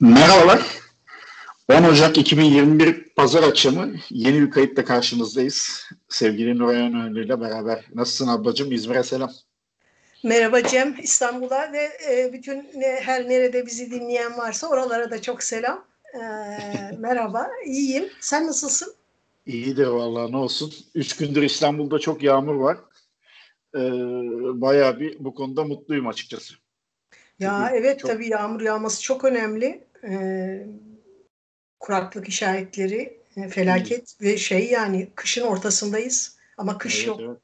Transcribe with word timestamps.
Merhabalar. 0.00 0.66
10 1.68 1.82
Ocak 1.82 2.18
2021 2.18 3.08
Pazar 3.16 3.42
akşamı 3.42 3.92
yeni 4.10 4.42
bir 4.42 4.50
kayıtla 4.50 4.84
karşınızdayız. 4.84 5.88
Sevgili 6.08 6.58
Nuray 6.58 6.76
Önlü 6.76 7.24
ile 7.26 7.40
beraber. 7.40 7.84
Nasılsın 7.94 8.28
ablacığım? 8.28 8.72
İzmir'e 8.72 9.02
selam. 9.02 9.30
Merhaba 10.22 10.62
Cem. 10.62 10.96
İstanbul'a 11.02 11.72
ve 11.72 11.90
e, 12.10 12.32
bütün 12.32 12.68
her 12.80 13.28
nerede 13.28 13.66
bizi 13.66 13.90
dinleyen 13.90 14.38
varsa 14.38 14.68
oralara 14.68 15.10
da 15.10 15.22
çok 15.22 15.42
selam. 15.42 15.84
E, 16.14 16.18
merhaba. 16.98 17.48
İyiyim. 17.66 18.08
Sen 18.20 18.46
nasılsın? 18.46 18.94
İyi 19.46 19.76
de 19.76 19.88
vallahi 19.88 20.32
ne 20.32 20.36
olsun. 20.36 20.74
Üç 20.94 21.16
gündür 21.16 21.42
İstanbul'da 21.42 21.98
çok 21.98 22.22
yağmur 22.22 22.54
var. 22.54 22.76
E, 23.74 23.80
bayağı 24.60 25.00
bir 25.00 25.24
bu 25.24 25.34
konuda 25.34 25.64
mutluyum 25.64 26.06
açıkçası. 26.06 26.54
Ya 27.38 27.66
Çünkü 27.68 27.80
evet 27.80 28.00
çok... 28.00 28.10
tabii 28.10 28.28
yağmur 28.28 28.60
yağması 28.60 29.02
çok 29.02 29.24
önemli. 29.24 29.84
Ee, 30.08 30.66
kuraklık 31.80 32.28
işaretleri 32.28 33.20
e, 33.36 33.48
felaket 33.48 34.20
hmm. 34.20 34.28
ve 34.28 34.36
şey 34.36 34.70
yani 34.70 35.08
kışın 35.14 35.42
ortasındayız 35.42 36.38
ama 36.56 36.78
kış 36.78 36.96
evet, 36.98 37.06
yok. 37.06 37.20
Evet. 37.20 37.38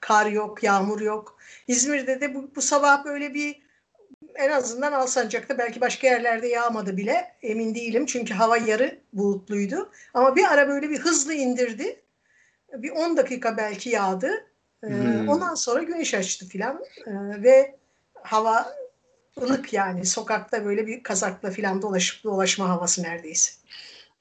Kar 0.00 0.26
yok, 0.26 0.62
yağmur 0.62 1.00
yok. 1.00 1.38
İzmir'de 1.68 2.20
de 2.20 2.34
bu, 2.34 2.50
bu 2.56 2.62
sabah 2.62 3.04
böyle 3.04 3.34
bir 3.34 3.64
en 4.34 4.50
azından 4.50 4.92
Alsancak'ta 4.92 5.58
belki 5.58 5.80
başka 5.80 6.06
yerlerde 6.06 6.48
yağmadı 6.48 6.96
bile 6.96 7.34
emin 7.42 7.74
değilim 7.74 8.06
çünkü 8.06 8.34
hava 8.34 8.56
yarı 8.56 9.00
bulutluydu. 9.12 9.90
Ama 10.14 10.36
bir 10.36 10.44
ara 10.52 10.68
böyle 10.68 10.90
bir 10.90 10.98
hızlı 10.98 11.34
indirdi. 11.34 12.02
Bir 12.72 12.90
10 12.90 13.16
dakika 13.16 13.56
belki 13.56 13.90
yağdı. 13.90 14.30
Ee, 14.84 14.88
hmm. 14.88 15.28
Ondan 15.28 15.54
sonra 15.54 15.82
güneş 15.82 16.14
açtı 16.14 16.48
filan 16.48 16.84
ee, 17.06 17.42
ve 17.42 17.76
hava 18.14 18.76
ılık 19.42 19.72
yani 19.72 20.06
sokakta 20.06 20.64
böyle 20.64 20.86
bir 20.86 21.02
kazakla 21.02 21.50
filan 21.50 21.82
dolaşıp 21.82 22.24
dolaşma 22.24 22.68
havası 22.68 23.02
neredeyse. 23.02 23.52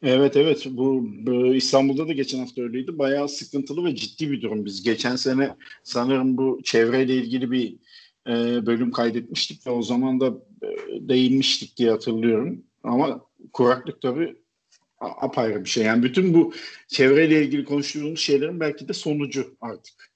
Evet 0.04 0.38
evet 0.38 0.66
bu, 0.70 1.06
bu 1.06 1.56
İstanbul'da 1.56 2.08
da 2.08 2.14
geçen 2.14 2.40
hafta 2.40 2.62
öyleydi. 2.62 2.98
Bayağı 2.98 3.30
sıkıntılı 3.30 3.86
ve 3.86 3.96
ciddi 3.96 4.32
bir 4.32 4.42
durum. 4.42 4.66
Biz 4.66 4.84
geçen 4.84 5.16
sene 5.16 5.56
sanırım 5.84 6.38
bu 6.38 6.60
çevreyle 6.64 7.16
ilgili 7.16 7.52
bir 7.52 7.76
e, 8.28 8.66
bölüm 8.66 8.92
kaydetmiştik 8.92 9.68
ve 9.68 9.72
o 9.72 9.82
zaman 9.82 10.20
da 10.20 10.28
e, 10.62 10.68
değinmiştik 11.10 11.78
diye 11.78 11.92
hatırlıyorum. 11.92 12.64
Ama 12.84 13.22
kuraklık 13.54 14.02
tabii 14.02 14.36
apayrı 15.00 15.64
bir 15.64 15.70
şey. 15.70 15.84
Yani 15.84 16.04
bütün 16.04 16.34
bu 16.34 16.54
çevreyle 16.88 17.44
ilgili 17.44 17.66
konuştuğumuz 17.66 18.20
şeylerin 18.20 18.60
belki 18.60 18.88
de 18.88 18.94
sonucu 18.94 19.56
artık. 19.62 20.13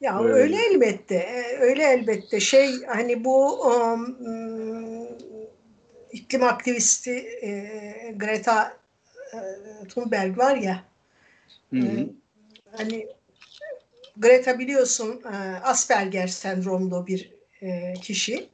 Ya 0.00 0.20
öyle, 0.20 0.34
öyle 0.34 0.56
elbette. 0.70 1.14
E, 1.14 1.58
öyle 1.58 1.84
elbette. 1.84 2.40
Şey 2.40 2.84
hani 2.84 3.24
bu 3.24 3.66
um, 3.66 4.18
iklim 6.12 6.42
aktivisti 6.42 7.10
e, 7.42 8.12
Greta 8.16 8.76
e, 9.32 9.38
Thunberg 9.88 10.38
var 10.38 10.56
ya. 10.56 10.84
Hı 11.70 11.76
hı. 11.76 11.86
E, 11.86 12.06
hani 12.76 13.08
Greta 14.16 14.58
biliyorsun 14.58 15.22
e, 15.24 15.36
Asperger 15.62 16.26
sendromlu 16.26 17.06
bir 17.06 17.32
e, 17.62 17.94
kişi. 17.94 18.48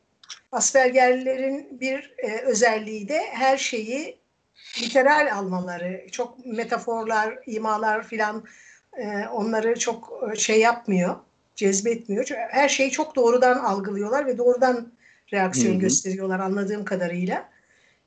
Aspergerlerin 0.52 1.80
bir 1.80 2.14
e, 2.18 2.40
özelliği 2.40 3.08
de 3.08 3.20
her 3.30 3.56
şeyi 3.56 4.18
literal 4.82 5.32
almaları. 5.34 6.06
Çok 6.12 6.46
metaforlar, 6.46 7.38
imalar 7.46 8.06
filan 8.06 8.44
e, 8.96 9.26
onları 9.26 9.78
çok 9.78 10.22
şey 10.36 10.60
yapmıyor 10.60 11.16
cezbetmiyor. 11.62 12.28
Her 12.50 12.68
şeyi 12.68 12.90
çok 12.90 13.16
doğrudan 13.16 13.58
algılıyorlar 13.58 14.26
ve 14.26 14.38
doğrudan 14.38 14.92
reaksiyon 15.32 15.72
Hı-hı. 15.72 15.80
gösteriyorlar 15.80 16.40
anladığım 16.40 16.84
kadarıyla. 16.84 17.48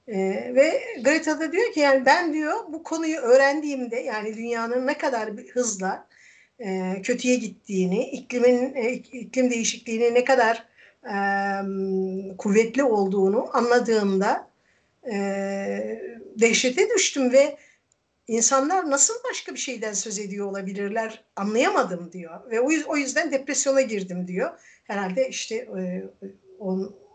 Ee, 0.07 0.51
ve 0.55 0.81
Greta 1.03 1.39
da 1.39 1.51
diyor 1.51 1.73
ki 1.73 1.79
yani 1.79 2.05
ben 2.05 2.33
diyor 2.33 2.53
bu 2.69 2.83
konuyu 2.83 3.17
öğrendiğimde 3.17 3.95
yani 3.95 4.37
dünyanın 4.37 4.87
ne 4.87 4.97
kadar 4.97 5.29
hızla 5.53 6.07
e, 6.59 7.01
kötüye 7.03 7.35
gittiğini, 7.35 8.09
iklimin 8.09 8.75
e, 8.75 8.91
iklim 8.91 9.51
değişikliğinin 9.51 10.15
ne 10.15 10.23
kadar 10.23 10.63
e, 11.03 11.17
kuvvetli 12.37 12.83
olduğunu 12.83 13.49
anladığımda 13.53 14.47
e, 15.11 15.15
dehşete 16.39 16.89
düştüm 16.89 17.31
ve 17.31 17.57
insanlar 18.27 18.89
nasıl 18.89 19.13
başka 19.29 19.53
bir 19.53 19.59
şeyden 19.59 19.93
söz 19.93 20.19
ediyor 20.19 20.47
olabilirler 20.47 21.23
anlayamadım 21.35 22.11
diyor. 22.11 22.51
Ve 22.51 22.59
o 22.87 22.97
yüzden 22.97 23.31
depresyona 23.31 23.81
girdim 23.81 24.27
diyor. 24.27 24.59
Herhalde 24.83 25.29
işte 25.29 25.67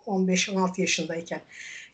15-16 0.07 0.79
e, 0.79 0.83
yaşındayken. 0.83 1.41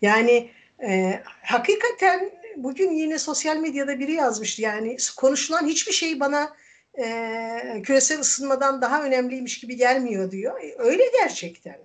Yani 0.03 0.51
e, 0.83 1.21
hakikaten 1.43 2.31
bugün 2.57 2.91
yine 2.91 3.19
sosyal 3.19 3.57
medyada 3.57 3.99
biri 3.99 4.13
yazmıştı. 4.13 4.63
Yani 4.63 4.97
konuşulan 5.17 5.67
hiçbir 5.67 5.93
şey 5.93 6.21
bana 6.21 6.57
e, 6.99 7.83
küresel 7.83 8.21
ısınmadan 8.21 8.83
daha 8.83 9.03
önemliymiş 9.03 9.61
gibi 9.61 9.77
gelmiyor 9.77 10.31
diyor. 10.31 10.61
E, 10.61 10.75
öyle 10.79 11.03
gerçekten. 11.13 11.79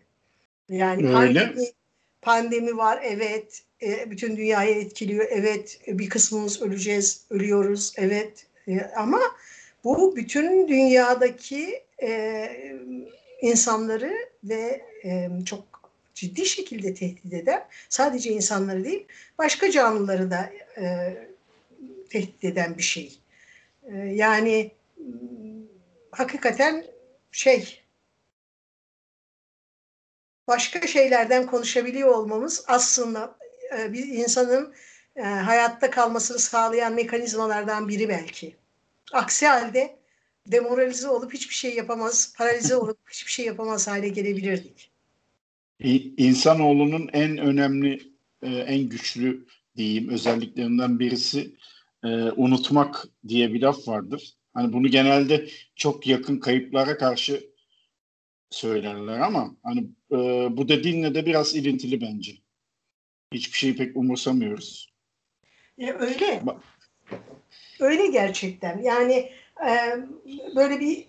Yani 0.70 1.08
öyle. 1.08 1.14
Pandemi, 1.14 1.68
pandemi 2.22 2.78
var 2.78 3.00
evet 3.04 3.64
e, 3.84 4.12
bütün 4.12 4.38
dünyayı 4.38 4.76
etkiliyor. 4.76 5.28
Evet 5.30 5.80
bir 5.88 6.10
kısmımız 6.10 6.62
öleceğiz, 6.62 7.26
ölüyoruz. 7.30 7.94
Evet 7.98 8.46
e, 8.68 8.82
ama 8.82 9.22
bu 9.84 10.16
bütün 10.16 10.68
dünyadaki 10.68 11.84
e, 12.04 12.50
insanları 13.42 14.14
ve 14.44 14.82
çok 15.46 15.92
ciddi 16.16 16.46
şekilde 16.46 16.94
tehdit 16.94 17.34
eder. 17.34 17.64
Sadece 17.90 18.32
insanları 18.32 18.84
değil, 18.84 19.06
başka 19.38 19.72
canlıları 19.72 20.32
da 20.32 20.50
tehdit 22.10 22.44
eden 22.44 22.78
bir 22.78 22.84
şey. 22.84 23.20
Yani 24.06 24.72
hakikaten 26.12 26.86
şey 27.32 27.82
başka 30.48 30.88
şeylerden 30.88 31.46
konuşabiliyor 31.46 32.10
olmamız 32.10 32.64
aslında 32.68 33.41
e, 33.78 33.94
bir 33.94 34.08
insanın 34.08 34.74
e, 35.16 35.22
hayatta 35.22 35.90
kalmasını 35.90 36.40
sağlayan 36.40 36.94
mekanizmalardan 36.94 37.88
biri 37.88 38.10
belki. 38.10 38.56
Aksi 39.14 39.48
halde 39.48 40.00
demoralize 40.48 41.08
olup 41.08 41.34
hiçbir 41.34 41.56
şey 41.56 41.76
yapamaz, 41.76 42.34
paralize 42.38 42.76
olup 42.82 42.98
hiçbir 43.10 43.32
şey 43.32 43.46
yapamaz 43.46 43.88
hale 43.88 44.10
gelebilirdik. 44.10 44.92
İnsanoğlunun 46.18 47.10
en 47.14 47.38
önemli, 47.38 48.02
e, 48.42 48.50
en 48.50 48.90
güçlü 48.90 49.46
diyeyim 49.78 50.10
özelliklerinden 50.10 51.00
birisi 51.00 51.56
unutmak 52.36 53.08
diye 53.28 53.54
bir 53.54 53.62
laf 53.62 53.88
vardır. 53.88 54.34
Hani 54.54 54.74
bunu 54.74 54.88
genelde 54.88 55.48
çok 55.76 56.08
yakın 56.08 56.38
kayıplara 56.38 56.98
karşı 56.98 57.44
söylerler 58.50 59.20
ama 59.20 59.56
hani 59.64 59.88
bu 60.58 60.68
dediğinle 60.68 61.16
de 61.16 61.26
biraz 61.26 61.56
ilintili 61.56 62.02
bence 62.02 62.41
hiçbir 63.32 63.58
şeyi 63.58 63.76
pek 63.76 63.98
umursamıyoruz. 63.98 64.92
Ya 65.78 66.00
öyle. 66.00 66.42
Öyle 67.80 68.08
gerçekten. 68.08 68.82
Yani 68.82 69.32
e, 69.68 69.96
böyle 70.56 70.80
bir 70.80 71.08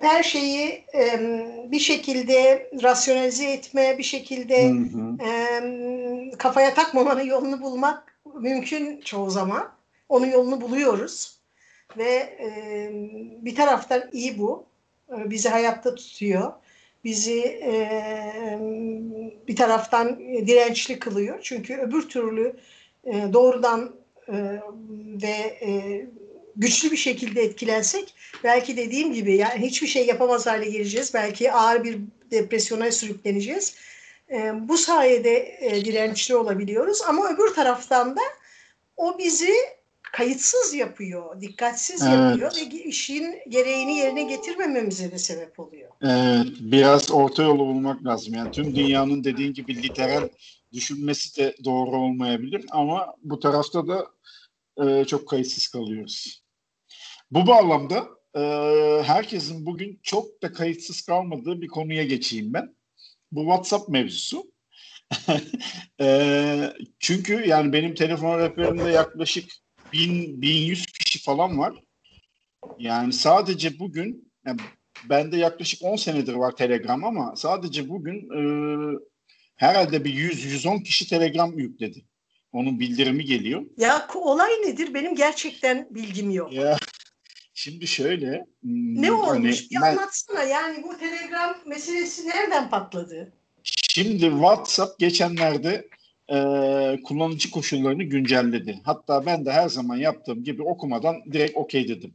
her 0.00 0.22
şeyi 0.22 0.84
e, 0.94 1.20
bir 1.70 1.78
şekilde 1.78 2.70
rasyonalize 2.82 3.50
etme, 3.50 3.98
bir 3.98 4.02
şekilde 4.02 4.68
hı 4.68 4.72
hı. 4.72 5.16
E, 5.28 6.36
kafaya 6.38 6.74
takmamanın 6.74 7.24
yolunu 7.24 7.60
bulmak 7.60 8.18
mümkün 8.40 9.00
çoğu 9.00 9.30
zaman. 9.30 9.72
Onun 10.08 10.26
yolunu 10.26 10.60
buluyoruz. 10.60 11.36
Ve 11.96 12.12
e, 12.40 12.90
bir 13.44 13.54
taraftan 13.54 14.02
iyi 14.12 14.38
bu. 14.38 14.66
E, 15.10 15.30
bizi 15.30 15.48
hayatta 15.48 15.94
tutuyor 15.94 16.52
bizi 17.06 17.40
e, 17.42 17.72
bir 19.48 19.56
taraftan 19.56 20.18
dirençli 20.18 20.98
kılıyor. 20.98 21.38
Çünkü 21.42 21.76
öbür 21.76 22.08
türlü 22.08 22.56
e, 23.04 23.32
doğrudan 23.32 23.96
e, 24.28 24.34
ve 25.22 25.58
e, 25.66 26.06
güçlü 26.56 26.90
bir 26.92 26.96
şekilde 26.96 27.42
etkilensek 27.42 28.14
belki 28.44 28.76
dediğim 28.76 29.12
gibi 29.12 29.36
yani 29.36 29.66
hiçbir 29.66 29.86
şey 29.86 30.06
yapamaz 30.06 30.46
hale 30.46 30.70
geleceğiz. 30.70 31.14
Belki 31.14 31.52
ağır 31.52 31.84
bir 31.84 31.98
depresyona 32.30 32.92
sürükleneceğiz. 32.92 33.74
E, 34.30 34.68
bu 34.68 34.78
sayede 34.78 35.58
e, 35.60 35.84
dirençli 35.84 36.36
olabiliyoruz 36.36 37.02
ama 37.08 37.34
öbür 37.34 37.54
taraftan 37.54 38.16
da 38.16 38.22
o 38.96 39.18
bizi 39.18 39.54
kayıtsız 40.12 40.74
yapıyor, 40.74 41.40
dikkatsiz 41.40 42.02
evet. 42.02 42.12
yapıyor 42.14 42.52
ve 42.56 42.84
işin 42.84 43.38
gereğini 43.48 43.96
yerine 43.96 44.22
getirmememize 44.22 45.12
de 45.12 45.18
sebep 45.18 45.60
oluyor. 45.60 45.90
Evet, 46.02 46.46
biraz 46.60 47.10
orta 47.10 47.42
yolu 47.42 47.58
bulmak 47.58 48.04
lazım. 48.04 48.34
Yani 48.34 48.50
tüm 48.50 48.76
dünyanın 48.76 49.24
dediğin 49.24 49.52
gibi 49.52 49.82
literal 49.82 50.28
düşünmesi 50.72 51.40
de 51.40 51.56
doğru 51.64 51.96
olmayabilir 51.96 52.64
ama 52.70 53.14
bu 53.22 53.40
tarafta 53.40 53.88
da 53.88 54.06
e, 54.84 55.04
çok 55.04 55.28
kayıtsız 55.28 55.68
kalıyoruz. 55.68 56.42
Bu 57.30 57.46
bağlamda 57.46 58.08
e, 58.34 58.40
herkesin 59.02 59.66
bugün 59.66 60.00
çok 60.02 60.42
da 60.42 60.52
kayıtsız 60.52 61.02
kalmadığı 61.02 61.60
bir 61.60 61.68
konuya 61.68 62.04
geçeyim 62.04 62.54
ben. 62.54 62.76
Bu 63.32 63.40
WhatsApp 63.40 63.88
mevzusu. 63.88 64.52
e, 66.00 66.72
çünkü 66.98 67.48
yani 67.48 67.72
benim 67.72 67.94
telefon 67.94 68.38
rehberimde 68.38 68.90
yaklaşık 68.90 69.50
1000 69.92 70.42
1100 70.42 70.86
kişi 70.86 71.22
falan 71.22 71.58
var. 71.58 71.74
Yani 72.78 73.12
sadece 73.12 73.78
bugün 73.78 74.32
yani 74.46 74.60
bende 75.08 75.36
yaklaşık 75.36 75.82
10 75.82 75.96
senedir 75.96 76.34
var 76.34 76.56
Telegram 76.56 77.04
ama 77.04 77.36
sadece 77.36 77.88
bugün 77.88 78.16
e, 78.16 78.40
herhalde 79.56 80.04
bir 80.04 80.14
100-110 80.14 80.82
kişi 80.82 81.08
Telegram 81.08 81.58
yükledi. 81.58 82.04
Onun 82.52 82.80
bildirimi 82.80 83.24
geliyor. 83.24 83.62
Ya 83.76 84.08
olay 84.14 84.50
nedir? 84.50 84.94
Benim 84.94 85.14
gerçekten 85.14 85.88
bilgim 85.90 86.30
yok. 86.30 86.52
Ya 86.52 86.78
şimdi 87.54 87.86
şöyle. 87.86 88.46
Hmm, 88.62 89.02
ne 89.02 89.12
olmuş? 89.12 89.28
Hani, 89.28 89.70
bir 89.70 89.76
ben, 89.82 89.96
anlatsana. 89.96 90.42
Yani 90.42 90.82
bu 90.82 90.98
Telegram 90.98 91.56
meselesi 91.66 92.28
nereden 92.28 92.70
patladı? 92.70 93.32
Şimdi 93.62 94.30
WhatsApp 94.30 94.98
geçenlerde 94.98 95.88
e, 96.32 96.38
kullanıcı 97.04 97.50
koşullarını 97.50 98.02
güncelledi. 98.02 98.80
Hatta 98.84 99.26
ben 99.26 99.46
de 99.46 99.52
her 99.52 99.68
zaman 99.68 99.96
yaptığım 99.96 100.44
gibi 100.44 100.62
okumadan 100.62 101.16
direkt 101.32 101.56
okey 101.56 101.88
dedim. 101.88 102.14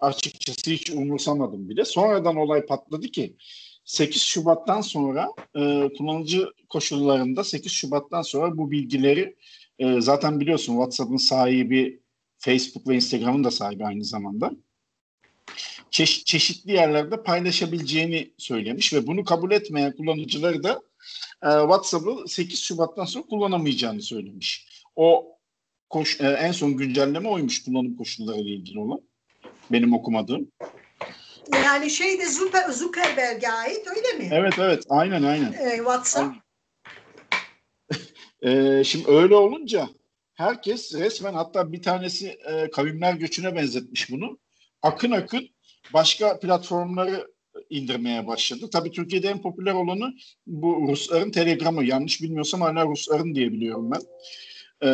Açıkçası 0.00 0.70
hiç 0.70 0.90
umursamadım 0.90 1.68
bile. 1.68 1.84
Sonradan 1.84 2.36
olay 2.36 2.66
patladı 2.66 3.08
ki 3.08 3.36
8 3.84 4.22
Şubat'tan 4.22 4.80
sonra 4.80 5.28
e, 5.56 5.88
kullanıcı 5.98 6.48
koşullarında 6.68 7.44
8 7.44 7.72
Şubat'tan 7.72 8.22
sonra 8.22 8.58
bu 8.58 8.70
bilgileri 8.70 9.36
e, 9.78 10.00
zaten 10.00 10.40
biliyorsun 10.40 10.72
WhatsApp'ın 10.72 11.16
sahibi 11.16 12.02
Facebook 12.38 12.88
ve 12.88 12.94
Instagram'ın 12.94 13.44
da 13.44 13.50
sahibi 13.50 13.84
aynı 13.84 14.04
zamanda. 14.04 14.50
Çeş- 15.90 16.24
çeşitli 16.24 16.72
yerlerde 16.72 17.22
paylaşabileceğini 17.22 18.30
söylemiş 18.38 18.94
ve 18.94 19.06
bunu 19.06 19.24
kabul 19.24 19.50
etmeyen 19.50 19.96
kullanıcıları 19.96 20.62
da 20.62 20.82
e, 21.42 21.48
WhatsApp'ı 21.48 22.28
8 22.28 22.62
Şubat'tan 22.62 23.04
sonra 23.04 23.24
kullanamayacağını 23.26 24.02
söylemiş. 24.02 24.68
O 24.96 25.38
koş, 25.90 26.20
e, 26.20 26.26
en 26.26 26.52
son 26.52 26.76
güncelleme 26.76 27.28
oymuş 27.28 27.64
kullanım 27.64 27.96
koşulları 27.96 28.40
ile 28.40 28.50
ilgili 28.50 28.78
olan. 28.78 29.00
Benim 29.72 29.94
okumadığım. 29.94 30.52
Yani 31.54 31.90
şey 31.90 32.18
de 32.18 32.26
Zuckerberg'e 32.72 33.52
ait 33.52 33.86
öyle 33.96 34.18
mi? 34.18 34.28
Evet 34.32 34.54
evet 34.58 34.84
aynen 34.88 35.22
aynen. 35.22 35.52
Ee, 35.52 35.76
WhatsApp. 35.76 36.36
ee, 38.42 38.82
şimdi 38.86 39.10
öyle 39.10 39.34
olunca 39.34 39.88
herkes 40.34 40.94
resmen 40.94 41.34
hatta 41.34 41.72
bir 41.72 41.82
tanesi 41.82 42.28
e, 42.28 42.70
kavimler 42.70 43.14
göçüne 43.14 43.56
benzetmiş 43.56 44.10
bunu. 44.10 44.38
Akın 44.82 45.10
akın 45.10 45.48
başka 45.92 46.38
platformları 46.38 47.31
indirmeye 47.70 48.26
başladı. 48.26 48.70
Tabii 48.72 48.90
Türkiye'de 48.90 49.28
en 49.28 49.42
popüler 49.42 49.74
olanı 49.74 50.14
bu 50.46 50.88
Rusların 50.88 51.30
Telegram'ı. 51.30 51.84
Yanlış 51.84 52.22
bilmiyorsam 52.22 52.60
hala 52.60 52.86
Rusların 52.86 53.34
diye 53.34 53.52
biliyorum 53.52 53.90
ben. 53.90 54.00
Ee, 54.82 54.88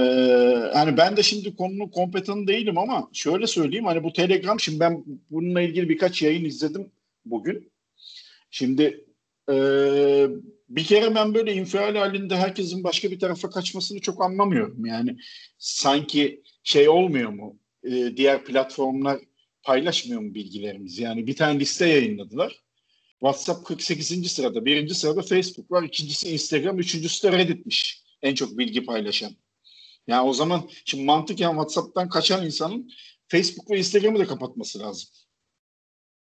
yani 0.75 0.97
ben 0.97 1.17
de 1.17 1.23
şimdi 1.23 1.57
konunun 1.57 1.89
kompetanı 1.89 2.47
değilim 2.47 2.79
ama 2.79 3.11
şöyle 3.13 3.47
söyleyeyim 3.47 3.85
hani 3.85 4.05
bu 4.05 4.13
Telegram 4.13 4.61
şimdi 4.61 4.81
ben 4.81 5.05
bununla 5.31 5.61
ilgili 5.61 5.89
birkaç 5.89 6.23
yayın 6.23 6.45
izledim 6.45 6.91
bugün. 7.25 7.73
Şimdi 8.51 9.05
e, 9.51 9.55
bir 10.69 10.85
kere 10.85 11.15
ben 11.15 11.35
böyle 11.35 11.55
infial 11.55 11.97
halinde 11.97 12.37
herkesin 12.37 12.85
başka 12.85 13.11
bir 13.11 13.19
tarafa 13.19 13.51
kaçmasını 13.51 14.01
çok 14.01 14.23
anlamıyorum. 14.23 14.87
Yani 14.87 15.17
sanki 15.59 16.43
şey 16.63 16.89
olmuyor 16.89 17.31
mu? 17.31 17.59
E, 17.85 18.17
diğer 18.17 18.45
platformlar 18.45 19.19
paylaşmıyor 19.69 20.21
mu 20.21 20.35
bilgilerimizi? 20.35 21.03
Yani 21.03 21.27
bir 21.27 21.37
tane 21.37 21.61
liste 21.61 21.87
yayınladılar. 21.87 22.65
WhatsApp 23.21 23.67
48. 23.67 24.33
sırada, 24.33 24.65
birinci 24.65 24.95
sırada 24.95 25.23
Facebook 25.23 25.71
var, 25.71 25.83
ikincisi 25.83 26.33
Instagram, 26.33 26.79
üçüncüsü 26.79 27.29
de 27.29 27.39
Reddit'miş 27.39 28.05
en 28.23 28.35
çok 28.35 28.59
bilgi 28.59 28.85
paylaşan. 28.85 29.37
Yani 30.07 30.29
o 30.29 30.33
zaman 30.33 30.71
şimdi 30.85 31.05
mantıken 31.05 31.51
WhatsApp'tan 31.51 32.09
kaçan 32.09 32.47
insanın 32.47 32.91
Facebook 33.29 33.71
ve 33.71 33.79
Instagram'ı 33.79 34.19
da 34.19 34.27
kapatması 34.27 34.79
lazım. 34.79 35.09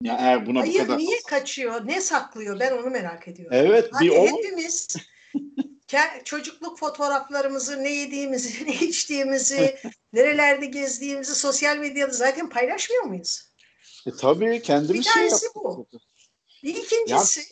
Ya 0.03 0.17
eğer 0.21 0.47
buna 0.47 0.61
Hayır, 0.61 0.75
bu 0.75 0.79
kadar... 0.79 0.99
niye 0.99 1.19
kaçıyor? 1.29 1.87
Ne 1.87 2.00
saklıyor? 2.00 2.61
Ben 2.61 2.76
onu 2.76 2.91
merak 2.91 3.29
ediyorum. 3.29 3.56
Evet, 3.56 3.88
hani 3.93 4.06
bir 4.06 4.17
o... 4.17 4.26
hepimiz 4.26 4.97
çocukluk 6.25 6.78
fotoğraflarımızı, 6.78 7.82
ne 7.82 7.90
yediğimizi, 7.92 8.66
ne 8.66 8.75
içtiğimizi, 8.75 9.78
nerelerde 10.12 10.66
gezdiğimizi 10.66 11.34
sosyal 11.34 11.76
medyada 11.76 12.12
zaten 12.12 12.48
paylaşmıyor 12.48 13.02
muyuz? 13.02 13.44
E, 14.06 14.10
tabii 14.20 14.62
kendimiz 14.62 15.00
Bir 15.00 15.10
şey 15.10 15.28
şey 15.31 15.48
bu. 15.54 15.87
Bir 16.62 16.75
ikincisi 16.75 17.40
ya... 17.40 17.46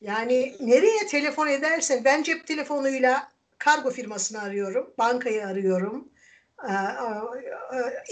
yani 0.00 0.56
nereye 0.60 1.06
telefon 1.06 1.46
edersen 1.46 2.04
ben 2.04 2.22
cep 2.22 2.46
telefonuyla 2.46 3.32
kargo 3.58 3.90
firmasını 3.90 4.42
arıyorum, 4.42 4.94
bankayı 4.98 5.46
arıyorum, 5.46 6.08
e, 6.68 6.72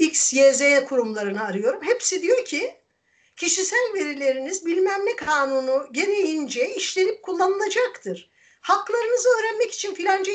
e, 0.00 0.04
X, 0.04 0.32
Y, 0.32 0.54
Z 0.54 0.84
kurumlarını 0.88 1.44
arıyorum. 1.44 1.82
Hepsi 1.82 2.22
diyor 2.22 2.44
ki 2.44 2.76
kişisel 3.36 3.92
verileriniz 3.94 4.66
bilmem 4.66 5.06
ne 5.06 5.16
kanunu 5.16 5.88
gereğince 5.92 6.74
işlenip 6.74 7.22
kullanılacaktır. 7.22 8.30
Haklarınızı 8.60 9.28
öğrenmek 9.28 9.72
için 9.72 9.94
filanca 9.94 10.32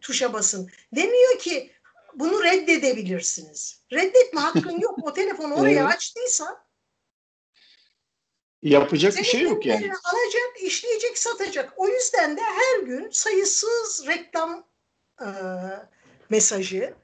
tuşa 0.00 0.32
basın. 0.32 0.70
Demiyor 0.92 1.38
ki 1.38 1.70
bunu 2.14 2.44
reddedebilirsiniz. 2.44 3.82
Reddetme 3.92 4.40
hakkın 4.40 4.80
yok. 4.80 4.98
O 5.02 5.12
telefonu 5.12 5.54
oraya 5.54 5.86
açtıysa 5.86 6.70
Yapacak 8.62 9.16
bir 9.16 9.24
şey 9.24 9.40
yok 9.40 9.66
yani. 9.66 9.92
Alacak, 10.04 10.62
işleyecek, 10.62 11.18
satacak. 11.18 11.72
O 11.76 11.88
yüzden 11.88 12.36
de 12.36 12.40
her 12.40 12.80
gün 12.80 13.10
sayısız 13.10 14.06
reklam 14.06 14.66
e, 15.20 15.28
mesajı, 16.30 16.94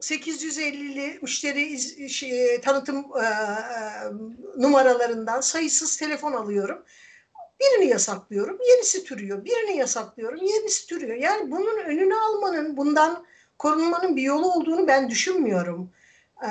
850'li 0.00 1.18
müşteri 1.22 1.62
iz, 1.62 2.12
şey, 2.12 2.60
tanıtım 2.60 2.96
e, 2.96 3.24
e, 3.24 3.30
numaralarından 4.56 5.40
sayısız 5.40 5.96
telefon 5.96 6.32
alıyorum. 6.32 6.84
Birini 7.60 7.90
yasaklıyorum, 7.90 8.58
yenisi 8.70 9.04
türüyor. 9.04 9.44
Birini 9.44 9.76
yasaklıyorum, 9.76 10.42
yenisi 10.42 10.86
türüyor. 10.86 11.16
Yani 11.16 11.50
bunun 11.50 11.78
önünü 11.84 12.14
almanın, 12.14 12.76
bundan 12.76 13.24
korunmanın 13.58 14.16
bir 14.16 14.22
yolu 14.22 14.52
olduğunu 14.52 14.86
ben 14.88 15.10
düşünmüyorum. 15.10 15.90
Ee, 16.42 16.50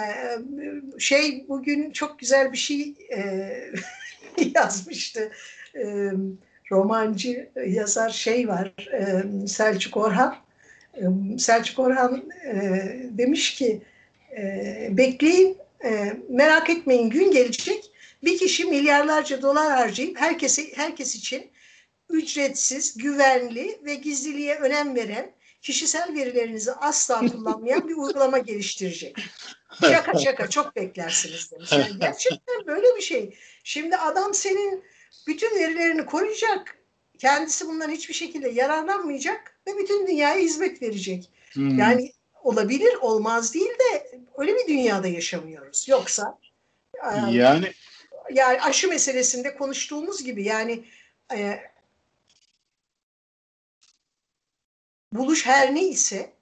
şey 0.99 1.45
bugün 1.49 1.91
çok 1.91 2.19
güzel 2.19 2.51
bir 2.51 2.57
şey 2.57 2.95
e, 3.15 3.21
yazmıştı. 4.55 5.31
E, 5.75 6.11
romancı 6.71 7.49
yazar 7.67 8.09
şey 8.09 8.47
var 8.47 8.73
e, 8.93 9.23
Selçuk 9.47 9.97
Orhan. 9.97 10.35
E, 10.93 11.01
Selçuk 11.37 11.79
Orhan 11.79 12.23
demiş 13.11 13.55
ki 13.55 13.81
bekleyin 14.89 15.57
merak 16.29 16.69
etmeyin 16.69 17.09
gün 17.09 17.31
gelecek 17.31 17.92
bir 18.23 18.37
kişi 18.37 18.65
milyarlarca 18.65 19.41
dolar 19.41 19.71
harcayıp 19.71 20.17
herkese 20.17 20.73
herkes 20.75 21.15
için 21.15 21.51
ücretsiz, 22.09 22.97
güvenli 22.97 23.79
ve 23.85 23.95
gizliliğe 23.95 24.55
önem 24.55 24.95
veren 24.95 25.31
kişisel 25.61 26.13
verilerinizi 26.15 26.71
asla 26.71 27.19
kullanmayan 27.31 27.87
bir 27.87 27.95
uygulama 27.95 28.37
geliştirecek. 28.37 29.17
Şaka 29.81 30.19
şaka 30.19 30.49
çok 30.49 30.75
beklersiniz 30.75 31.51
demiş. 31.51 31.71
Yani 31.71 31.87
gerçekten 31.99 32.67
böyle 32.67 32.95
bir 32.95 33.01
şey. 33.01 33.37
Şimdi 33.63 33.97
adam 33.97 34.33
senin 34.33 34.83
bütün 35.27 35.55
verilerini 35.55 36.05
koruyacak. 36.05 36.77
Kendisi 37.17 37.67
bundan 37.67 37.89
hiçbir 37.89 38.13
şekilde 38.13 38.49
yararlanmayacak 38.49 39.59
ve 39.67 39.77
bütün 39.77 40.07
dünyaya 40.07 40.37
hizmet 40.41 40.81
verecek. 40.81 41.29
Hmm. 41.53 41.79
Yani 41.79 42.11
olabilir, 42.43 42.93
olmaz 43.01 43.53
değil 43.53 43.69
de 43.69 44.19
öyle 44.37 44.55
bir 44.55 44.67
dünyada 44.67 45.07
yaşamıyoruz. 45.07 45.87
Yoksa 45.87 46.39
e, 47.03 47.31
yani 47.31 47.73
yani 48.31 48.61
aşı 48.61 48.87
meselesinde 48.87 49.55
konuştuğumuz 49.55 50.23
gibi 50.23 50.43
yani 50.43 50.85
e, 51.35 51.59
buluş 55.11 55.45
her 55.45 55.75
ne 55.75 55.83
ise 55.87 56.33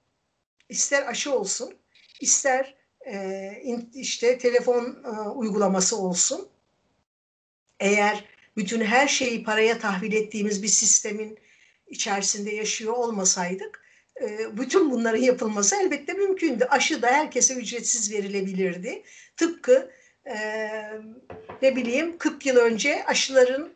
ister 0.69 1.07
aşı 1.07 1.35
olsun, 1.35 1.73
ister 2.21 2.75
e, 3.07 3.63
işte 3.93 4.37
telefon 4.37 5.03
e, 5.05 5.29
uygulaması 5.29 5.97
olsun. 5.97 6.49
Eğer 7.79 8.25
bütün 8.57 8.81
her 8.81 9.07
şeyi 9.07 9.43
paraya 9.43 9.79
tahvil 9.79 10.13
ettiğimiz 10.13 10.63
bir 10.63 10.67
sistemin 10.67 11.39
içerisinde 11.87 12.51
yaşıyor 12.51 12.93
olmasaydık, 12.93 13.83
e, 14.21 14.57
bütün 14.57 14.91
bunların 14.91 15.21
yapılması 15.21 15.75
elbette 15.75 16.13
mümkündü. 16.13 16.67
Aşı 16.69 17.01
da 17.01 17.07
herkese 17.07 17.53
ücretsiz 17.53 18.11
verilebilirdi. 18.11 19.03
Tıpkı 19.37 19.91
e, 20.25 20.37
ne 21.61 21.75
bileyim 21.75 22.17
40 22.17 22.45
yıl 22.45 22.57
önce 22.57 23.05
aşıların 23.05 23.69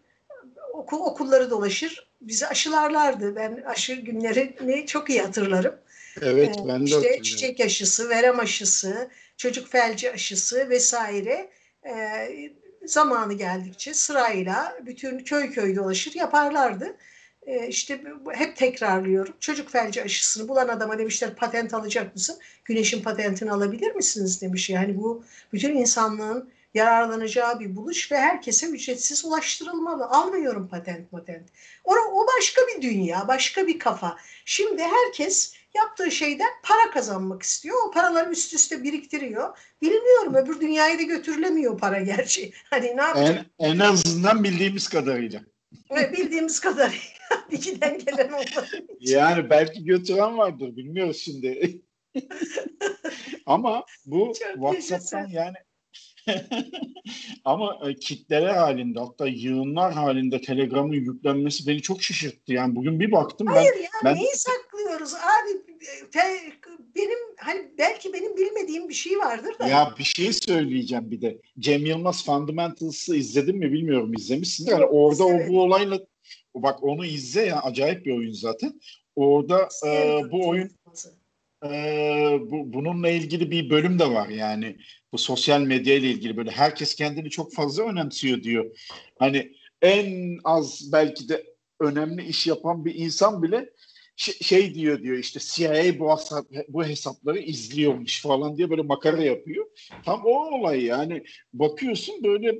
okul 0.73 0.99
okulları 0.99 1.49
dolaşır 1.49 2.07
bizi 2.21 2.47
aşılarlardı. 2.47 3.35
Ben 3.35 3.63
aşı 3.65 3.93
günlerini 3.93 4.85
çok 4.85 5.09
iyi 5.09 5.21
hatırlarım. 5.21 5.75
Evet 6.21 6.55
ben 6.67 6.81
de 6.81 6.85
işte 6.85 7.21
çiçek 7.23 7.59
aşısı, 7.59 8.09
verem 8.09 8.39
aşısı, 8.39 9.09
çocuk 9.37 9.71
felci 9.71 10.11
aşısı 10.11 10.69
vesaire 10.69 11.49
e, 11.85 11.93
zamanı 12.85 13.33
geldikçe 13.33 13.93
sırayla 13.93 14.77
bütün 14.85 15.19
köy 15.19 15.51
köy 15.51 15.75
dolaşır 15.75 16.13
yaparlardı. 16.15 16.95
E, 17.45 17.67
işte 17.67 18.01
hep 18.33 18.55
tekrarlıyorum. 18.55 19.33
Çocuk 19.39 19.69
felci 19.69 20.03
aşısını 20.03 20.47
bulan 20.47 20.67
adama 20.67 20.97
demişler 20.97 21.35
patent 21.35 21.73
alacak 21.73 22.15
mısın? 22.15 22.39
Güneşin 22.65 23.01
patentini 23.01 23.51
alabilir 23.51 23.95
misiniz 23.95 24.41
demiş. 24.41 24.69
Yani 24.69 24.97
bu 24.97 25.23
bütün 25.53 25.75
insanlığın 25.75 26.49
yararlanacağı 26.73 27.59
bir 27.59 27.75
buluş 27.75 28.11
ve 28.11 28.17
herkese 28.17 28.67
ücretsiz 28.67 29.25
ulaştırılmalı. 29.25 30.05
Almıyorum 30.05 30.67
patent 30.67 31.11
patent. 31.11 31.47
O, 31.83 31.93
o 31.93 32.27
başka 32.37 32.61
bir 32.61 32.81
dünya, 32.81 33.27
başka 33.27 33.67
bir 33.67 33.79
kafa. 33.79 34.17
Şimdi 34.45 34.83
herkes 34.83 35.53
yaptığı 35.75 36.11
şeyden 36.11 36.51
para 36.63 36.91
kazanmak 36.91 37.43
istiyor. 37.43 37.77
O 37.87 37.91
paraları 37.91 38.31
üst 38.31 38.53
üste 38.53 38.83
biriktiriyor. 38.83 39.57
Bilmiyorum 39.81 40.35
öbür 40.35 40.61
dünyaya 40.61 40.99
da 40.99 41.03
götürülemiyor 41.03 41.79
para 41.79 41.99
gerçi. 41.99 42.53
Hani 42.69 42.97
ne 42.97 43.01
yapacak? 43.01 43.45
En, 43.59 43.71
en 43.71 43.79
azından 43.79 44.43
bildiğimiz 44.43 44.87
kadarıyla. 44.87 45.41
Ve 45.91 46.13
bildiğimiz 46.13 46.59
kadarıyla 46.59 47.14
ikiden 47.51 47.99
gelen 47.99 48.27
olmadı. 48.27 48.87
Yani 48.99 49.49
belki 49.49 49.85
götüren 49.85 50.37
vardır 50.37 50.75
bilmiyoruz 50.75 51.17
şimdi. 51.17 51.81
Ama 53.45 53.85
bu 54.05 54.33
Çok 54.39 54.53
WhatsApp'tan 54.53 55.27
yani 55.27 55.55
Ama 57.45 57.79
e, 57.85 57.95
kitleler 57.95 58.53
halinde 58.53 58.99
hatta 58.99 59.27
yığınlar 59.27 59.93
halinde 59.93 60.41
Telegram'ın 60.41 60.93
yüklenmesi 60.93 61.67
beni 61.67 61.81
çok 61.81 62.03
şaşırttı. 62.03 62.53
Yani 62.53 62.75
bugün 62.75 62.99
bir 62.99 63.11
baktım 63.11 63.47
Hayır 63.47 63.71
ben. 63.75 63.81
ya 63.81 63.89
ben... 64.03 64.15
neyi 64.15 64.35
saklıyoruz 64.35 65.13
abi? 65.13 65.75
Te, 66.11 66.19
benim 66.95 67.19
hani 67.37 67.71
belki 67.77 68.13
benim 68.13 68.37
bilmediğim 68.37 68.89
bir 68.89 68.93
şey 68.93 69.17
vardır 69.17 69.59
da. 69.59 69.67
Ya 69.67 69.93
bir 69.99 70.03
şey 70.03 70.33
söyleyeceğim 70.33 71.11
bir 71.11 71.21
de. 71.21 71.37
Cem 71.59 71.85
Yılmaz 71.85 72.25
Fundamentals'ı 72.25 73.15
izledin 73.15 73.57
mi 73.57 73.71
bilmiyorum 73.71 74.13
izlemişsin. 74.13 74.71
Yani 74.71 74.85
orada 74.85 75.23
evet. 75.29 75.49
o 75.49 75.53
bu 75.53 75.61
olayla 75.61 75.99
bak 76.63 76.83
onu 76.83 77.05
izle 77.05 77.41
ya 77.41 77.61
acayip 77.61 78.05
bir 78.05 78.17
oyun 78.17 78.33
zaten. 78.33 78.81
Orada 79.15 79.69
e, 79.87 80.21
bu 80.31 80.47
oyun 80.47 80.71
e, 81.65 81.69
bu, 82.41 82.73
bununla 82.73 83.09
ilgili 83.09 83.51
bir 83.51 83.69
bölüm 83.69 83.99
de 83.99 84.11
var 84.11 84.29
yani 84.29 84.77
bu 85.11 85.17
sosyal 85.17 85.61
medya 85.61 85.95
ile 85.95 86.09
ilgili 86.09 86.37
böyle 86.37 86.51
herkes 86.51 86.95
kendini 86.95 87.29
çok 87.29 87.53
fazla 87.53 87.83
önemsiyor 87.83 88.43
diyor. 88.43 88.77
Hani 89.19 89.51
en 89.81 90.37
az 90.43 90.89
belki 90.91 91.29
de 91.29 91.55
önemli 91.79 92.23
iş 92.23 92.47
yapan 92.47 92.85
bir 92.85 92.95
insan 92.95 93.43
bile 93.43 93.69
şey 94.17 94.75
diyor 94.75 95.01
diyor 95.01 95.17
işte 95.17 95.39
CIA 95.39 95.99
bu, 95.99 96.11
hesap, 96.11 96.45
bu 96.67 96.85
hesapları 96.85 97.39
izliyormuş 97.39 98.21
falan 98.21 98.57
diye 98.57 98.69
böyle 98.69 98.81
makara 98.81 99.23
yapıyor. 99.23 99.65
Tam 100.05 100.25
o 100.25 100.29
olay 100.29 100.83
yani 100.83 101.23
bakıyorsun 101.53 102.23
böyle 102.23 102.59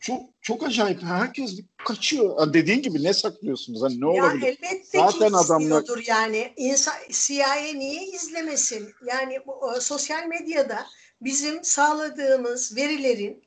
çok 0.00 0.22
çok 0.40 0.62
acayip 0.62 1.02
herkes 1.02 1.60
kaçıyor. 1.76 2.52
Dediğin 2.52 2.82
gibi 2.82 3.02
ne 3.02 3.14
saklıyorsunuz? 3.14 3.82
Hani 3.82 4.00
ne 4.00 4.16
ya 4.16 4.24
olabilir? 4.24 4.46
elbette 4.46 4.98
Zaten 4.98 5.28
ki 5.28 5.36
adamlar 5.36 5.84
yani 6.08 6.52
insan 6.56 6.94
CIA 7.10 7.54
niye 7.74 8.06
izlemesin? 8.06 8.88
Yani 9.06 9.38
bu, 9.46 9.80
sosyal 9.80 10.26
medyada 10.26 10.86
bizim 11.20 11.64
sağladığımız 11.64 12.76
verilerin 12.76 13.42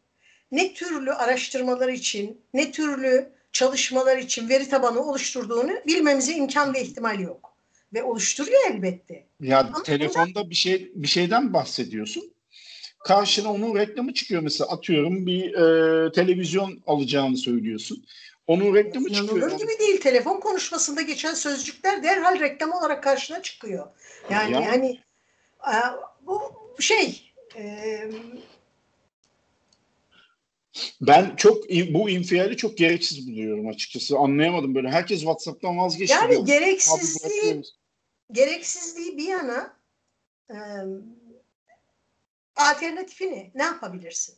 ne 0.52 0.74
türlü 0.74 1.14
araştırmalar 1.14 1.90
için, 1.90 2.42
ne 2.54 2.72
türlü 2.72 3.30
çalışmalar 3.52 4.18
için 4.18 4.50
veri 4.50 4.70
tabanı 4.70 5.00
oluşturduğunu 5.00 5.72
bilmemize 5.88 6.34
imkan 6.34 6.74
ve 6.74 6.82
ihtimal 6.82 7.20
yok. 7.20 7.54
Ve 7.94 8.04
oluşturuyor 8.04 8.60
elbette. 8.70 9.26
Ya 9.42 9.60
Ama 9.60 9.84
telefonda 9.84 10.36
bundan... 10.36 10.50
bir 10.50 10.56
şey 10.56 10.92
bir 10.96 11.08
şeyden 11.08 11.54
bahsediyorsun. 11.54 12.32
Karşına 13.04 13.54
onun 13.54 13.76
reklamı 13.76 14.14
çıkıyor 14.14 14.42
mesela 14.42 14.70
atıyorum 14.70 15.26
bir 15.26 15.54
e, 15.54 16.12
televizyon 16.12 16.80
alacağını 16.88 17.38
söylüyorsun. 17.38 18.06
Onun 18.48 18.76
reklamı 18.76 19.10
çıkıyor. 19.10 19.38
İnanılır 19.38 19.58
gibi 19.58 19.80
değil. 19.80 20.02
Telefon 20.02 20.40
konuşmasında 20.40 21.02
geçen 21.02 21.34
sözcükler 21.34 22.04
derhal 22.04 22.40
reklam 22.40 22.72
olarak 22.72 23.04
karşına 23.04 23.42
çıkıyor. 23.42 23.88
Yani 24.30 24.54
ya. 24.54 24.68
hani 24.68 25.00
bu 26.22 26.42
şey 26.80 27.34
ben 31.02 31.36
çok 31.36 31.70
bu 31.70 32.10
infiali 32.10 32.58
çok 32.58 32.78
gereksiz 32.78 33.28
buluyorum 33.28 33.68
açıkçası. 33.68 34.18
Anlayamadım 34.18 34.76
böyle. 34.76 34.90
Herkes 34.90 35.20
WhatsApp'tan 35.20 35.78
vazgeçti. 35.78 36.16
Yani 36.16 36.46
gereksizliği 36.46 37.64
gereksizliği 38.32 39.18
bir 39.18 39.28
yana 39.28 39.78
e, 40.50 40.58
alternatifi 42.60 43.32
ne? 43.32 43.52
Ne 43.56 43.64
yapabilirsin? 43.64 44.36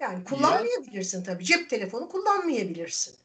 Yani 0.00 0.24
kullanmayabilirsin 0.24 1.18
ya. 1.18 1.24
tabii. 1.24 1.44
Cep 1.44 1.70
telefonu 1.70 2.08
kullanmayabilirsin. 2.08 3.16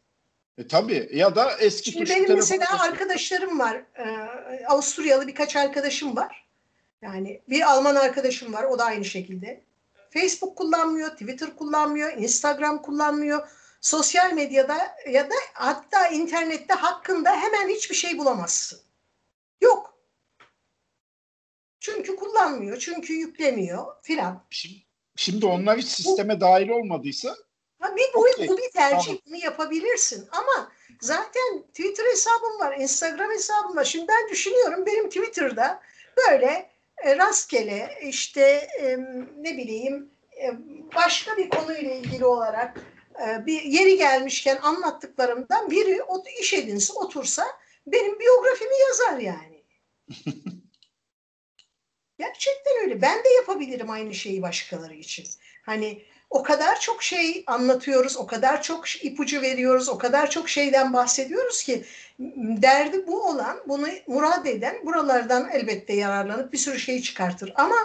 E, 0.57 0.67
tabii 0.67 1.09
ya 1.13 1.35
da 1.35 1.57
eski 1.59 1.91
Şimdi 1.91 2.09
benim 2.09 2.35
mesela 2.35 2.81
arkadaşlarım 2.81 3.59
var. 3.59 3.75
E, 3.95 4.65
Avusturyalı 4.65 5.27
birkaç 5.27 5.55
arkadaşım 5.55 6.15
var. 6.15 6.47
Yani 7.01 7.41
bir 7.49 7.61
Alman 7.71 7.95
arkadaşım 7.95 8.53
var 8.53 8.63
o 8.63 8.79
da 8.79 8.85
aynı 8.85 9.05
şekilde. 9.05 9.63
Facebook 10.09 10.55
kullanmıyor, 10.55 11.09
Twitter 11.09 11.55
kullanmıyor, 11.55 12.13
Instagram 12.17 12.81
kullanmıyor. 12.81 13.47
Sosyal 13.81 14.33
medyada 14.33 14.77
ya 15.09 15.29
da 15.29 15.35
hatta 15.53 16.07
internette 16.07 16.73
hakkında 16.73 17.31
hemen 17.35 17.69
hiçbir 17.69 17.95
şey 17.95 18.17
bulamazsın. 18.17 18.79
Yok. 19.61 19.86
Çünkü 21.87 22.15
kullanmıyor, 22.15 22.77
çünkü 22.77 23.13
yüklemiyor 23.13 23.85
filan. 24.01 24.43
Şimdi, 24.49 24.75
şimdi 25.15 25.45
onlar 25.45 25.77
hiç 25.77 25.87
sisteme 25.87 26.35
bu, 26.35 26.41
dahil 26.41 26.69
olmadıysa 26.69 27.35
ha 27.79 27.95
bir, 27.95 28.03
bu, 28.15 28.19
okay. 28.19 28.47
bu 28.47 28.57
bir 28.57 28.71
tercih. 28.71 29.05
Tamam. 29.05 29.21
Bunu 29.27 29.35
yapabilirsin 29.35 30.27
ama 30.31 30.71
zaten 31.01 31.63
Twitter 31.67 32.05
hesabım 32.05 32.59
var, 32.59 32.77
Instagram 32.79 33.31
hesabım 33.31 33.75
var. 33.75 33.83
Şimdi 33.83 34.07
ben 34.07 34.29
düşünüyorum 34.31 34.85
benim 34.85 35.09
Twitter'da 35.09 35.81
böyle 36.17 36.69
e, 37.03 37.17
rastgele 37.17 37.99
işte 38.03 38.67
e, 38.81 38.97
ne 39.37 39.57
bileyim 39.57 40.09
e, 40.43 40.53
başka 40.95 41.37
bir 41.37 41.49
konuyla 41.49 41.93
ilgili 41.93 42.25
olarak 42.25 42.81
bir 43.45 43.61
yeri 43.61 43.97
gelmişken 43.97 44.57
anlattıklarımdan 44.61 45.71
biri 45.71 46.03
o 46.03 46.23
iş 46.41 46.53
edinse 46.53 46.93
otursa 46.93 47.45
benim 47.87 48.19
biyografimi 48.19 48.79
yazar 48.87 49.17
yani. 49.17 49.63
Gerçekten 52.19 52.73
öyle. 52.83 53.01
Ben 53.01 53.23
de 53.23 53.29
yapabilirim 53.29 53.89
aynı 53.89 54.13
şeyi 54.13 54.41
başkaları 54.41 54.93
için. 54.93 55.25
Hani 55.63 56.01
o 56.29 56.43
kadar 56.43 56.79
çok 56.79 57.03
şey 57.03 57.43
anlatıyoruz, 57.47 58.17
o 58.17 58.27
kadar 58.27 58.61
çok 58.61 59.05
ipucu 59.05 59.41
veriyoruz, 59.41 59.89
o 59.89 59.97
kadar 59.97 60.29
çok 60.29 60.49
şeyden 60.49 60.93
bahsediyoruz 60.93 61.63
ki 61.63 61.83
derdi 62.61 63.07
bu 63.07 63.23
olan, 63.27 63.57
bunu 63.67 63.87
murad 64.07 64.45
eden 64.45 64.85
buralardan 64.85 65.49
elbette 65.49 65.93
yararlanıp 65.93 66.53
bir 66.53 66.57
sürü 66.57 66.79
şey 66.79 67.01
çıkartır. 67.01 67.51
Ama 67.55 67.75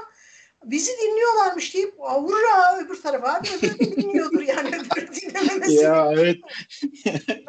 bizi 0.65 0.93
dinliyorlarmış 1.03 1.75
deyip 1.75 1.99
vurra 1.99 2.79
öbür 2.79 3.03
tarafa 3.03 3.35
abi 3.35 3.49
öbür 3.59 3.79
dinliyordur 3.79 4.43
yani 4.43 4.69
öbür 4.69 5.15
dinlememesi. 5.15 5.75
Ya 5.75 6.13
evet. 6.13 6.37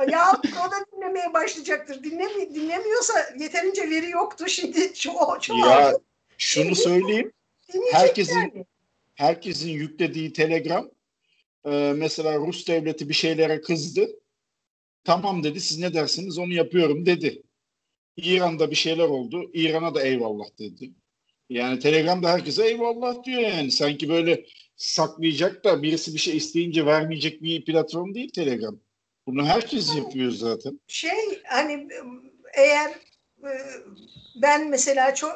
ya 0.12 0.32
o 0.68 0.72
da 0.72 0.75
dinlemeye 0.92 1.34
başlayacaktır. 1.34 2.04
Dinlemi 2.04 2.56
dinlemiyorsa 2.56 3.13
yeterince 3.38 3.90
veri 3.90 4.10
yoktu. 4.10 4.46
Şimdi 4.48 4.94
çoğu 4.94 5.40
çoğu. 5.42 6.04
Şunu 6.38 6.75
söyleyeyim. 6.75 7.32
Herkesin 7.92 8.66
herkesin 9.16 9.70
yüklediği 9.70 10.34
telegram 10.34 10.90
e, 11.66 11.94
mesela 11.96 12.38
Rus 12.38 12.68
devleti 12.68 13.10
bir 13.10 13.13
şeylere 13.13 13.62
kızdı. 13.62 14.08
Tamam 15.04 15.44
dedi 15.44 15.62
siz 15.62 15.80
ne 15.80 15.94
dersiniz 15.94 16.38
onu 16.38 16.54
yapıyorum 16.54 17.06
dedi. 17.06 17.44
İran'da 18.18 18.72
bir 18.72 18.75
şeyler 18.75 19.04
oldu. 19.04 19.52
İran'a 19.54 19.96
da 19.96 20.04
eyvallah 20.04 20.46
dedi. 20.60 20.92
Yani 21.50 21.80
Telegram'da 21.80 22.30
herkese 22.30 22.68
eyvallah 22.68 23.24
diyor 23.24 23.42
yani. 23.42 23.72
Sanki 23.72 24.10
böyle 24.10 24.46
saklayacak 24.75 25.63
da 25.63 25.84
birisi 25.84 26.13
bir 26.13 26.20
şey 26.20 26.38
isteyince 26.38 26.86
vermeyecek 26.86 27.44
bir 27.44 27.66
platform 27.66 28.13
değil 28.13 28.30
Telegram. 28.30 28.80
Bunu 29.28 29.46
herkes 29.46 29.96
yapıyor 29.96 30.32
zaten. 30.32 30.80
Şey 30.88 31.42
hani 31.44 31.88
eğer 32.58 32.90
e, 33.44 33.52
ben 34.36 34.70
mesela 34.70 35.16
çok 35.16 35.34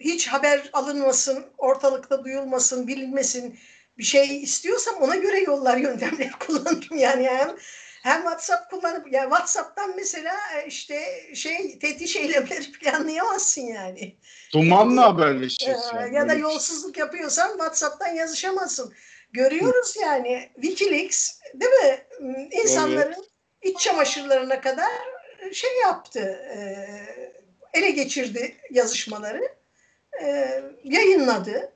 hiç 0.00 0.28
haber 0.28 0.70
alınmasın, 0.72 1.44
ortalıkta 1.58 2.24
duyulmasın, 2.24 2.86
bilinmesin 2.86 3.58
bir 3.98 4.04
şey 4.04 4.42
istiyorsam 4.42 4.94
ona 4.94 5.16
göre 5.16 5.40
yollar 5.40 5.76
yöntemleri 5.86 6.30
kullanırım 6.30 6.98
yani 6.98 7.28
hem 7.28 7.56
hem 8.02 8.20
WhatsApp 8.20 8.70
kullanıp 8.70 9.12
yani 9.12 9.30
WhatsApp'tan 9.30 9.96
mesela 9.96 10.34
e, 10.56 10.66
işte 10.66 11.00
şey 11.34 11.78
tehdit 11.78 12.16
eylemleri 12.16 12.72
planlayamazsın 12.72 13.62
yani. 13.62 14.16
Dumanla. 14.52 15.16
Yani. 15.94 16.14
Ya 16.16 16.28
da 16.28 16.34
yolsuzluk 16.34 16.98
yapıyorsan 16.98 17.48
WhatsApp'tan 17.48 18.08
yazışamazsın. 18.08 18.94
Görüyoruz 19.32 19.96
yani 20.02 20.50
Wikileaks 20.54 21.40
değil 21.54 21.72
mi? 21.72 22.06
İnsanların 22.50 23.12
evet. 23.12 23.24
iç 23.62 23.78
çamaşırlarına 23.80 24.60
kadar 24.60 24.90
şey 25.52 25.80
yaptı. 25.80 26.20
E, 26.20 26.58
ele 27.74 27.90
geçirdi 27.90 28.56
yazışmaları 28.70 29.53
e, 30.24 30.62
yayınladı. 30.84 31.72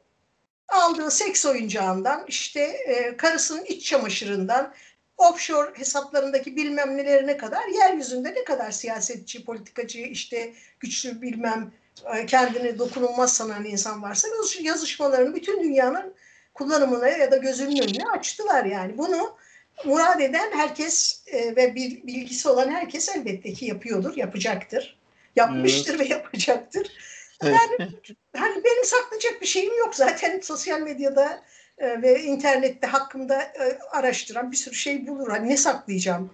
Aldığı 0.69 1.11
seks 1.11 1.47
oyuncağından 1.47 2.25
işte 2.29 2.61
e, 2.61 3.17
karısının 3.17 3.65
iç 3.65 3.87
çamaşırından 3.87 4.75
offshore 5.17 5.79
hesaplarındaki 5.79 6.57
bilmem 6.57 6.97
nelerine 6.97 7.37
kadar 7.37 7.67
yeryüzünde 7.69 8.35
ne 8.35 8.45
kadar 8.45 8.71
siyasetçi, 8.71 9.45
politikacı, 9.45 9.99
işte 9.99 10.53
güçlü 10.81 11.23
bilmem 11.23 11.73
e, 12.15 12.27
kendini 12.27 12.79
dokunulmaz 12.79 13.33
sanan 13.33 13.65
insan 13.65 14.03
varsa 14.03 14.29
yazışmalarını 14.61 15.35
bütün 15.35 15.63
dünyanın 15.63 16.15
kullanımına 16.55 17.09
ya 17.09 17.31
da 17.31 17.37
gözünün 17.37 17.83
önüne 17.83 18.05
açtılar 18.11 18.65
yani. 18.65 18.99
Bunu 18.99 19.37
murad 19.85 20.21
eden 20.21 20.53
herkes 20.53 21.23
e, 21.27 21.57
ve 21.57 21.75
bilgisi 21.75 22.49
olan 22.49 22.71
herkes 22.71 23.09
elbette 23.09 23.53
ki 23.53 23.67
yapıyordur, 23.67 24.17
yapacaktır. 24.17 24.99
Yapmıştır 25.37 25.95
evet. 25.95 26.01
ve 26.01 26.15
yapacaktır. 26.15 26.93
Yani 27.43 27.91
hani 28.37 28.65
benim 28.65 28.85
saklayacak 28.85 29.43
bir 29.43 29.47
şeyim 29.47 29.79
yok 29.79 29.95
zaten 29.95 30.41
sosyal 30.41 30.81
medyada 30.81 31.43
e, 31.79 32.03
ve 32.03 32.23
internette 32.23 32.87
hakkımda 32.87 33.43
e, 33.43 33.79
araştıran 33.91 34.53
bir 34.53 34.57
sürü 34.57 34.75
şey 34.75 35.07
bulur. 35.07 35.29
Hani 35.29 35.49
ne 35.49 35.57
saklayacağım? 35.57 36.31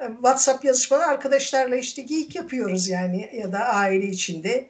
E, 0.00 0.06
WhatsApp 0.06 0.64
yazışmaları 0.64 1.06
arkadaşlarla 1.06 1.76
işte 1.76 2.02
geyik 2.02 2.34
yapıyoruz 2.34 2.88
yani 2.88 3.30
ya 3.34 3.52
da 3.52 3.58
aile 3.58 4.06
içinde. 4.06 4.68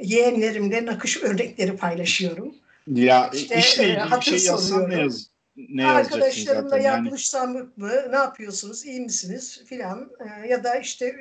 Yeğenlerimle 0.00 0.86
nakış 0.86 1.22
örnekleri 1.22 1.76
paylaşıyorum. 1.76 2.54
Ya 2.86 3.30
işte, 3.34 3.58
işle 3.58 3.84
ilgili 3.84 4.16
bir 4.16 4.22
şey 4.22 4.44
yazsan 4.44 4.90
ne 4.90 5.00
yaz? 5.00 5.30
Ne 5.56 5.86
Arkadaşlarımla 5.86 6.78
yaklaşsam 6.78 7.54
yani. 7.54 7.68
mı? 7.76 7.90
Ne 8.10 8.16
yapıyorsunuz? 8.16 8.86
İyi 8.86 9.00
misiniz? 9.00 9.62
Filan. 9.66 10.10
Ya 10.48 10.64
da 10.64 10.74
işte 10.74 11.16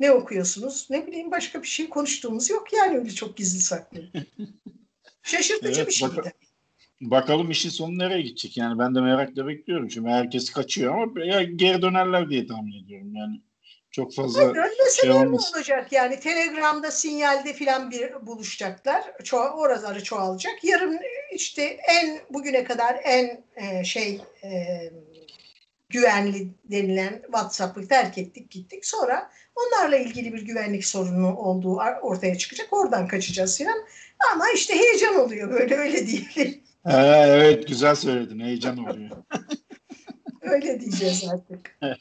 ne 0.00 0.12
okuyorsunuz? 0.12 0.86
Ne 0.90 1.06
bileyim 1.06 1.30
başka 1.30 1.62
bir 1.62 1.68
şey 1.68 1.88
konuştuğumuz 1.88 2.50
yok 2.50 2.72
yani 2.72 2.98
öyle 2.98 3.10
çok 3.10 3.36
gizli 3.36 3.60
saklı. 3.60 4.00
Şaşırtıcı 5.22 5.80
evet, 5.80 5.88
bir 5.88 5.92
şeydi. 5.92 6.16
Bak- 6.16 6.34
bakalım 7.00 7.50
işin 7.50 7.70
sonu 7.70 7.98
nereye 7.98 8.22
gidecek 8.22 8.56
yani 8.56 8.78
ben 8.78 8.94
de 8.94 9.00
merakla 9.00 9.46
bekliyorum. 9.46 9.90
Şimdi 9.90 10.08
herkes 10.08 10.50
kaçıyor 10.50 11.02
ama 11.02 11.24
ya 11.24 11.42
geri 11.42 11.82
dönerler 11.82 12.30
diye 12.30 12.46
tahmin 12.46 12.84
ediyorum 12.84 13.14
yani. 13.14 13.40
Çok 13.90 14.14
fazla 14.14 14.54
şey 15.00 15.10
olmaz. 15.10 15.52
olacak 15.56 15.92
yani 15.92 16.20
Telegram'da 16.20 16.90
sinyalde 16.90 17.52
filan 17.52 17.90
bir 17.90 18.26
buluşacaklar. 18.26 19.04
Ço 19.24 19.36
oraları 19.36 20.04
çoğalacak. 20.04 20.64
Yarın 20.64 21.00
işte 21.34 21.62
en 21.88 22.20
bugüne 22.30 22.64
kadar 22.64 23.00
en 23.04 23.44
e, 23.56 23.84
şey 23.84 24.20
e, 24.44 24.50
güvenli 25.90 26.48
denilen 26.64 27.22
WhatsApp'ı 27.22 27.88
terk 27.88 28.18
ettik 28.18 28.50
gittik. 28.50 28.86
Sonra 28.86 29.30
onlarla 29.56 29.96
ilgili 29.96 30.32
bir 30.32 30.42
güvenlik 30.42 30.86
sorunu 30.86 31.36
olduğu 31.36 31.76
ortaya 32.02 32.38
çıkacak. 32.38 32.72
Oradan 32.72 33.08
kaçacağız 33.08 33.58
filan. 33.58 33.86
Ama 34.32 34.44
işte 34.54 34.74
heyecan 34.74 35.16
oluyor 35.16 35.50
böyle 35.50 35.76
öyle 35.76 36.06
diyelim. 36.06 36.60
Ee, 36.86 36.96
evet 37.26 37.68
güzel 37.68 37.94
söyledin 37.94 38.40
heyecan 38.40 38.76
oluyor. 38.76 39.10
öyle 40.40 40.80
diyeceğiz 40.80 41.24
artık. 41.32 41.78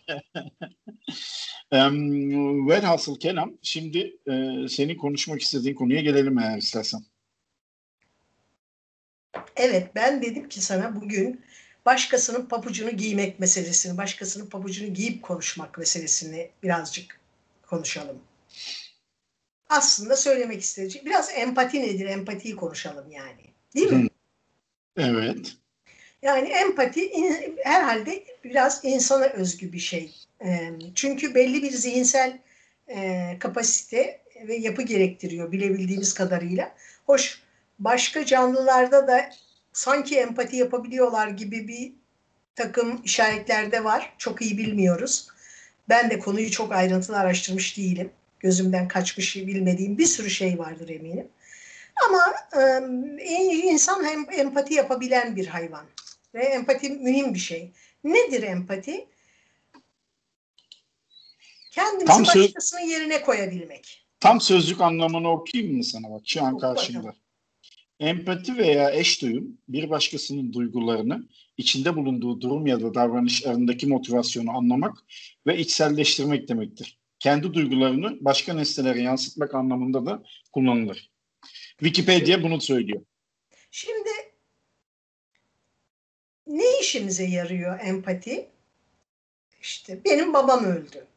um, 1.72 2.70
velhasıl 2.70 3.20
kelam 3.20 3.54
şimdi 3.62 4.18
e, 4.28 4.68
senin 4.70 4.98
konuşmak 4.98 5.42
istediğin 5.42 5.76
konuya 5.76 6.02
gelelim 6.02 6.40
eğer 6.40 6.58
istersen. 6.58 7.02
Evet 9.56 9.96
ben 9.96 10.22
dedim 10.22 10.50
ki 10.50 10.62
sana 10.62 10.96
bugün 10.96 11.42
başkasının 11.86 12.46
papucunu 12.46 12.90
giymek 12.90 13.40
meselesini, 13.40 13.98
başkasının 13.98 14.46
papucunu 14.46 14.94
giyip 14.94 15.24
konuşmak 15.24 15.78
meselesini 15.78 16.50
birazcık 16.64 17.20
konuşalım. 17.68 18.20
Aslında 19.70 20.16
söylemek 20.16 20.62
istediğim 20.62 21.06
biraz 21.06 21.32
empati 21.36 21.82
nedir? 21.82 22.06
Empatiyi 22.06 22.56
konuşalım 22.56 23.12
yani. 23.12 23.42
Değil 23.76 23.92
mi? 23.92 24.08
Evet. 24.98 25.56
Yani 26.22 26.50
empati 26.50 27.12
herhalde 27.64 28.24
biraz 28.44 28.80
insana 28.84 29.26
özgü 29.26 29.74
bir 29.74 29.80
şey. 29.80 30.16
Çünkü 30.96 31.36
belli 31.36 31.64
bir 31.64 31.72
zihinsel 31.72 32.40
kapasite 33.40 34.22
ve 34.48 34.56
yapı 34.56 34.82
gerektiriyor 34.82 35.52
bilebildiğimiz 35.52 36.14
kadarıyla. 36.14 36.76
Hoş 37.06 37.42
başka 37.80 38.26
canlılarda 38.26 39.08
da 39.08 39.30
sanki 39.74 40.18
empati 40.20 40.56
yapabiliyorlar 40.56 41.28
gibi 41.28 41.68
bir 41.68 41.94
takım 42.56 43.02
işaretler 43.04 43.72
de 43.72 43.84
var. 43.84 44.14
Çok 44.18 44.42
iyi 44.42 44.58
bilmiyoruz. 44.58 45.28
Ben 45.90 46.10
de 46.10 46.20
konuyu 46.20 46.52
çok 46.52 46.72
ayrıntılı 46.72 47.18
araştırmış 47.18 47.78
değilim. 47.78 48.12
Gözümden 48.40 48.88
kaçmış 48.88 49.36
bilmediğim 49.36 49.98
bir 49.98 50.06
sürü 50.06 50.30
şey 50.30 50.60
vardır 50.60 50.90
eminim. 50.90 51.28
Ama 52.08 52.34
e, 53.20 53.36
insan 53.64 54.04
hem 54.04 54.26
empati 54.40 54.74
yapabilen 54.74 55.36
bir 55.36 55.48
hayvan. 55.48 55.86
Ve 56.34 56.44
empati 56.44 56.90
mühim 56.90 57.34
bir 57.34 57.40
şey. 57.40 57.72
Nedir 58.04 58.44
empati? 58.44 59.08
Kendimizi 61.72 62.06
tam 62.06 62.26
başkasının 62.26 62.82
söz, 62.82 62.92
yerine 62.92 63.22
koyabilmek. 63.22 64.06
Tam 64.20 64.42
sözlük 64.42 64.82
anlamını 64.82 65.32
okuyayım 65.32 65.78
mı 65.78 65.84
sana 65.84 66.12
bak 66.12 66.22
şu 66.26 66.44
an 66.44 66.58
karşımda. 66.58 67.14
Empati 68.00 68.58
veya 68.58 68.92
eş 68.92 69.22
duyum 69.22 69.58
bir 69.68 69.90
başkasının 69.90 70.54
duygularını, 70.54 71.28
içinde 71.58 71.96
bulunduğu 71.96 72.42
durum 72.42 72.68
ya 72.68 72.82
da 72.82 72.94
davranışlarındaki 72.94 73.88
motivasyonu 73.88 74.58
anlamak 74.58 74.98
ve 75.48 75.58
içselleştirmek 75.58 76.48
demektir. 76.48 77.00
Kendi 77.20 77.54
duygularını 77.54 78.18
başka 78.22 78.54
nesnelere 78.54 79.02
yansıtmak 79.02 79.56
anlamında 79.56 80.06
da 80.06 80.24
kullanılır. 80.52 81.12
Wikipedia 81.80 82.44
bunu 82.44 82.62
söylüyor. 82.62 83.02
Şimdi 83.72 84.10
ne 86.48 86.80
işimize 86.82 87.24
yarıyor 87.24 87.80
empati? 87.80 88.50
İşte 89.62 90.04
benim 90.06 90.34
babam 90.34 90.66
öldü. 90.66 91.08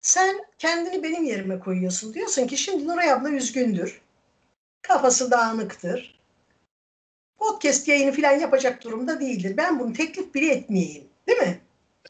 Sen 0.00 0.46
kendini 0.58 1.02
benim 1.02 1.24
yerime 1.24 1.58
koyuyorsun. 1.58 2.14
Diyorsun 2.14 2.46
ki 2.46 2.56
şimdi 2.56 2.88
Nuray 2.88 3.12
abla 3.12 3.30
üzgündür. 3.30 4.05
Kafası 4.88 5.30
dağınıktır. 5.30 6.20
Podcast 7.38 7.88
yayını 7.88 8.12
falan 8.12 8.32
yapacak 8.32 8.84
durumda 8.84 9.20
değildir. 9.20 9.56
Ben 9.56 9.80
bunu 9.80 9.92
teklif 9.92 10.34
bile 10.34 10.52
etmeyeyim. 10.52 11.08
Değil 11.26 11.38
mi? 11.38 11.60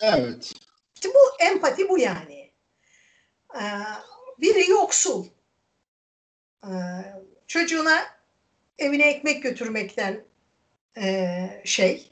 Evet. 0.01 0.53
İşte 0.95 1.09
bu 1.09 1.45
empati 1.45 1.89
bu 1.89 1.99
yani. 1.99 2.51
Ee, 3.55 3.63
biri 4.41 4.71
yoksul. 4.71 5.27
Ee, 6.65 6.71
çocuğuna 7.47 7.99
evine 8.79 9.09
ekmek 9.09 9.43
götürmekten 9.43 10.25
e, 10.99 11.49
şey 11.65 12.11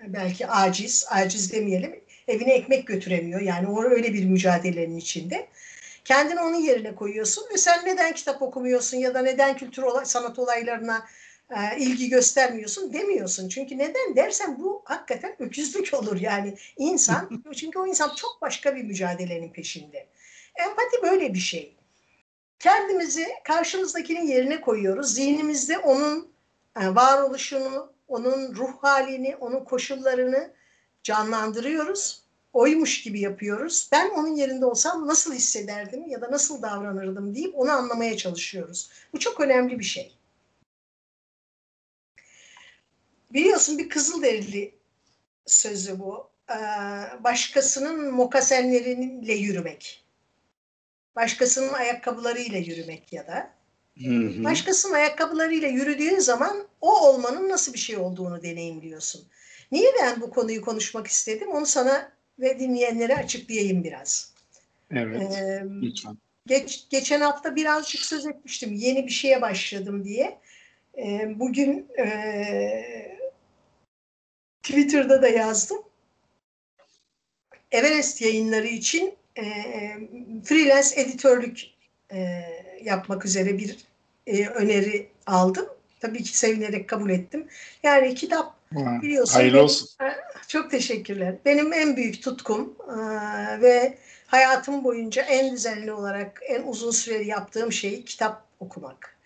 belki 0.00 0.46
aciz, 0.46 1.06
aciz 1.10 1.52
demeyelim 1.52 2.00
evine 2.28 2.54
ekmek 2.54 2.86
götüremiyor. 2.86 3.40
Yani 3.40 3.66
o 3.66 3.84
öyle 3.84 4.14
bir 4.14 4.24
mücadelenin 4.24 4.96
içinde. 4.96 5.48
Kendini 6.08 6.40
onun 6.40 6.54
yerine 6.54 6.94
koyuyorsun 6.94 7.44
ve 7.52 7.58
sen 7.58 7.84
neden 7.84 8.14
kitap 8.14 8.42
okumuyorsun 8.42 8.96
ya 8.96 9.14
da 9.14 9.22
neden 9.22 9.56
kültür 9.56 9.82
olay, 9.82 10.04
sanat 10.04 10.38
olaylarına 10.38 11.06
e, 11.50 11.78
ilgi 11.78 12.08
göstermiyorsun 12.08 12.92
demiyorsun. 12.92 13.48
Çünkü 13.48 13.78
neden 13.78 14.16
dersen 14.16 14.60
bu 14.60 14.82
hakikaten 14.84 15.36
öküzlük 15.38 15.94
olur 15.94 16.20
yani 16.20 16.54
insan. 16.76 17.42
çünkü 17.56 17.78
o 17.78 17.86
insan 17.86 18.14
çok 18.14 18.42
başka 18.42 18.76
bir 18.76 18.84
mücadelenin 18.84 19.52
peşinde. 19.52 20.06
Empati 20.54 21.02
böyle 21.02 21.34
bir 21.34 21.38
şey. 21.38 21.76
Kendimizi 22.58 23.26
karşımızdakinin 23.44 24.26
yerine 24.26 24.60
koyuyoruz. 24.60 25.14
Zihnimizde 25.14 25.78
onun 25.78 26.32
e, 26.80 26.94
varoluşunu, 26.94 27.92
onun 28.08 28.54
ruh 28.54 28.82
halini, 28.82 29.36
onun 29.36 29.64
koşullarını 29.64 30.50
canlandırıyoruz. 31.02 32.27
Oymuş 32.52 33.02
gibi 33.02 33.20
yapıyoruz. 33.20 33.88
Ben 33.92 34.10
onun 34.10 34.36
yerinde 34.36 34.66
olsam 34.66 35.06
nasıl 35.06 35.34
hissederdim 35.34 36.08
ya 36.08 36.20
da 36.20 36.30
nasıl 36.30 36.62
davranırdım 36.62 37.34
deyip 37.34 37.58
onu 37.58 37.70
anlamaya 37.70 38.16
çalışıyoruz. 38.16 38.90
Bu 39.12 39.18
çok 39.18 39.40
önemli 39.40 39.78
bir 39.78 39.84
şey. 39.84 40.18
Biliyorsun 43.32 43.78
bir 43.78 43.88
Kızılderili 43.88 44.74
sözü 45.46 45.98
bu. 45.98 46.30
Ee, 46.50 46.54
başkasının 47.24 48.14
mokasenleriyle 48.14 49.34
yürümek. 49.34 50.04
Başkasının 51.16 51.72
ayakkabılarıyla 51.72 52.58
yürümek 52.58 53.12
ya 53.12 53.26
da. 53.26 53.50
Hı 53.98 54.10
hı. 54.10 54.44
Başkasının 54.44 54.94
ayakkabılarıyla 54.94 55.68
yürüdüğün 55.68 56.18
zaman 56.18 56.68
o 56.80 57.08
olmanın 57.08 57.48
nasıl 57.48 57.72
bir 57.72 57.78
şey 57.78 57.96
olduğunu 57.96 58.42
deneyimliyorsun. 58.42 59.28
Niye 59.72 59.92
ben 60.00 60.20
bu 60.20 60.30
konuyu 60.30 60.64
konuşmak 60.64 61.06
istedim? 61.06 61.48
Onu 61.48 61.66
sana 61.66 62.12
ve 62.38 62.58
dinleyenlere 62.58 63.16
açıklayayım 63.16 63.84
biraz. 63.84 64.34
Evet, 64.90 65.22
ee, 65.22 65.64
lütfen. 65.82 66.18
Geç, 66.46 66.86
geçen 66.90 67.20
hafta 67.20 67.56
birazcık 67.56 68.00
söz 68.00 68.26
etmiştim. 68.26 68.74
Yeni 68.74 69.06
bir 69.06 69.12
şeye 69.12 69.42
başladım 69.42 70.04
diye. 70.04 70.38
Ee, 70.98 71.34
bugün 71.38 71.88
e, 71.98 73.18
Twitter'da 74.62 75.22
da 75.22 75.28
yazdım. 75.28 75.78
Everest 77.72 78.22
yayınları 78.22 78.66
için 78.66 79.14
e, 79.38 79.44
freelance 80.44 81.00
editörlük 81.00 81.64
e, 82.12 82.42
yapmak 82.82 83.24
üzere 83.24 83.58
bir 83.58 83.76
e, 84.26 84.46
öneri 84.46 85.08
aldım. 85.26 85.66
Tabii 86.00 86.22
ki 86.22 86.38
sevinerek 86.38 86.88
kabul 86.88 87.10
ettim. 87.10 87.48
Yani 87.82 88.14
kitap 88.14 88.57
Biliyorsun 88.72 89.34
Hayırlı 89.34 89.62
olsun. 89.62 89.88
çok 90.48 90.70
teşekkürler. 90.70 91.34
Benim 91.44 91.72
en 91.72 91.96
büyük 91.96 92.22
tutkum 92.22 92.76
e, 92.88 92.96
ve 93.60 93.98
hayatım 94.26 94.84
boyunca 94.84 95.22
en 95.22 95.52
düzenli 95.52 95.92
olarak 95.92 96.40
en 96.48 96.62
uzun 96.62 96.90
süreli 96.90 97.28
yaptığım 97.28 97.72
şey 97.72 98.04
kitap 98.04 98.44
okumak. 98.60 99.18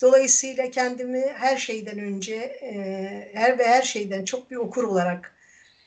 Dolayısıyla 0.00 0.70
kendimi 0.70 1.26
her 1.34 1.56
şeyden 1.56 1.98
önce 1.98 2.34
e, 2.34 3.30
her 3.34 3.58
ve 3.58 3.66
her 3.66 3.82
şeyden 3.82 4.24
çok 4.24 4.50
bir 4.50 4.56
okur 4.56 4.84
olarak 4.84 5.34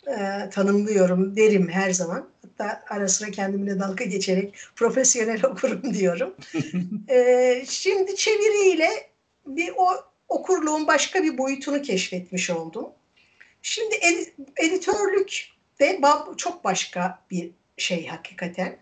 e, 0.07 0.49
tanımlıyorum 0.49 1.35
derim 1.35 1.69
her 1.69 1.91
zaman. 1.91 2.29
Hatta 2.41 2.83
ara 2.89 3.07
sıra 3.07 3.31
kendimle 3.31 3.79
dalga 3.79 4.03
geçerek 4.05 4.55
profesyonel 4.75 5.45
okurum 5.51 5.93
diyorum. 5.93 6.35
e, 7.09 7.63
şimdi 7.69 8.15
çeviriyle 8.15 8.89
bir 9.47 9.73
o 9.77 9.87
okurluğun 10.29 10.87
başka 10.87 11.23
bir 11.23 11.37
boyutunu 11.37 11.81
keşfetmiş 11.81 12.49
oldum. 12.49 12.85
Şimdi 13.61 13.95
ed- 13.95 14.31
editörlük 14.57 15.51
de 15.79 15.99
çok 16.37 16.63
başka 16.63 17.19
bir 17.31 17.51
şey 17.77 18.07
hakikaten. 18.07 18.77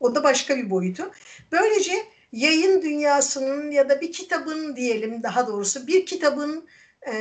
O 0.00 0.14
da 0.14 0.24
başka 0.24 0.56
bir 0.56 0.70
boyutu. 0.70 1.12
Böylece 1.52 1.92
yayın 2.32 2.82
dünyasının 2.82 3.70
ya 3.70 3.88
da 3.88 4.00
bir 4.00 4.12
kitabın 4.12 4.76
diyelim 4.76 5.22
daha 5.22 5.46
doğrusu 5.46 5.86
bir 5.86 6.06
kitabın 6.06 6.68
e, 7.12 7.14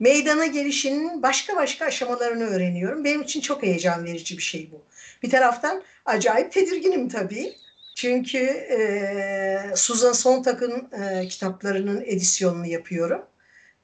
meydana 0.00 0.46
gelişinin 0.46 1.22
başka 1.22 1.56
başka 1.56 1.84
aşamalarını 1.84 2.44
öğreniyorum. 2.44 3.04
Benim 3.04 3.22
için 3.22 3.40
çok 3.40 3.62
heyecan 3.62 4.04
verici 4.04 4.38
bir 4.38 4.42
şey 4.42 4.70
bu. 4.72 4.82
Bir 5.22 5.30
taraftan 5.30 5.82
acayip 6.04 6.52
tedirginim 6.52 7.08
tabii. 7.08 7.52
Çünkü 7.94 8.38
e, 8.38 9.76
Susan 9.76 10.12
Sontag'ın 10.12 10.88
e, 11.02 11.28
kitaplarının 11.28 12.02
edisyonunu 12.06 12.66
yapıyorum. 12.66 13.22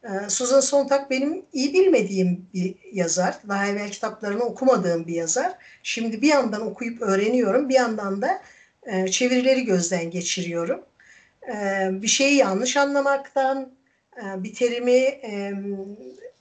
E, 0.04 0.30
Susan 0.30 0.60
Sontag 0.60 1.10
benim 1.10 1.44
iyi 1.52 1.72
bilmediğim 1.72 2.46
bir 2.54 2.74
yazar. 2.92 3.38
Daha 3.48 3.66
evvel 3.66 3.90
kitaplarını 3.90 4.44
okumadığım 4.44 5.06
bir 5.06 5.14
yazar. 5.14 5.52
Şimdi 5.82 6.22
bir 6.22 6.28
yandan 6.28 6.60
okuyup 6.60 7.02
öğreniyorum, 7.02 7.68
bir 7.68 7.74
yandan 7.74 8.22
da 8.22 8.42
e, 8.82 9.08
çevirileri 9.08 9.64
gözden 9.64 10.10
geçiriyorum. 10.10 10.80
E, 11.48 11.88
bir 11.92 12.08
şeyi 12.08 12.36
yanlış 12.36 12.76
anlamaktan, 12.76 13.72
e, 14.16 14.42
bir 14.42 14.54
terimi 14.54 15.20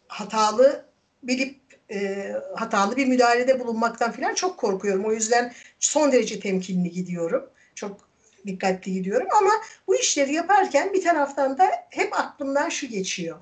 hatalı 0.07 0.85
bilip 1.23 1.59
e, 1.91 2.31
hatalı 2.55 2.97
bir 2.97 3.05
müdahalede 3.05 3.59
bulunmaktan 3.59 4.11
falan 4.11 4.33
çok 4.33 4.57
korkuyorum. 4.57 5.05
O 5.05 5.13
yüzden 5.13 5.53
son 5.79 6.11
derece 6.11 6.39
temkinli 6.39 6.91
gidiyorum. 6.91 7.49
Çok 7.75 8.07
dikkatli 8.47 8.93
gidiyorum 8.93 9.27
ama 9.39 9.51
bu 9.87 9.95
işleri 9.95 10.33
yaparken 10.33 10.93
bir 10.93 11.03
taraftan 11.03 11.57
da 11.57 11.69
hep 11.89 12.19
aklımdan 12.19 12.69
şu 12.69 12.87
geçiyor. 12.87 13.37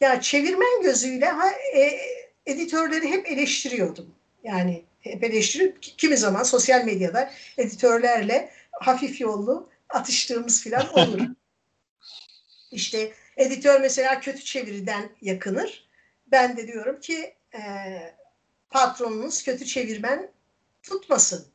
Ya 0.00 0.20
çevirmen 0.20 0.82
gözüyle 0.82 1.26
ha, 1.26 1.50
e, 1.74 2.00
editörleri 2.46 3.08
hep 3.08 3.26
eleştiriyordum. 3.26 4.14
Yani 4.44 4.84
hep 5.00 5.24
eleştirip 5.24 5.82
kimi 5.82 6.16
zaman 6.16 6.42
sosyal 6.42 6.84
medyada 6.84 7.32
editörlerle 7.56 8.50
hafif 8.72 9.20
yollu 9.20 9.68
atıştığımız 9.88 10.64
falan 10.64 10.92
olur. 10.98 11.20
İşte 12.70 13.12
editör 13.36 13.80
mesela 13.80 14.20
kötü 14.20 14.44
çeviriden 14.44 15.10
yakınır. 15.22 15.88
Ben 16.26 16.56
de 16.56 16.66
diyorum 16.66 17.00
ki 17.00 17.34
e, 17.54 17.60
patronunuz 18.70 19.42
kötü 19.42 19.66
çevirmen 19.66 20.30
tutmasın. 20.82 21.46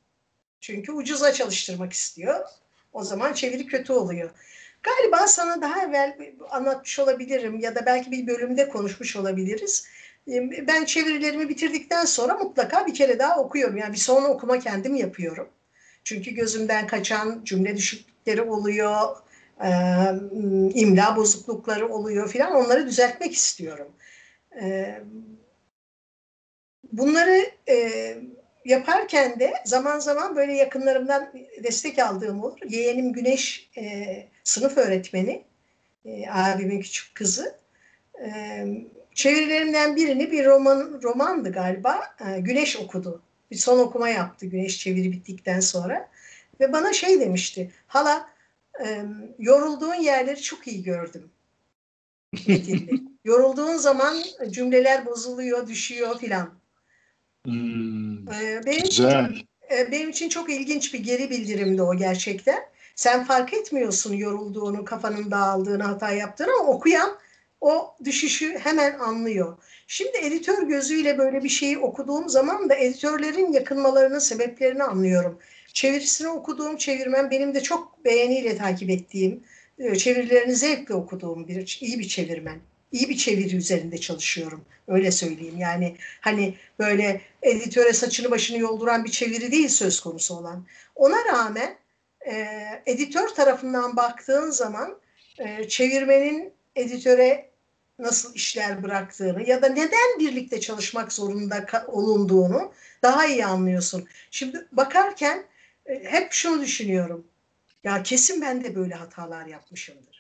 Çünkü 0.62 0.92
ucuza 0.92 1.34
çalıştırmak 1.34 1.94
istiyor. 1.94 2.46
O 2.94 3.04
zaman 3.04 3.34
çeviri 3.34 3.66
kötü 3.66 3.94
oluyor. 3.94 4.30
Galiba 4.84 5.28
sana 5.28 5.62
daha 5.62 5.82
evvel 5.82 6.18
anlatmış 6.50 7.00
olabilirim 7.00 7.60
ya 7.60 7.76
da 7.76 7.86
belki 7.86 8.12
bir 8.12 8.28
bölümde 8.28 8.70
konuşmuş 8.70 9.16
olabiliriz. 9.16 9.88
Ben 10.68 10.86
çevirilerimi 10.86 11.50
bitirdikten 11.50 12.06
sonra 12.06 12.34
mutlaka 12.36 12.88
bir 12.88 12.94
kere 12.94 13.20
daha 13.20 13.40
okuyorum. 13.40 13.78
Yani 13.78 13.94
bir 13.94 13.98
son 13.98 14.24
okuma 14.24 14.60
kendim 14.60 14.96
yapıyorum. 14.96 15.50
Çünkü 16.04 16.32
gözümden 16.32 16.88
kaçan 16.88 17.42
cümle 17.44 17.78
düşüklükleri 17.78 18.42
oluyor, 18.42 19.18
imla 20.74 21.16
bozuklukları 21.16 21.94
oluyor 21.94 22.30
filan. 22.30 22.54
Onları 22.54 22.88
düzeltmek 22.88 23.34
istiyorum. 23.34 23.88
Bunları 26.92 27.52
yaparken 28.66 29.40
de 29.40 29.54
zaman 29.66 30.00
zaman 30.00 30.36
böyle 30.36 30.54
yakınlarımdan 30.54 31.34
destek 31.64 32.00
aldığım 32.00 32.44
olur. 32.44 32.58
Yeğenim 32.70 33.14
Güneş 33.14 33.70
e, 33.78 34.04
sınıf 34.44 34.78
öğretmeni, 34.78 35.44
e, 36.06 36.30
abimin 36.30 36.82
küçük 36.82 37.16
kızı. 37.16 37.56
E, 38.26 38.66
çevirilerimden 39.14 39.96
birini 39.96 40.32
bir 40.32 40.46
roman 40.46 41.00
romandı 41.04 41.52
galiba. 41.52 42.16
E, 42.28 42.40
Güneş 42.40 42.78
okudu. 42.78 43.22
Bir 43.52 43.56
son 43.56 43.80
okuma 43.80 44.10
yaptı 44.10 44.46
Güneş 44.46 44.80
çeviri 44.80 45.12
bittikten 45.12 45.60
sonra. 45.60 46.10
Ve 46.60 46.74
bana 46.74 46.94
şey 46.94 47.20
demişti. 47.20 47.72
Hala 47.88 48.30
e, 48.86 49.06
yorulduğun 49.40 49.96
yerleri 49.96 50.42
çok 50.42 50.68
iyi 50.68 50.84
gördüm. 50.84 51.30
Yorulduğun 53.26 53.78
zaman 53.78 54.18
cümleler 54.50 55.06
bozuluyor, 55.06 55.68
düşüyor 55.68 56.20
filan. 56.20 56.63
Hmm, 57.46 58.28
benim 58.66 58.84
güzel. 58.84 59.30
Için, 59.32 59.48
benim 59.92 60.10
için 60.10 60.30
çok 60.30 60.50
ilginç 60.50 60.94
bir 60.94 61.00
geri 61.00 61.30
bildirimdi 61.30 61.82
o 61.82 61.96
gerçekten. 61.98 62.60
Sen 62.96 63.24
fark 63.24 63.54
etmiyorsun 63.54 64.14
yorulduğunu, 64.14 64.86
kafanın 64.86 65.32
dağıldığını, 65.32 65.84
hata 65.84 66.12
yaptığını 66.12 66.52
ama 66.60 66.70
okuyan 66.70 67.18
o 67.62 67.96
düşüşü 68.04 68.58
hemen 68.58 69.00
anlıyor. 69.00 69.58
Şimdi 69.88 70.18
editör 70.18 70.64
gözüyle 70.64 71.18
böyle 71.18 71.44
bir 71.44 71.50
şeyi 71.50 71.78
okuduğum 71.78 72.30
zaman 72.30 72.70
da 72.70 72.76
editörlerin 72.76 73.52
yakınmalarının 73.52 74.20
sebeplerini 74.20 74.84
anlıyorum. 74.84 75.40
Çevirisini 75.74 76.28
okuduğum 76.28 76.78
çevirmen 76.78 77.32
benim 77.32 77.56
de 77.56 77.62
çok 77.64 78.06
beğeniyle 78.06 78.58
takip 78.58 78.90
ettiğim, 78.90 79.44
çevirilerini 79.98 80.56
zevkle 80.56 80.94
okuduğum 80.94 81.48
bir 81.48 81.78
iyi 81.82 82.00
bir 82.00 82.08
çevirmen 82.08 82.60
iyi 82.94 83.10
bir 83.10 83.18
çeviri 83.18 83.56
üzerinde 83.56 83.98
çalışıyorum. 83.98 84.66
Öyle 84.88 85.12
söyleyeyim. 85.12 85.58
Yani 85.58 85.98
hani 86.22 86.56
böyle 86.80 87.22
editöre 87.42 87.94
saçını 87.94 88.32
başını 88.32 88.58
yolduran 88.58 89.06
bir 89.06 89.12
çeviri 89.12 89.52
değil 89.52 89.70
söz 89.70 90.00
konusu 90.00 90.38
olan. 90.38 90.66
Ona 90.96 91.26
rağmen 91.26 91.78
e, 92.28 92.48
editör 92.86 93.28
tarafından 93.28 93.96
baktığın 93.96 94.50
zaman 94.50 95.00
e, 95.40 95.68
çevirmenin 95.68 96.54
editöre 96.76 97.50
nasıl 98.00 98.36
işler 98.36 98.84
bıraktığını 98.84 99.50
ya 99.50 99.62
da 99.62 99.70
neden 99.70 100.20
birlikte 100.20 100.60
çalışmak 100.60 101.14
zorunda 101.14 101.86
olunduğunu 101.88 102.74
daha 103.02 103.26
iyi 103.26 103.46
anlıyorsun. 103.46 104.08
Şimdi 104.32 104.68
bakarken 104.72 105.44
e, 105.86 106.04
hep 106.04 106.32
şunu 106.32 106.62
düşünüyorum. 106.62 107.28
Ya 107.84 108.04
kesin 108.04 108.42
ben 108.42 108.64
de 108.64 108.76
böyle 108.76 108.96
hatalar 108.96 109.46
yapmışımdır 109.46 110.13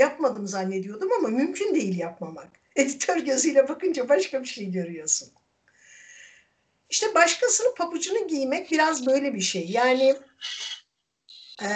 yapmadım 0.00 0.46
zannediyordum 0.46 1.12
ama 1.12 1.28
mümkün 1.28 1.74
değil 1.74 1.98
yapmamak. 1.98 2.48
Editör 2.76 3.16
gözüyle 3.16 3.68
bakınca 3.68 4.08
başka 4.08 4.42
bir 4.42 4.48
şey 4.48 4.70
görüyorsun. 4.70 5.28
İşte 6.90 7.14
başkasının 7.14 7.74
pabucunu 7.74 8.28
giymek 8.28 8.70
biraz 8.70 9.06
böyle 9.06 9.34
bir 9.34 9.40
şey. 9.40 9.70
Yani 9.70 10.16
e, 11.62 11.68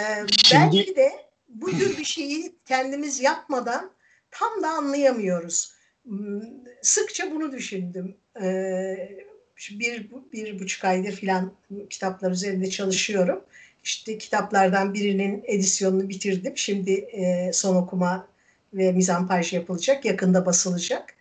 belki 0.53 0.95
de 0.95 1.11
bu 1.47 1.71
tür 1.71 1.97
bir 1.97 2.05
şeyi 2.05 2.55
kendimiz 2.65 3.21
yapmadan 3.21 3.91
tam 4.31 4.63
da 4.63 4.69
anlayamıyoruz. 4.69 5.73
Hmm, 6.03 6.41
sıkça 6.81 7.31
bunu 7.31 7.51
düşündüm. 7.51 8.17
Ee, 8.41 9.25
bir, 9.71 10.09
bir 10.33 10.59
buçuk 10.59 10.85
aydır 10.85 11.11
filan 11.11 11.53
kitaplar 11.89 12.31
üzerinde 12.31 12.69
çalışıyorum 12.69 13.43
işte 13.85 14.17
kitaplardan 14.17 14.93
birinin 14.93 15.43
edisyonunu 15.47 16.09
bitirdim. 16.09 16.53
Şimdi 16.55 16.91
e, 16.91 17.53
son 17.53 17.75
okuma 17.75 18.27
ve 18.73 18.91
mizampaj 18.91 19.53
yapılacak. 19.53 20.05
Yakında 20.05 20.45
basılacak. 20.45 21.13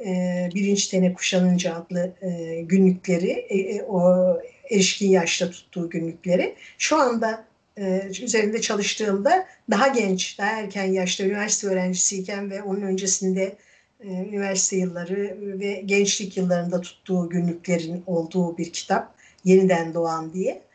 E, 0.00 0.48
Birinci 0.54 0.90
Tene 0.90 1.14
Kuşanınca 1.14 1.74
adlı 1.74 2.12
e, 2.22 2.60
günlükleri, 2.60 3.30
e, 3.30 3.58
e, 3.58 3.82
o 3.82 4.26
erişkin 4.70 5.10
yaşta 5.10 5.50
tuttuğu 5.50 5.90
günlükleri. 5.90 6.54
Şu 6.78 6.96
anda 6.96 7.44
e, 7.78 8.02
üzerinde 8.22 8.60
çalıştığımda 8.60 9.46
daha 9.70 9.88
genç, 9.88 10.38
daha 10.38 10.50
erken 10.50 10.92
yaşta 10.92 11.24
üniversite 11.24 11.66
öğrencisiyken 11.66 12.50
ve 12.50 12.62
onun 12.62 12.82
öncesinde 12.82 13.56
e, 14.00 14.08
üniversite 14.08 14.76
yılları 14.76 15.36
ve 15.40 15.82
gençlik 15.86 16.36
yıllarında 16.36 16.80
tuttuğu 16.80 17.28
günlüklerin 17.28 18.02
olduğu 18.06 18.58
bir 18.58 18.72
kitap. 18.72 19.16
Yeniden 19.44 19.94
Doğan 19.94 20.32
diye 20.32 20.65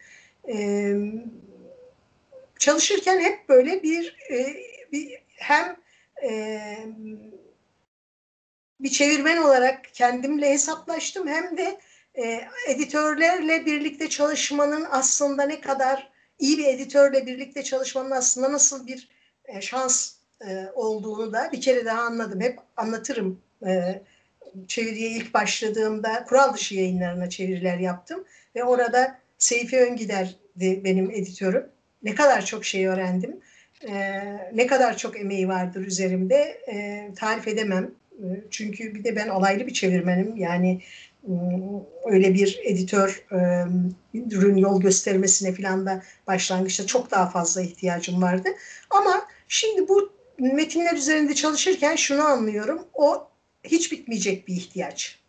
çalışırken 2.60 3.20
hep 3.20 3.50
böyle 3.50 3.84
bir, 3.84 4.18
e, 4.32 4.56
bir 4.92 5.22
hem 5.30 5.76
e, 6.24 6.62
bir 8.80 8.90
çevirmen 8.90 9.38
olarak 9.38 9.94
kendimle 9.94 10.50
hesaplaştım 10.50 11.28
hem 11.28 11.58
de 11.58 11.80
e, 12.16 12.42
editörlerle 12.68 13.66
birlikte 13.66 14.10
çalışmanın 14.10 14.88
aslında 14.92 15.44
ne 15.44 15.62
kadar 15.62 16.12
iyi 16.40 16.58
bir 16.58 16.66
editörle 16.66 17.26
birlikte 17.26 17.64
çalışmanın 17.64 18.12
aslında 18.12 18.52
nasıl 18.52 18.88
bir 18.88 19.10
e, 19.46 19.62
şans 19.62 20.14
e, 20.48 20.66
olduğunu 20.74 21.34
da 21.34 21.50
bir 21.52 21.62
kere 21.62 21.86
daha 21.86 22.02
anladım. 22.02 22.42
Hep 22.42 22.60
anlatırım 22.78 23.42
e, 23.66 24.02
çeviriye 24.68 25.10
ilk 25.10 25.34
başladığımda 25.34 26.26
kural 26.26 26.54
dışı 26.54 26.76
yayınlarına 26.76 27.30
çeviriler 27.30 27.78
yaptım 27.78 28.26
ve 28.56 28.64
orada 28.64 29.20
Seyfi 29.38 29.80
Öngider 29.80 30.41
benim 30.56 31.12
editörüm. 31.12 31.66
Ne 32.04 32.16
kadar 32.16 32.46
çok 32.46 32.66
şey 32.66 32.88
öğrendim. 32.88 33.40
E, 33.88 34.22
ne 34.54 34.68
kadar 34.68 34.98
çok 34.98 35.20
emeği 35.20 35.48
vardır 35.48 35.86
üzerimde 35.86 36.62
e, 36.68 37.08
tarif 37.16 37.48
edemem. 37.48 37.92
E, 38.12 38.26
çünkü 38.50 38.96
bir 38.96 39.04
de 39.04 39.16
ben 39.16 39.28
alaylı 39.28 39.68
bir 39.68 39.74
çevirmenim. 39.74 40.38
Yani 40.38 40.82
öyle 42.06 42.34
bir 42.34 42.60
editör 42.64 43.26
ürün 44.14 44.58
yol 44.58 44.82
göstermesine 44.82 45.54
falan 45.54 45.86
da 45.86 46.04
başlangıçta 46.28 46.86
çok 46.86 47.12
daha 47.12 47.30
fazla 47.30 47.62
ihtiyacım 47.62 48.22
vardı. 48.22 48.50
Ama 48.90 49.28
şimdi 49.48 49.88
bu 49.88 50.14
metinler 50.40 50.94
üzerinde 50.94 51.36
çalışırken 51.36 51.96
şunu 51.96 52.24
anlıyorum. 52.24 52.88
O 52.94 53.28
hiç 53.64 53.92
bitmeyecek 53.92 54.48
bir 54.48 54.54
ihtiyaç. 54.54 55.20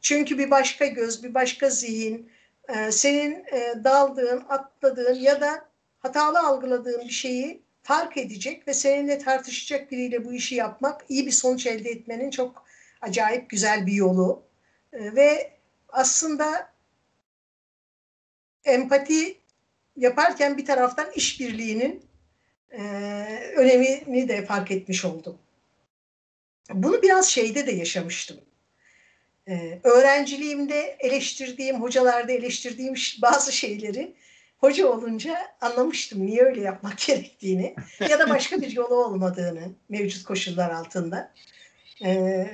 Çünkü 0.00 0.38
bir 0.38 0.50
başka 0.50 0.86
göz, 0.86 1.24
bir 1.24 1.34
başka 1.34 1.70
zihin, 1.70 2.30
senin 2.90 3.44
daldığın, 3.84 4.44
atladığın 4.48 5.14
ya 5.14 5.40
da 5.40 5.68
hatalı 5.98 6.38
algıladığın 6.38 7.00
bir 7.04 7.12
şeyi 7.12 7.62
fark 7.82 8.16
edecek 8.16 8.68
ve 8.68 8.74
seninle 8.74 9.18
tartışacak 9.18 9.90
biriyle 9.90 10.24
bu 10.24 10.32
işi 10.32 10.54
yapmak 10.54 11.04
iyi 11.08 11.26
bir 11.26 11.32
sonuç 11.32 11.66
elde 11.66 11.90
etmenin 11.90 12.30
çok 12.30 12.64
acayip 13.00 13.50
güzel 13.50 13.86
bir 13.86 13.92
yolu. 13.92 14.42
Ee, 14.92 15.14
ve 15.14 15.52
aslında 15.88 16.72
empati 18.64 19.38
yaparken 19.96 20.58
bir 20.58 20.64
taraftan 20.64 21.12
işbirliğinin 21.14 22.04
e, 22.70 22.82
önemini 23.56 24.28
de 24.28 24.44
fark 24.44 24.70
etmiş 24.70 25.04
oldum. 25.04 25.38
Bunu 26.70 27.02
biraz 27.02 27.28
şeyde 27.28 27.66
de 27.66 27.72
yaşamıştım. 27.72 28.40
Ee, 29.48 29.80
öğrenciliğimde 29.84 30.96
eleştirdiğim, 31.00 31.82
hocalarda 31.82 32.32
eleştirdiğim 32.32 32.94
bazı 33.22 33.52
şeyleri 33.52 34.14
hoca 34.58 34.86
olunca 34.86 35.38
anlamıştım 35.60 36.26
niye 36.26 36.42
öyle 36.42 36.60
yapmak 36.60 36.98
gerektiğini 37.06 37.74
ya 38.08 38.18
da 38.18 38.30
başka 38.30 38.60
bir 38.60 38.70
yolu 38.70 38.94
olmadığını 38.94 39.72
mevcut 39.88 40.24
koşullar 40.24 40.70
altında. 40.70 41.32
Ee, 42.04 42.46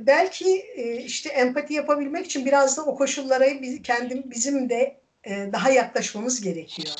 belki 0.00 0.58
e, 0.76 0.96
işte 0.96 1.28
empati 1.28 1.74
yapabilmek 1.74 2.26
için 2.26 2.46
biraz 2.46 2.76
da 2.76 2.84
o 2.84 2.96
koşullara 2.96 3.46
kendim 3.82 4.30
bizim 4.30 4.68
de 4.70 5.00
e, 5.24 5.48
daha 5.52 5.70
yaklaşmamız 5.70 6.40
gerekiyor. 6.40 6.94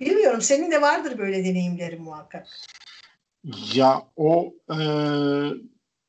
Bilmiyorum 0.00 0.40
senin 0.40 0.70
de 0.70 0.80
vardır 0.80 1.18
böyle 1.18 1.44
deneyimlerin 1.44 2.02
muhakkak. 2.02 2.48
Ya 3.74 4.02
o 4.16 4.54
e, 4.70 4.78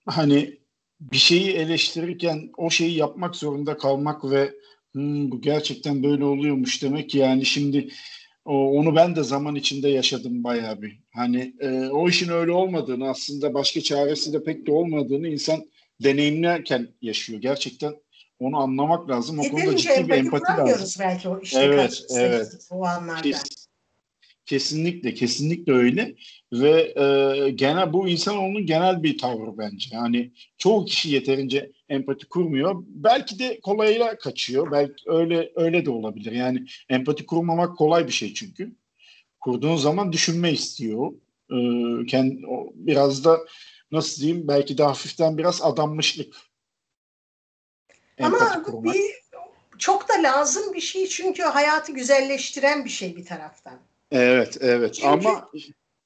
hani 0.06 0.61
bir 1.02 1.18
şeyi 1.18 1.52
eleştirirken 1.52 2.50
o 2.58 2.70
şeyi 2.70 2.98
yapmak 2.98 3.36
zorunda 3.36 3.78
kalmak 3.78 4.32
ve 4.32 4.54
hmm, 4.92 5.32
bu 5.32 5.42
gerçekten 5.42 6.04
böyle 6.04 6.26
oluyormuş 6.26 6.84
demek 6.84 7.16
yani 7.16 7.46
şimdi 7.46 7.90
o, 8.46 8.80
onu 8.80 8.96
ben 8.96 9.16
de 9.16 9.24
zaman 9.24 9.56
içinde 9.56 9.90
yaşadım 9.90 10.44
bayağı 10.44 10.82
bir. 10.82 11.00
Hani 11.14 11.54
e, 11.60 11.88
o 11.88 12.10
işin 12.10 12.30
öyle 12.30 12.52
olmadığını 12.52 13.10
aslında 13.10 13.54
başka 13.54 13.82
çaresi 13.82 14.34
de 14.34 14.44
pek 14.44 14.68
de 14.68 14.72
olmadığını 14.72 15.28
insan 15.28 15.66
deneyimlerken 16.04 16.88
yaşıyor. 17.02 17.42
Gerçekten 17.42 17.94
onu 18.40 18.58
anlamak 18.58 19.10
lazım. 19.10 19.40
O 19.40 19.44
konuda 19.44 19.78
ciddi 19.78 20.08
bir 20.08 20.14
empati 20.14 20.52
lazım. 20.58 20.90
belki 21.00 21.30
o 21.30 21.40
işte 21.42 21.60
evet, 21.60 22.04
evet. 22.16 22.68
o 22.70 22.86
anlarda. 22.86 23.22
Kes, 23.22 23.61
kesinlikle, 24.52 25.14
kesinlikle 25.14 25.74
öyle. 25.74 26.16
Ve 26.54 26.94
e, 26.96 27.50
genel 27.50 27.94
bu 27.94 28.08
insan 28.08 28.38
onun 28.38 28.66
genel 28.66 29.04
bir 29.04 29.18
tavrı 29.18 29.58
bence. 29.58 29.90
Yani 29.92 30.32
çoğu 30.58 30.86
kişi 30.86 31.10
yeterince 31.10 31.72
empati 31.90 32.26
kurmuyor. 32.26 32.84
Belki 32.88 33.40
de 33.40 33.60
kolayla 33.60 34.18
kaçıyor. 34.18 34.72
Belki 34.72 35.04
öyle 35.06 35.52
öyle 35.56 35.86
de 35.86 35.90
olabilir. 35.90 36.32
Yani 36.32 36.66
empati 36.90 37.26
kurmamak 37.26 37.78
kolay 37.78 38.08
bir 38.08 38.12
şey 38.12 38.34
çünkü. 38.34 38.76
Kurduğun 39.40 39.76
zaman 39.76 40.14
düşünme 40.14 40.52
istiyor. 40.52 41.12
Ee, 41.52 42.06
kendi, 42.06 42.42
biraz 42.76 43.26
da 43.26 43.40
nasıl 43.92 44.22
diyeyim 44.22 44.48
belki 44.48 44.78
de 44.78 44.84
hafiften 44.84 45.38
biraz 45.38 45.62
adanmışlık. 45.62 46.36
Ama 48.22 48.64
kurmak. 48.64 48.96
bir 48.96 49.02
çok 49.78 50.10
da 50.10 50.14
lazım 50.24 50.74
bir 50.74 50.82
şey 50.82 51.08
çünkü 51.08 51.44
hayatı 51.44 51.92
güzelleştiren 51.92 52.86
bir 52.86 52.90
şey 52.90 53.16
bir 53.16 53.26
taraftan. 53.26 53.91
Evet, 54.12 54.58
evet. 54.62 54.94
Çünkü, 54.94 55.08
Ama 55.08 55.50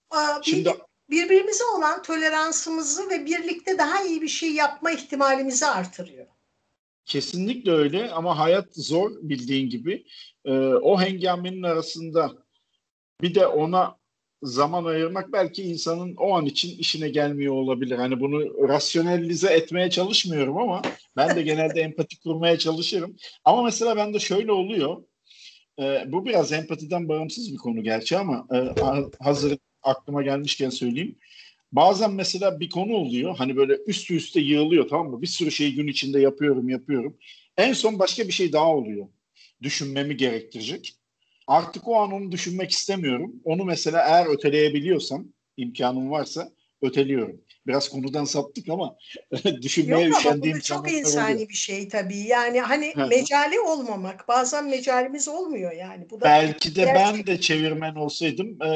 a, 0.10 0.42
şimdi 0.44 0.74
birbirimize 1.10 1.64
olan 1.78 2.02
toleransımızı 2.02 3.10
ve 3.10 3.26
birlikte 3.26 3.78
daha 3.78 4.04
iyi 4.04 4.22
bir 4.22 4.28
şey 4.28 4.52
yapma 4.52 4.92
ihtimalimizi 4.92 5.66
artırıyor. 5.66 6.26
Kesinlikle 7.06 7.72
öyle 7.72 8.12
ama 8.12 8.40
hayat 8.40 8.76
zor 8.76 9.12
bildiğin 9.22 9.70
gibi. 9.70 10.06
Ee, 10.46 10.52
o 10.68 11.02
hengamenin 11.02 11.64
arasında 11.64 12.32
bir 13.22 13.36
de 13.36 13.48
ona 13.48 13.98
zaman 14.44 14.86
ayırmak 14.86 15.34
belki 15.34 15.64
insanın 15.64 16.16
o 16.16 16.36
an 16.36 16.46
için 16.46 16.78
işine 16.78 17.10
gelmiyor 17.10 17.54
olabilir. 17.54 17.98
Hani 17.98 18.20
bunu 18.20 18.68
rasyonelize 18.70 19.54
etmeye 19.54 19.90
çalışmıyorum 19.90 20.58
ama 20.58 20.82
ben 21.18 21.36
de 21.36 21.42
genelde 21.42 21.82
empati 21.82 22.20
kurmaya 22.20 22.58
çalışırım. 22.58 23.16
Ama 23.44 23.64
mesela 23.64 23.96
bende 23.96 24.20
şöyle 24.20 24.52
oluyor. 24.52 25.04
E, 25.80 26.12
bu 26.12 26.26
biraz 26.26 26.52
empatiden 26.52 27.10
bağımsız 27.10 27.54
bir 27.54 27.58
konu 27.58 27.84
gerçi 27.84 28.18
ama 28.18 28.48
e, 28.54 28.58
hazır 29.24 29.58
aklıma 29.84 30.22
gelmişken 30.22 30.70
söyleyeyim. 30.70 31.16
Bazen 31.72 32.12
mesela 32.12 32.60
bir 32.60 32.70
konu 32.70 32.94
oluyor. 32.94 33.36
Hani 33.38 33.56
böyle 33.56 33.78
üst 33.88 34.12
üste 34.12 34.40
yığılıyor 34.40 34.88
tamam 34.90 35.10
mı? 35.10 35.22
Bir 35.22 35.28
sürü 35.28 35.52
şeyi 35.52 35.76
gün 35.76 35.88
içinde 35.88 36.20
yapıyorum 36.20 36.70
yapıyorum. 36.70 37.18
En 37.58 37.74
son 37.74 38.00
başka 38.00 38.28
bir 38.28 38.34
şey 38.34 38.54
daha 38.54 38.76
oluyor. 38.76 39.08
Düşünmemi 39.62 40.18
gerektirecek. 40.18 40.96
Artık 41.48 41.88
o 41.88 41.96
an 41.96 42.12
onu 42.12 42.32
düşünmek 42.32 42.72
istemiyorum. 42.72 43.34
Onu 43.44 43.66
mesela 43.66 44.02
eğer 44.08 44.26
öteleyebiliyorsam, 44.26 45.28
imkanım 45.58 46.12
varsa 46.12 46.52
öteliyorum. 46.86 47.42
Biraz 47.68 47.90
konudan 47.90 48.26
saptık 48.26 48.70
ama 48.70 48.98
düşünmeye 49.62 50.08
Yok 50.08 50.26
ama 50.26 50.42
bu 50.42 50.62
çok 50.62 50.92
insani 50.92 51.36
oluyor. 51.36 51.50
bir 51.50 51.54
şey 51.54 51.88
tabii. 51.88 52.18
Yani 52.18 52.62
hani 52.62 52.94
mecali 53.10 53.60
olmamak. 53.60 54.28
Bazen 54.28 54.70
mecalimiz 54.70 55.28
olmuyor 55.28 55.72
yani. 55.72 56.10
Bu 56.10 56.22
da 56.22 56.26
belki 56.26 56.76
de 56.76 56.84
gerçek... 56.84 56.96
ben 56.96 57.28
de 57.28 57.42
çevirmen 57.42 57.96
olsaydım 57.96 58.62
e, 58.64 58.70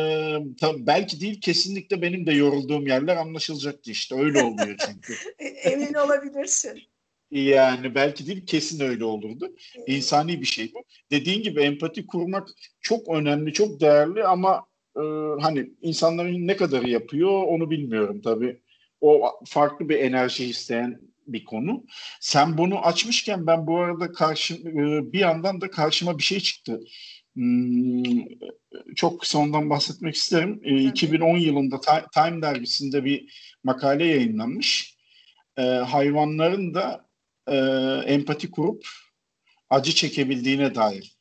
tabii 0.59 0.87
belki 0.87 1.21
değil 1.21 1.41
kesinlikle 1.41 2.01
benim 2.01 2.25
de 2.25 2.33
yorulduğum 2.33 2.87
yerler 2.87 3.17
anlaşılacaktı 3.17 3.91
işte. 3.91 4.15
Öyle 4.15 4.43
oluyor 4.43 4.77
çünkü. 4.87 5.13
E, 5.39 5.45
emin 5.47 5.93
olabilirsin. 5.93 6.81
Yani 7.31 7.95
belki 7.95 8.27
değil 8.27 8.45
kesin 8.45 8.79
öyle 8.79 9.05
olurdu. 9.05 9.55
İnsani 9.87 10.41
bir 10.41 10.45
şey 10.45 10.71
bu. 10.73 10.83
Dediğin 11.11 11.43
gibi 11.43 11.61
empati 11.61 12.07
kurmak 12.07 12.49
çok 12.81 13.09
önemli, 13.09 13.53
çok 13.53 13.81
değerli 13.81 14.23
ama 14.23 14.68
e, 14.99 15.03
hani 15.41 15.69
insanların 15.81 16.47
ne 16.47 16.57
kadar 16.57 16.83
yapıyor 16.83 17.43
onu 17.43 17.69
bilmiyorum 17.69 18.21
tabii. 18.21 18.61
O 19.01 19.31
farklı 19.45 19.89
bir 19.89 19.99
enerji 19.99 20.45
isteyen 20.45 21.01
bir 21.27 21.45
konu. 21.45 21.85
Sen 22.19 22.57
bunu 22.57 22.85
açmışken 22.85 23.47
ben 23.47 23.67
bu 23.67 23.79
arada 23.79 24.11
karşı 24.11 24.53
e, 24.53 25.13
bir 25.13 25.19
yandan 25.19 25.61
da 25.61 25.71
karşıma 25.71 26.17
bir 26.17 26.23
şey 26.23 26.39
çıktı. 26.39 26.79
Hmm, 27.35 28.03
çok 28.95 29.21
kısa 29.21 29.39
ondan 29.39 29.69
bahsetmek 29.69 30.15
isterim. 30.15 30.61
E, 30.63 30.83
2010 30.83 31.37
yılında 31.37 31.79
Time 32.13 32.41
dergisinde 32.41 33.05
bir 33.05 33.33
makale 33.63 34.05
yayınlanmış. 34.05 34.97
E, 35.57 35.61
hayvanların 35.61 36.73
da 36.73 37.05
e, 37.47 37.55
empati 38.13 38.51
kurup 38.51 38.83
acı 39.69 39.91
çekebildiğine 39.95 40.75
dair. 40.75 41.19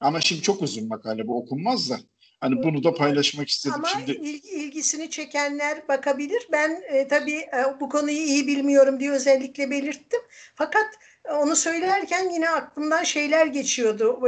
Ama 0.00 0.20
şimdi 0.20 0.42
çok 0.42 0.62
uzun 0.62 0.88
makale 0.88 1.26
bu 1.26 1.38
okunmaz 1.42 1.90
da. 1.90 1.98
Hani 2.40 2.62
bunu 2.62 2.84
da 2.84 2.94
paylaşmak 2.94 3.48
istedim. 3.48 3.74
Ama 3.76 3.88
Şimdi 3.88 4.12
ilgisini 4.30 5.10
çekenler 5.10 5.88
bakabilir. 5.88 6.48
Ben 6.52 6.82
e, 6.88 7.08
tabii 7.08 7.36
e, 7.36 7.80
bu 7.80 7.88
konuyu 7.88 8.16
iyi 8.16 8.46
bilmiyorum 8.46 9.00
diye 9.00 9.10
özellikle 9.10 9.70
belirttim. 9.70 10.20
Fakat 10.54 10.86
onu 11.30 11.56
söylerken 11.56 12.30
yine 12.30 12.50
aklımdan 12.50 13.04
şeyler 13.04 13.46
geçiyordu. 13.46 14.22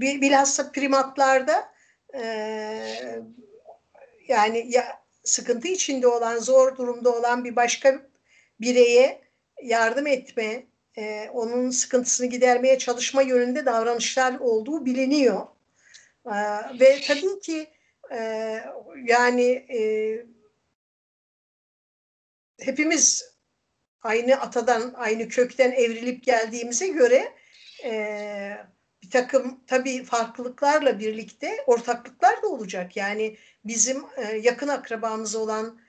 Bilhassa 0.00 0.72
primatlarda 0.72 1.72
e, 2.14 2.24
yani 4.28 4.66
ya 4.68 4.84
sıkıntı 5.24 5.68
içinde 5.68 6.06
olan, 6.06 6.38
zor 6.38 6.76
durumda 6.76 7.16
olan 7.16 7.44
bir 7.44 7.56
başka 7.56 8.00
bireye 8.60 9.20
yardım 9.62 10.06
etme, 10.06 10.66
e, 10.96 11.28
onun 11.32 11.70
sıkıntısını 11.70 12.26
gidermeye 12.26 12.78
çalışma 12.78 13.22
yönünde 13.22 13.66
davranışlar 13.66 14.38
olduğu 14.38 14.84
biliniyor. 14.86 15.46
E, 16.26 16.34
ve 16.80 17.00
tabii 17.06 17.40
ki 17.40 17.66
e, 18.12 18.60
yani 19.04 19.50
e, 19.52 19.80
hepimiz 22.60 23.34
aynı 24.02 24.40
atadan, 24.40 24.94
aynı 24.96 25.28
kökten 25.28 25.72
evrilip 25.72 26.24
geldiğimize 26.24 26.88
göre 26.88 27.32
e, 27.84 28.58
bir 29.02 29.10
takım 29.10 29.60
tabii 29.66 30.04
farklılıklarla 30.04 30.98
birlikte 30.98 31.56
ortaklıklar 31.66 32.42
da 32.42 32.48
olacak. 32.48 32.96
Yani 32.96 33.36
bizim 33.64 34.02
yakın 34.40 34.68
akrabamız 34.68 35.34
olan 35.36 35.80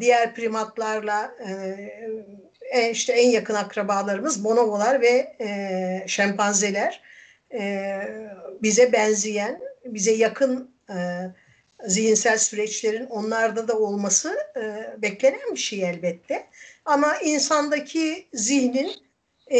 diğer 0.00 0.34
primatlarla 0.34 1.34
işte 2.90 3.12
en 3.12 3.30
yakın 3.30 3.54
akrabalarımız 3.54 4.44
bonobolar 4.44 5.00
ve 5.00 5.36
şempanzeler 6.08 7.02
e, 7.54 8.00
bize 8.62 8.92
benzeyen, 8.92 9.60
bize 9.84 10.12
yakın 10.12 10.70
e, 10.90 10.96
zihinsel 11.86 12.38
süreçlerin 12.38 13.06
onlarda 13.06 13.68
da 13.68 13.78
olması 13.78 14.36
e, 14.56 14.94
beklenen 15.02 15.52
bir 15.52 15.60
şey 15.60 15.82
elbette. 15.82 16.46
Ama 16.84 17.16
insandaki 17.18 18.28
zihnin 18.32 18.92
e, 19.50 19.58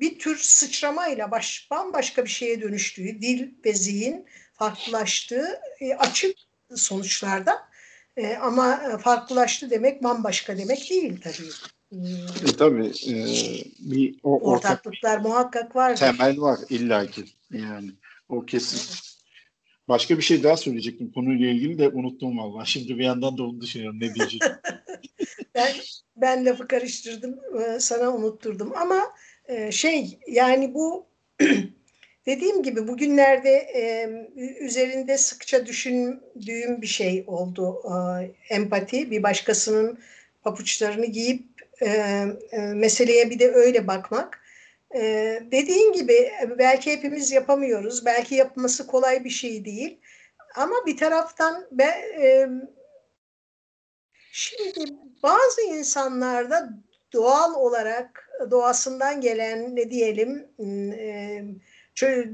bir 0.00 0.18
tür 0.18 0.38
sıçramayla 0.38 1.30
baş, 1.30 1.68
bambaşka 1.70 2.24
bir 2.24 2.30
şeye 2.30 2.60
dönüştüğü, 2.62 3.22
dil 3.22 3.48
ve 3.64 3.74
zihin 3.74 4.26
farklılaştığı 4.52 5.60
e, 5.80 5.94
açık 5.94 6.36
sonuçlarda. 6.74 7.68
E, 8.16 8.36
ama 8.36 8.98
farklılaştı 8.98 9.70
demek 9.70 10.02
bambaşka 10.02 10.58
demek 10.58 10.90
değil 10.90 11.20
tabii. 11.22 11.50
E, 12.48 12.56
tabii 12.58 12.92
e, 13.08 13.14
bir 13.78 14.20
o, 14.22 14.50
ortaklıklar 14.50 15.10
ortak 15.10 15.24
muhakkak 15.24 15.76
var. 15.76 15.96
Temel 15.96 16.40
var 16.40 16.58
illaki 16.70 17.24
yani 17.50 17.90
o 18.28 18.44
kesin. 18.44 18.80
Başka 19.88 20.16
bir 20.16 20.22
şey 20.22 20.42
daha 20.42 20.56
söyleyecektim 20.56 21.12
konuyla 21.12 21.50
ilgili 21.50 21.78
de 21.78 21.88
unuttum 21.88 22.38
vallahi. 22.38 22.70
Şimdi 22.70 22.98
bir 22.98 23.04
yandan 23.04 23.38
da 23.38 23.42
onu 23.42 23.60
düşünüyorum 23.60 24.00
ne 24.00 24.14
diyeceğim. 24.14 24.56
ben 25.54 25.74
ben 26.16 26.46
lafı 26.46 26.68
karıştırdım 26.68 27.38
e, 27.60 27.80
sana 27.80 28.10
unutturdum 28.14 28.72
ama 28.76 29.00
e, 29.48 29.72
şey 29.72 30.18
yani 30.28 30.74
bu 30.74 31.06
dediğim 32.26 32.62
gibi 32.62 32.88
bugünlerde 32.88 33.50
e, 33.50 34.10
üzerinde 34.60 35.18
sıkça 35.18 35.66
düşündüğüm 35.66 36.82
bir 36.82 36.86
şey 36.86 37.24
oldu 37.26 37.82
empati 38.50 39.10
bir 39.10 39.22
başkasının 39.22 39.98
papuçlarını 40.42 41.06
giyip 41.06 41.53
meseleye 42.74 43.30
bir 43.30 43.38
de 43.38 43.52
öyle 43.52 43.86
bakmak. 43.86 44.40
dediğin 45.52 45.92
gibi 45.92 46.32
belki 46.58 46.92
hepimiz 46.92 47.32
yapamıyoruz. 47.32 48.06
Belki 48.06 48.34
yapması 48.34 48.86
kolay 48.86 49.24
bir 49.24 49.30
şey 49.30 49.64
değil. 49.64 50.00
Ama 50.56 50.74
bir 50.86 50.96
taraftan 50.96 51.66
ben, 51.70 51.94
Şimdi 54.36 54.96
bazı 55.22 55.62
insanlarda 55.62 56.70
doğal 57.12 57.54
olarak 57.54 58.30
doğasından 58.50 59.20
gelen 59.20 59.76
ne 59.76 59.90
diyelim 59.90 60.48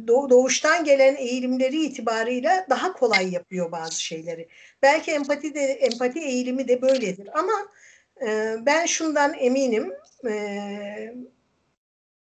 doğuştan 0.07 0.85
gelen 0.85 1.16
eğilimleri 1.16 1.85
itibarıyla 1.85 2.66
daha 2.70 2.92
kolay 2.92 3.33
yapıyor 3.33 3.72
bazı 3.72 4.03
şeyleri. 4.03 4.48
Belki 4.83 5.11
empati 5.11 5.55
de 5.55 5.61
empati 5.61 6.20
eğilimi 6.20 6.68
de 6.68 6.83
böyledir 6.83 7.29
ama 7.38 7.53
ben 8.66 8.87
şundan 8.87 9.35
eminim 9.35 9.92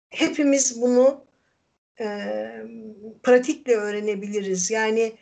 hepimiz 0.09 0.81
bunu 0.81 1.25
pratikle 3.23 3.75
öğrenebiliriz. 3.75 4.71
Yani 4.71 5.15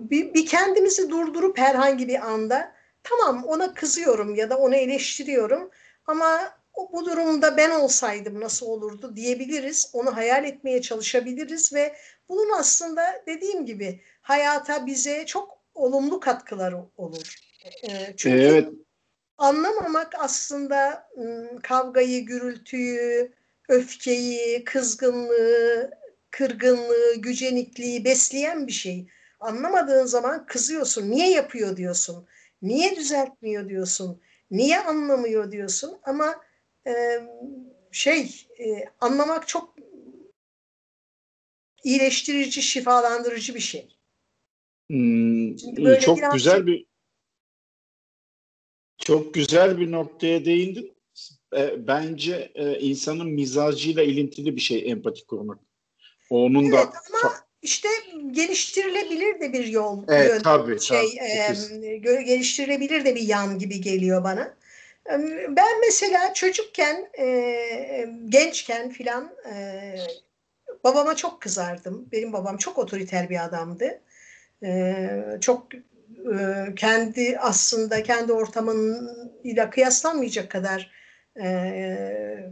bir 0.00 0.46
kendimizi 0.46 1.10
durdurup 1.10 1.58
herhangi 1.58 2.08
bir 2.08 2.26
anda 2.26 2.72
tamam 3.02 3.44
ona 3.44 3.74
kızıyorum 3.74 4.34
ya 4.34 4.50
da 4.50 4.58
onu 4.58 4.74
eleştiriyorum 4.74 5.70
ama 6.06 6.56
bu 6.92 7.04
durumda 7.04 7.56
ben 7.56 7.70
olsaydım 7.70 8.40
nasıl 8.40 8.66
olurdu 8.66 9.16
diyebiliriz. 9.16 9.90
Onu 9.92 10.16
hayal 10.16 10.44
etmeye 10.44 10.82
çalışabiliriz 10.82 11.74
ve 11.74 11.96
bunun 12.28 12.58
aslında 12.58 13.22
dediğim 13.26 13.66
gibi 13.66 14.00
hayata 14.20 14.86
bize 14.86 15.26
çok 15.26 15.58
olumlu 15.74 16.20
katkıları 16.20 16.76
olur. 16.96 17.34
Ee, 17.88 18.14
çünkü 18.16 18.36
evet. 18.36 18.68
Anlamamak 19.38 20.12
aslında 20.18 21.08
kavgayı, 21.62 22.26
gürültüyü, 22.26 23.32
öfkeyi, 23.68 24.64
kızgınlığı, 24.64 25.90
kırgınlığı, 26.30 27.14
gücenikliği 27.16 28.04
besleyen 28.04 28.66
bir 28.66 28.72
şey. 28.72 29.06
Anlamadığın 29.40 30.06
zaman 30.06 30.46
kızıyorsun. 30.46 31.10
Niye 31.10 31.30
yapıyor 31.30 31.76
diyorsun. 31.76 32.26
Niye 32.62 32.96
düzeltmiyor 32.96 33.68
diyorsun? 33.68 34.20
Niye 34.50 34.80
anlamıyor 34.80 35.52
diyorsun? 35.52 35.98
Ama 36.02 36.34
e, 36.86 36.92
şey 37.92 38.46
e, 38.58 38.84
anlamak 39.00 39.48
çok 39.48 39.76
iyileştirici, 41.84 42.62
şifalandırıcı 42.62 43.54
bir 43.54 43.60
şey. 43.60 43.96
Hmm, 44.90 45.56
çok 46.00 46.32
güzel 46.32 46.66
bir 46.66 46.86
çok 49.06 49.34
güzel 49.34 49.78
bir 49.78 49.92
noktaya 49.92 50.44
değindin. 50.44 50.92
E, 51.56 51.86
bence 51.86 52.52
e, 52.54 52.78
insanın 52.78 53.26
mizacıyla 53.26 54.02
ilintili 54.02 54.56
bir 54.56 54.60
şey 54.60 54.90
empati 54.90 55.26
kurmak. 55.26 55.58
Onun 56.30 56.64
evet, 56.64 56.72
da 56.72 56.78
ama 56.78 57.34
işte 57.62 57.88
geliştirilebilir 58.30 59.40
de 59.40 59.52
bir 59.52 59.66
yol. 59.66 60.04
Evet, 60.08 60.30
yön, 60.30 60.42
tabii, 60.42 60.80
şey 60.80 61.16
tabii. 61.18 61.86
E, 61.86 61.96
geliştirilebilir 62.22 63.04
de 63.04 63.14
bir 63.14 63.22
yan 63.22 63.58
gibi 63.58 63.80
geliyor 63.80 64.24
bana. 64.24 64.54
Ben 65.48 65.80
mesela 65.86 66.34
çocukken, 66.34 67.08
e, 67.18 68.08
gençken 68.28 68.90
filan 68.90 69.32
e, 69.52 69.94
babama 70.84 71.16
çok 71.16 71.40
kızardım. 71.40 72.08
Benim 72.12 72.32
babam 72.32 72.56
çok 72.56 72.78
otoriter 72.78 73.30
bir 73.30 73.44
adamdı. 73.44 74.00
E, 74.62 75.08
çok 75.40 75.68
e, 76.34 76.74
kendi 76.76 77.38
aslında 77.38 78.02
kendi 78.02 78.32
ortamıyla 78.32 79.70
kıyaslanmayacak 79.70 80.50
kadar 80.50 80.90
e, 81.40 82.50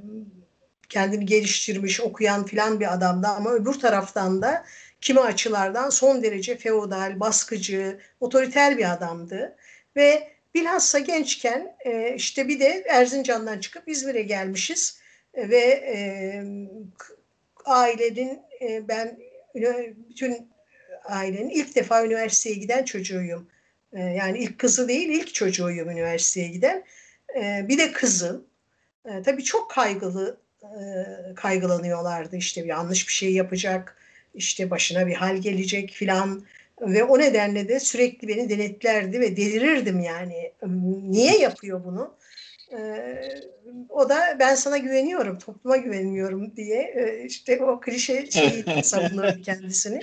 kendini 0.88 1.26
geliştirmiş, 1.26 2.00
okuyan 2.00 2.46
filan 2.46 2.80
bir 2.80 2.94
adamdı 2.94 3.26
ama 3.26 3.52
öbür 3.52 3.74
taraftan 3.74 4.42
da 4.42 4.64
kimi 5.00 5.20
açılardan 5.20 5.90
son 5.90 6.22
derece 6.22 6.56
feodal, 6.56 7.20
baskıcı, 7.20 8.00
otoriter 8.20 8.78
bir 8.78 8.92
adamdı. 8.92 9.56
Ve 9.96 10.28
bilhassa 10.54 10.98
gençken 10.98 11.76
e, 11.84 12.14
işte 12.14 12.48
bir 12.48 12.60
de 12.60 12.84
Erzincan'dan 12.88 13.60
çıkıp 13.60 13.88
İzmir'e 13.88 14.22
gelmişiz 14.22 14.98
e, 15.34 15.48
ve 15.48 15.64
e, 15.66 15.96
ailenin 17.64 18.40
e, 18.60 18.88
ben 18.88 19.18
bütün 20.08 20.53
ailenin 21.04 21.50
ilk 21.50 21.76
defa 21.76 22.04
üniversiteye 22.04 22.56
giden 22.56 22.84
çocuğuyum. 22.84 23.46
E, 23.92 24.00
yani 24.00 24.38
ilk 24.38 24.58
kızı 24.58 24.88
değil 24.88 25.08
ilk 25.08 25.34
çocuğuyum 25.34 25.90
üniversiteye 25.90 26.48
giden. 26.48 26.84
E, 27.36 27.68
bir 27.68 27.78
de 27.78 27.92
kızım. 27.92 28.44
E, 29.04 29.22
tabii 29.22 29.44
çok 29.44 29.70
kaygılı 29.70 30.36
e, 30.62 30.78
kaygılanıyorlardı 31.34 32.36
işte 32.36 32.60
yanlış 32.60 33.08
bir 33.08 33.12
şey 33.12 33.32
yapacak 33.32 33.96
işte 34.34 34.70
başına 34.70 35.06
bir 35.06 35.14
hal 35.14 35.36
gelecek 35.36 35.90
filan 35.90 36.44
ve 36.80 37.04
o 37.04 37.18
nedenle 37.18 37.68
de 37.68 37.80
sürekli 37.80 38.28
beni 38.28 38.48
denetlerdi 38.48 39.20
ve 39.20 39.36
delirirdim 39.36 40.00
yani. 40.00 40.52
Niye 41.10 41.38
yapıyor 41.38 41.84
bunu? 41.84 42.14
Ee, 42.72 43.40
o 43.88 44.08
da 44.08 44.36
ben 44.38 44.54
sana 44.54 44.78
güveniyorum, 44.78 45.38
topluma 45.38 45.76
güvenmiyorum 45.76 46.56
diye 46.56 46.82
e, 46.82 47.24
işte 47.24 47.64
o 47.64 47.80
klişe 47.80 48.30
şeyi 48.30 48.64
savunurdu 48.84 49.42
kendisini. 49.42 50.00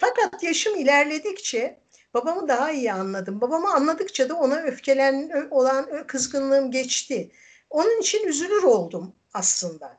Fakat 0.00 0.42
yaşım 0.42 0.76
ilerledikçe 0.76 1.78
babamı 2.14 2.48
daha 2.48 2.70
iyi 2.70 2.92
anladım. 2.92 3.40
Babamı 3.40 3.74
anladıkça 3.74 4.28
da 4.28 4.34
ona 4.34 4.56
öfkelen 4.56 5.48
olan 5.50 6.06
kızgınlığım 6.06 6.70
geçti. 6.70 7.30
Onun 7.70 8.00
için 8.00 8.26
üzülür 8.26 8.62
oldum 8.62 9.14
aslında. 9.34 9.98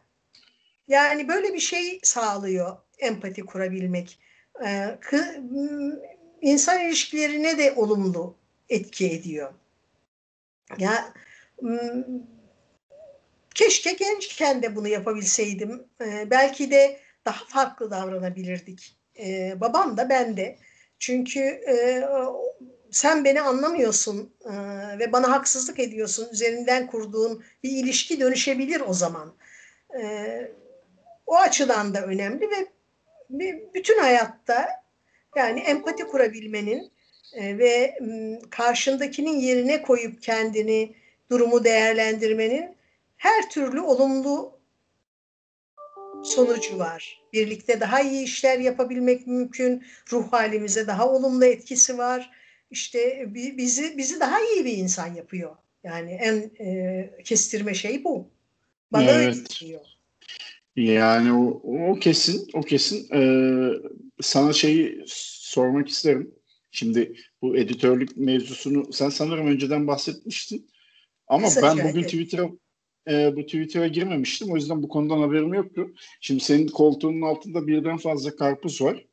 Yani 0.87 1.27
böyle 1.27 1.53
bir 1.53 1.59
şey 1.59 1.99
sağlıyor 2.03 2.77
empati 2.97 3.45
kurabilmek. 3.45 4.19
Ee, 4.65 4.99
insan 6.41 6.79
ilişkilerine 6.79 7.57
de 7.57 7.71
olumlu 7.71 8.35
etki 8.69 9.11
ediyor. 9.11 9.53
Ya 10.77 11.13
keşke 13.55 13.91
gençken 13.91 14.63
de 14.63 14.75
bunu 14.75 14.87
yapabilseydim. 14.87 15.87
Ee, 16.01 16.27
belki 16.29 16.71
de 16.71 16.99
daha 17.25 17.45
farklı 17.45 17.91
davranabilirdik. 17.91 18.97
Ee, 19.19 19.61
babam 19.61 19.97
da 19.97 20.09
ben 20.09 20.37
de. 20.37 20.57
Çünkü 20.99 21.39
e, 21.39 22.03
sen 22.91 23.25
beni 23.25 23.41
anlamıyorsun 23.41 24.33
e, 24.45 24.51
ve 24.99 25.11
bana 25.11 25.31
haksızlık 25.31 25.79
ediyorsun. 25.79 26.27
Üzerinden 26.31 26.87
kurduğun 26.87 27.43
bir 27.63 27.69
ilişki 27.69 28.19
dönüşebilir 28.19 28.81
o 28.87 28.93
zaman. 28.93 29.33
o 31.25 31.35
açıdan 31.35 31.93
da 31.93 32.01
önemli 32.05 32.49
ve 32.49 32.67
bütün 33.73 33.99
hayatta 33.99 34.69
yani 35.35 35.59
empati 35.59 36.03
kurabilmenin 36.07 36.91
e, 37.33 37.57
ve 37.57 37.97
karşındakinin 38.49 39.39
yerine 39.39 39.81
koyup 39.81 40.21
kendini 40.21 40.95
durumu 41.29 41.63
değerlendirmenin 41.63 42.75
her 43.17 43.49
türlü 43.49 43.81
olumlu 43.81 44.54
sonucu 46.25 46.79
var. 46.79 47.21
Birlikte 47.33 47.79
daha 47.79 48.01
iyi 48.01 48.23
işler 48.23 48.59
yapabilmek 48.59 49.27
mümkün. 49.27 49.83
Ruh 50.11 50.31
halimize 50.31 50.87
daha 50.87 51.09
olumlu 51.09 51.45
etkisi 51.45 51.97
var. 51.97 52.31
işte 52.71 53.29
bizi 53.35 53.97
bizi 53.97 54.19
daha 54.19 54.39
iyi 54.41 54.65
bir 54.65 54.77
insan 54.77 55.15
yapıyor. 55.15 55.55
Yani 55.83 56.11
en 56.11 56.65
e, 56.65 57.23
kestirme 57.23 57.73
şey 57.73 58.03
bu. 58.03 58.29
Bana 58.91 59.11
evet. 59.11 59.27
öyle 59.27 59.43
geliyor. 59.59 59.81
Yani 60.75 61.33
o, 61.33 61.61
o 61.91 61.99
kesin, 61.99 62.47
o 62.53 62.61
kesin. 62.61 63.07
Ee, 63.13 63.69
sana 64.21 64.53
şeyi 64.53 65.03
sormak 65.07 65.89
isterim. 65.89 66.35
Şimdi 66.71 67.15
bu 67.41 67.57
editörlük 67.57 68.17
mevzusunu 68.17 68.93
sen 68.93 69.09
sanırım 69.09 69.47
önceden 69.47 69.87
bahsetmiştin. 69.87 70.69
Ama 71.27 71.47
Kısaca, 71.47 71.67
ben 71.67 71.89
bugün 71.89 71.99
evet. 71.99 72.09
Twitter'a 72.09 72.49
e, 73.09 73.35
bu 73.35 73.45
Twitter'a 73.45 73.87
girmemiştim. 73.87 74.51
O 74.51 74.55
yüzden 74.55 74.83
bu 74.83 74.89
konudan 74.89 75.21
haberim 75.21 75.53
yoktu. 75.53 75.87
Şimdi 76.21 76.43
senin 76.43 76.67
koltuğunun 76.67 77.21
altında 77.21 77.67
birden 77.67 77.97
fazla 77.97 78.35
karpuz 78.35 78.81
var. 78.81 79.05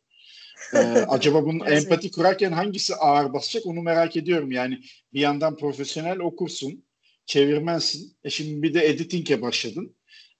Ee, 0.74 0.78
acaba 1.08 1.44
bunun 1.44 1.66
empati 1.66 2.10
kurarken 2.10 2.52
hangisi 2.52 2.94
ağır 2.94 3.32
basacak 3.32 3.66
onu 3.66 3.82
merak 3.82 4.16
ediyorum. 4.16 4.52
Yani 4.52 4.78
bir 5.12 5.20
yandan 5.20 5.56
profesyonel 5.56 6.18
okursun, 6.18 6.84
çevirmensin. 7.26 8.16
E 8.24 8.30
şimdi 8.30 8.62
bir 8.62 8.74
de 8.74 8.86
editing'e 8.86 9.42
başladın. 9.42 9.96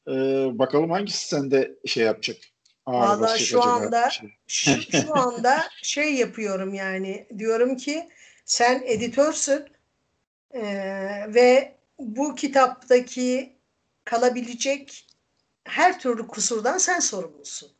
Ee, 0.08 0.12
bakalım 0.58 0.90
hangisi 0.90 1.28
sende 1.28 1.74
şey 1.86 2.04
yapacak? 2.04 2.36
Valla 2.86 3.38
şu 3.38 3.62
anda 3.62 4.10
şey. 4.10 4.30
şu, 4.46 4.82
şu 4.92 5.16
anda 5.18 5.62
şey 5.82 6.14
yapıyorum 6.14 6.74
yani 6.74 7.26
diyorum 7.38 7.76
ki 7.76 8.08
sen 8.44 8.82
editörsün 8.86 9.64
e, 10.50 10.62
ve 11.34 11.74
bu 12.02 12.34
kitaptaki 12.34 13.56
kalabilecek 14.04 15.06
her 15.64 15.98
türlü 15.98 16.26
kusurdan 16.26 16.78
sen 16.78 17.00
sorumlusun. 17.00 17.70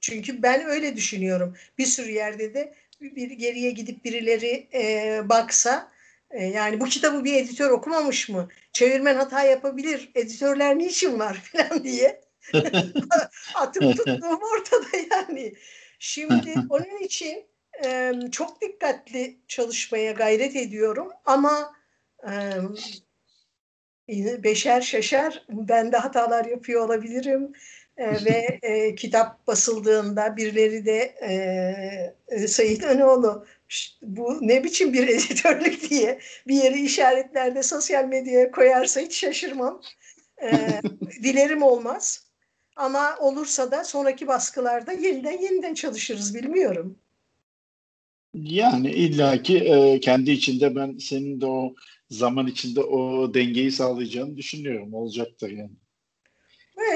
Çünkü 0.00 0.42
ben 0.42 0.66
öyle 0.66 0.96
düşünüyorum. 0.96 1.56
Bir 1.78 1.86
sürü 1.86 2.10
yerde 2.10 2.54
de 2.54 2.74
bir 3.00 3.30
geriye 3.30 3.70
gidip 3.70 4.04
birileri 4.04 4.68
e, 4.74 5.20
baksa 5.28 5.92
e, 6.30 6.44
yani 6.44 6.80
bu 6.80 6.84
kitabı 6.84 7.24
bir 7.24 7.34
editör 7.34 7.70
okumamış 7.70 8.28
mı? 8.28 8.48
Çevirmen 8.72 9.14
hata 9.14 9.42
yapabilir. 9.42 10.10
Editörler 10.14 10.78
niçin 10.78 11.18
var 11.18 11.34
falan 11.52 11.84
diye. 11.84 12.20
Atıp 13.54 13.96
tuttuğum 13.96 14.40
ortada 14.54 14.96
yani. 15.10 15.54
Şimdi 15.98 16.54
onun 16.68 16.98
için 17.04 17.46
e, 17.84 18.12
çok 18.32 18.60
dikkatli 18.60 19.38
çalışmaya 19.48 20.12
gayret 20.12 20.56
ediyorum 20.56 21.08
ama 21.24 21.72
e, 22.28 22.32
beşer 24.42 24.80
şaşar 24.80 25.44
ben 25.48 25.92
de 25.92 25.96
hatalar 25.96 26.44
yapıyor 26.44 26.84
olabilirim 26.84 27.52
e, 27.96 28.24
ve 28.24 28.58
e, 28.62 28.94
kitap 28.94 29.46
basıldığında 29.46 30.36
birileri 30.36 30.84
de 30.86 31.14
e, 31.22 31.34
e, 32.28 32.48
Sayın 32.48 32.80
Önoğlu 32.80 33.46
bu 34.02 34.38
ne 34.40 34.64
biçim 34.64 34.92
bir 34.92 35.08
editörlük 35.08 35.90
diye 35.90 36.18
bir 36.48 36.54
yeri 36.54 36.80
işaretlerde 36.80 37.62
sosyal 37.62 38.04
medyaya 38.04 38.50
koyarsa 38.50 39.00
hiç 39.00 39.20
şaşırmam. 39.20 39.80
E, 40.42 40.50
dilerim 41.22 41.62
olmaz. 41.62 42.24
Ama 42.76 43.16
olursa 43.20 43.70
da 43.70 43.84
sonraki 43.84 44.26
baskılarda 44.26 44.92
yeniden 44.92 45.38
yeniden 45.38 45.74
çalışırız 45.74 46.34
bilmiyorum. 46.34 46.98
Yani 48.34 48.90
illaki 48.90 49.58
e, 49.58 50.00
kendi 50.00 50.30
içinde 50.30 50.76
ben 50.76 50.98
senin 50.98 51.40
de 51.40 51.46
o 51.46 51.74
zaman 52.12 52.46
içinde 52.46 52.80
o 52.80 53.34
dengeyi 53.34 53.72
sağlayacağını 53.72 54.36
düşünüyorum. 54.36 54.94
Olacaktır 54.94 55.50
yani. 55.50 55.70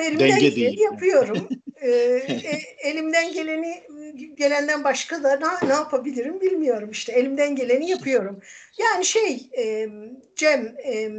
Elimden 0.05 0.29
Denge 0.29 0.49
geleni 0.49 0.57
değil. 0.57 0.79
yapıyorum. 0.81 1.49
ee, 1.81 1.91
e, 1.91 2.89
elimden 2.89 3.33
geleni 3.33 3.83
gelenden 4.35 4.85
başka 4.85 5.23
da 5.23 5.37
ne, 5.37 5.69
ne 5.69 5.75
yapabilirim 5.75 6.41
bilmiyorum 6.41 6.91
işte. 6.91 7.13
Elimden 7.13 7.57
geleni 7.57 7.91
yapıyorum. 7.91 8.43
Yani 8.79 9.05
şey 9.05 9.51
e, 9.59 9.89
Cem 10.37 10.77
e, 10.87 11.11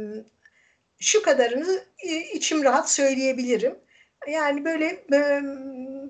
şu 1.00 1.22
kadarını 1.22 1.84
e, 2.04 2.20
içim 2.34 2.64
rahat 2.64 2.90
söyleyebilirim. 2.90 3.74
Yani 4.32 4.64
böyle 4.64 4.86
e, 5.12 5.42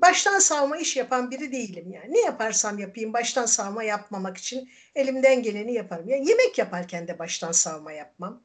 baştan 0.00 0.38
savma 0.38 0.76
iş 0.76 0.96
yapan 0.96 1.30
biri 1.30 1.52
değilim 1.52 1.92
yani. 1.92 2.12
Ne 2.12 2.20
yaparsam 2.20 2.78
yapayım 2.78 3.12
baştan 3.12 3.46
savma 3.46 3.82
yapmamak 3.82 4.36
için 4.36 4.70
elimden 4.94 5.42
geleni 5.42 5.72
yaparım. 5.74 6.08
Yani 6.08 6.28
yemek 6.28 6.58
yaparken 6.58 7.08
de 7.08 7.18
baştan 7.18 7.52
savma 7.52 7.92
yapmam. 7.92 8.42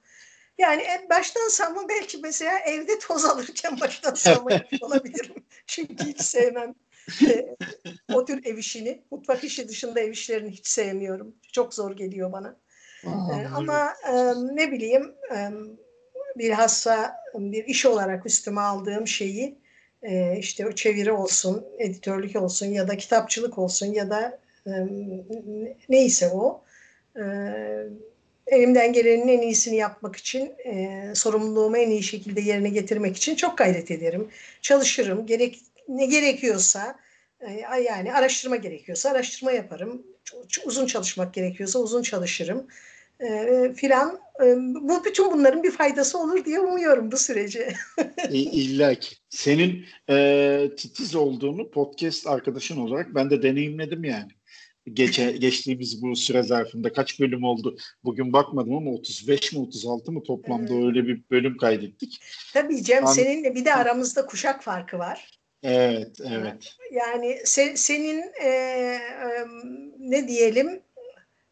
Yani 0.58 0.84
baştan 1.10 1.48
savma 1.50 1.90
belki 1.90 2.18
mesela 2.18 2.60
evde 2.60 3.00
toz 3.00 3.26
alırken 3.30 3.80
baştan 3.80 4.14
savma 4.14 4.52
olabilirim. 4.82 5.46
Çünkü 5.68 6.06
hiç 6.06 6.22
sevmem 6.22 6.76
e, 7.28 7.56
o 8.14 8.26
tür 8.26 8.46
ev 8.46 8.58
işini. 8.58 9.04
Mutfak 9.12 9.44
işi 9.44 9.70
dışında 9.70 10.00
ev 10.00 10.12
işlerini 10.12 10.52
hiç 10.52 10.68
sevmiyorum. 10.68 11.36
Çok 11.52 11.74
zor 11.74 11.92
geliyor 11.92 12.32
bana. 12.32 12.60
Aa, 13.08 13.42
e, 13.42 13.48
ama 13.48 13.94
e, 14.08 14.14
ne 14.56 14.72
bileyim 14.72 15.16
e, 15.36 15.50
bilhassa 16.36 17.16
bir 17.36 17.66
iş 17.66 17.86
olarak 17.86 18.26
üstüme 18.26 18.62
aldığım 18.62 19.08
şeyi 19.08 19.63
e, 20.04 20.38
işte 20.40 20.68
o 20.68 20.72
çeviri 20.72 21.12
olsun, 21.12 21.66
editörlük 21.80 22.36
olsun 22.36 22.66
ya 22.66 22.88
da 22.88 22.98
kitapçılık 22.98 23.58
olsun 23.58 23.94
ya 23.94 24.10
da 24.10 24.40
e, 24.68 24.72
neyse 25.90 26.30
o 26.30 26.64
e, 27.16 27.24
elimden 28.48 28.94
gelenin 28.94 29.28
en 29.28 29.42
iyisini 29.42 29.76
yapmak 29.76 30.16
için, 30.16 30.54
e, 30.66 31.04
sorumluluğumu 31.16 31.78
en 31.78 31.90
iyi 31.90 32.04
şekilde 32.04 32.42
yerine 32.42 32.70
getirmek 32.70 33.18
için 33.18 33.36
çok 33.36 33.58
gayret 33.58 33.92
ederim. 33.92 34.28
Çalışırım. 34.62 35.26
Gerek 35.26 35.60
ne 35.88 36.06
gerekiyorsa 36.06 37.00
e, 37.42 37.52
yani 37.82 38.14
araştırma 38.14 38.56
gerekiyorsa 38.56 39.10
araştırma 39.10 39.52
yaparım. 39.52 40.04
Uzun 40.66 40.86
çalışmak 40.86 41.34
gerekiyorsa 41.34 41.80
uzun 41.80 42.02
çalışırım. 42.02 42.68
E, 43.24 43.74
filan. 43.74 44.20
E, 44.44 44.46
bu 44.58 45.06
bütün 45.06 45.32
bunların 45.32 45.64
bir 45.64 45.72
faydası 45.72 46.18
olur 46.20 46.46
diye 46.46 46.60
umuyorum 46.60 47.12
bu 47.12 47.18
sürece. 47.18 47.74
İlla 48.32 48.96
ki. 48.96 49.16
Senin 49.30 49.86
e, 50.10 50.70
titiz 50.78 51.16
olduğunu 51.16 51.72
podcast 51.72 52.28
arkadaşın 52.28 52.78
olarak 52.78 53.16
ben 53.16 53.30
de 53.30 53.44
deneyimledim 53.44 54.04
yani 54.04 54.32
geçe, 54.94 55.32
geçtiğimiz 55.32 56.02
bu 56.02 56.16
süre 56.16 56.44
zarfında 56.44 56.94
kaç 56.94 57.20
bölüm 57.20 57.44
oldu? 57.44 57.78
Bugün 58.04 58.34
bakmadım 58.34 58.76
ama 58.76 58.92
35 58.92 59.54
mi 59.54 59.60
36 59.60 60.12
mı 60.12 60.24
toplamda 60.24 60.74
evet. 60.74 60.86
öyle 60.86 61.08
bir 61.08 61.24
bölüm 61.32 61.58
kaydettik. 61.58 62.20
Tabii 62.54 62.84
Cem 62.84 63.08
An- 63.08 63.14
seninle 63.14 63.56
bir 63.56 63.66
de 63.66 63.74
aramızda 63.74 64.26
kuşak 64.26 64.64
farkı 64.64 65.00
var. 65.00 65.40
Evet, 65.64 66.18
evet. 66.26 66.76
Yani 66.92 67.38
se- 67.46 67.78
senin 67.78 68.24
e, 68.44 68.48
e, 68.48 69.00
ne 70.00 70.28
diyelim 70.28 70.82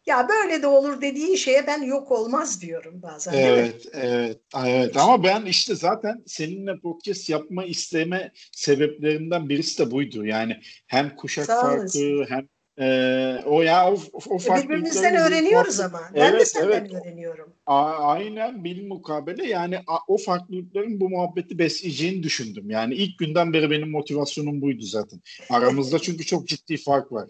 ya 0.06 0.30
böyle 0.30 0.62
de 0.62 0.68
olur 0.68 1.02
dediğin 1.02 1.36
şeye 1.36 1.68
ben 1.68 1.82
yok 1.82 2.12
olmaz 2.12 2.62
diyorum 2.62 3.02
bazen. 3.02 3.34
Evet, 3.34 3.88
evet, 3.94 4.38
evet. 4.66 4.98
Ama 4.98 5.24
ben 5.24 5.46
işte 5.46 5.76
zaten 5.76 6.24
seninle 6.28 6.80
podcast 6.80 7.30
yapma 7.30 7.66
isteme 7.66 8.32
sebeplerinden 8.52 9.50
birisi 9.50 9.86
de 9.86 9.92
buydu. 9.92 10.26
Yani 10.26 10.58
hem 10.88 11.16
kuşak 11.16 11.48
farkı 11.48 12.26
hem 12.30 12.48
ee, 12.80 13.44
o 13.46 13.62
ya 13.62 13.92
o, 13.92 13.98
o 14.14 14.20
farklılıkları 14.20 14.64
birbirimizden 14.70 15.16
öğreniyoruz 15.16 15.80
ama. 15.80 16.02
Ben 16.16 16.22
evet, 16.22 16.42
de 16.42 16.46
senden 16.46 16.72
evet. 16.72 16.94
öğreniyorum. 16.94 17.54
A, 17.66 17.82
aynen 17.86 18.64
bil 18.64 18.88
mukabele 18.88 19.48
yani 19.48 19.80
a, 19.88 19.98
o 20.08 20.18
farklılıkların 20.18 21.00
bu 21.00 21.10
muhabbeti 21.10 21.60
besleyeceğini 21.60 22.24
düşündüm. 22.24 22.70
Yani 22.70 22.96
ilk 22.96 23.20
günden 23.20 23.54
beri 23.54 23.72
benim 23.72 23.90
motivasyonum 23.90 24.62
buydu 24.62 24.86
zaten. 24.86 25.22
Aramızda 25.50 26.00
çünkü 26.02 26.26
çok 26.26 26.48
ciddi 26.48 26.78
fark 26.78 27.12
var. 27.12 27.30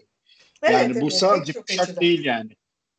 Evet, 0.62 0.74
yani 0.74 0.92
evet, 0.92 1.02
bu 1.02 1.10
sadece 1.10 1.52
kuşak 1.52 2.00
değil 2.00 2.24
yani. 2.24 2.50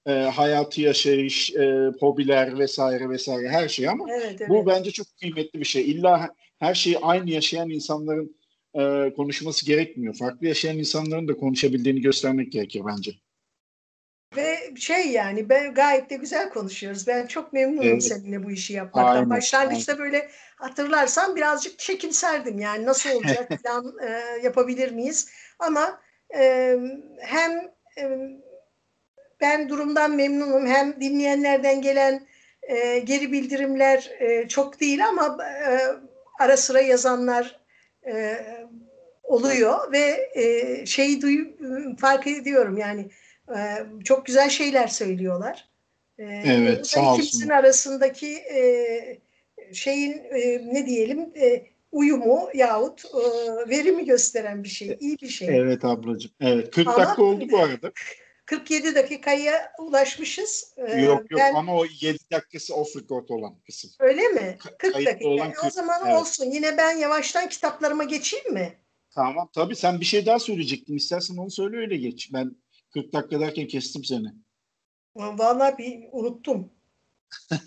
E, 0.08 0.12
hayatı 0.12 0.82
yaşayış, 0.82 1.56
e, 1.56 1.92
hobiler 2.00 2.60
vesaire 2.60 3.10
vesaire 3.10 3.50
her 3.50 3.68
şey 3.68 3.90
ama 3.90 4.06
evet, 4.10 4.36
evet. 4.40 4.50
bu 4.50 4.68
bence 4.68 4.92
çok 4.92 5.08
kıymetli 5.20 5.60
bir 5.60 5.66
şey. 5.66 5.92
İlla 5.92 6.30
her 6.60 6.74
şeyi 6.74 7.00
aynı 7.00 7.30
yaşayan 7.30 7.70
insanların 7.70 8.36
e, 8.74 9.14
konuşması 9.16 9.66
gerekmiyor. 9.66 10.16
Farklı 10.16 10.48
yaşayan 10.48 10.78
insanların 10.78 11.28
da 11.28 11.38
konuşabildiğini 11.38 12.02
göstermek 12.02 12.52
gerekir 12.52 12.82
bence. 12.88 13.12
Ve 14.36 14.74
şey 14.76 15.08
yani 15.08 15.50
ben 15.50 15.74
gayet 15.74 16.10
de 16.10 16.16
güzel 16.16 16.50
konuşuyoruz. 16.50 17.08
Ben 17.08 17.28
çok 17.28 17.54
memnunum 17.54 17.88
evet. 17.88 18.04
seninle 18.04 18.44
bu 18.44 18.52
işi 18.52 18.74
yapmaktan. 18.74 19.16
Aynen, 19.16 19.30
Başlangıçta 19.30 19.92
aynen. 19.92 20.06
böyle 20.06 20.30
hatırlarsan 20.56 21.36
birazcık 21.36 21.80
çekimserdim 21.80 22.60
yani 22.60 22.86
nasıl 22.86 23.10
olacak 23.10 23.50
falan 23.64 23.94
e, 24.04 24.10
yapabilir 24.44 24.92
miyiz? 24.92 25.30
Ama 25.60 26.02
e, 26.36 26.76
hem 27.20 27.52
e, 27.98 28.04
ben 29.44 29.70
durumdan 29.70 30.16
memnunum 30.16 30.68
hem 30.68 31.02
dinleyenlerden 31.02 31.82
gelen 31.82 32.28
e, 32.62 33.00
geri 33.00 33.32
bildirimler 33.32 34.12
e, 34.20 34.48
çok 34.48 34.80
değil 34.80 35.08
ama 35.08 35.38
e, 35.44 35.80
ara 36.40 36.58
sıra 36.58 36.82
yazanlar 36.82 37.60
e, 38.08 38.38
oluyor 39.24 39.92
ve 39.92 40.32
e, 40.34 40.86
şeyi 40.86 41.22
duy, 41.22 41.46
fark 41.98 42.28
ediyorum 42.28 42.78
yani 42.78 43.10
e, 43.50 43.60
çok 44.04 44.26
güzel 44.26 44.50
şeyler 44.50 44.88
söylüyorlar. 44.88 45.70
E, 46.20 46.24
evet 46.46 46.88
sağ 46.88 47.12
olsun. 47.12 47.24
İkimizin 47.24 47.50
arasındaki 47.50 48.36
e, 48.36 48.64
şeyin 49.74 50.12
e, 50.12 50.62
ne 50.74 50.86
diyelim 50.86 51.20
e, 51.20 51.66
uyumu 51.92 52.50
yahut 52.54 53.06
e, 53.06 53.20
verimi 53.70 54.06
gösteren 54.06 54.64
bir 54.64 54.70
şey, 54.70 54.98
iyi 55.00 55.18
bir 55.22 55.30
şey. 55.30 55.48
Evet 55.58 55.86
ablacığım. 55.86 56.32
Evet 56.42 56.72
40 56.72 56.88
Ama, 56.88 56.98
dakika 56.98 57.24
oldu 57.24 57.48
bu 57.52 57.60
arada. 57.60 57.92
47 58.46 58.96
dakikaya 58.96 59.72
ulaşmışız. 59.80 60.74
Ee, 60.78 61.02
yok 61.02 61.32
yok 61.32 61.42
ben, 61.42 61.54
ama 61.54 61.76
o 61.76 61.86
7 62.02 62.18
dakikası 62.32 62.76
off 62.76 62.96
record 62.96 63.30
olan 63.30 63.56
kısım. 63.66 63.92
Öyle 64.00 64.28
mi? 64.28 64.58
40 64.78 64.94
dakika. 64.94 65.30
Olan 65.30 65.52
40, 65.52 65.66
o 65.66 65.70
zaman 65.70 66.02
evet. 66.06 66.22
olsun. 66.22 66.46
Yine 66.46 66.78
ben 66.78 66.98
yavaştan 66.98 67.50
kitaplarıma 67.50 68.04
geçeyim 68.04 68.54
mi? 68.54 68.78
Tamam. 69.12 69.50
Tabii 69.54 69.76
sen 69.76 70.00
bir 70.00 70.06
şey 70.06 70.26
daha 70.26 70.40
söyleyecektin. 70.40 70.96
İstersen 70.96 71.38
onu 71.38 71.52
söyle 71.52 71.78
öyle 71.78 71.98
geç. 71.98 72.34
Ben 72.34 72.56
40 72.94 73.14
dakika 73.14 73.40
derken 73.40 73.68
kestim 73.68 74.04
seni. 74.04 74.28
Vallahi 75.16 75.78
bir 75.78 76.10
unuttum. 76.12 76.70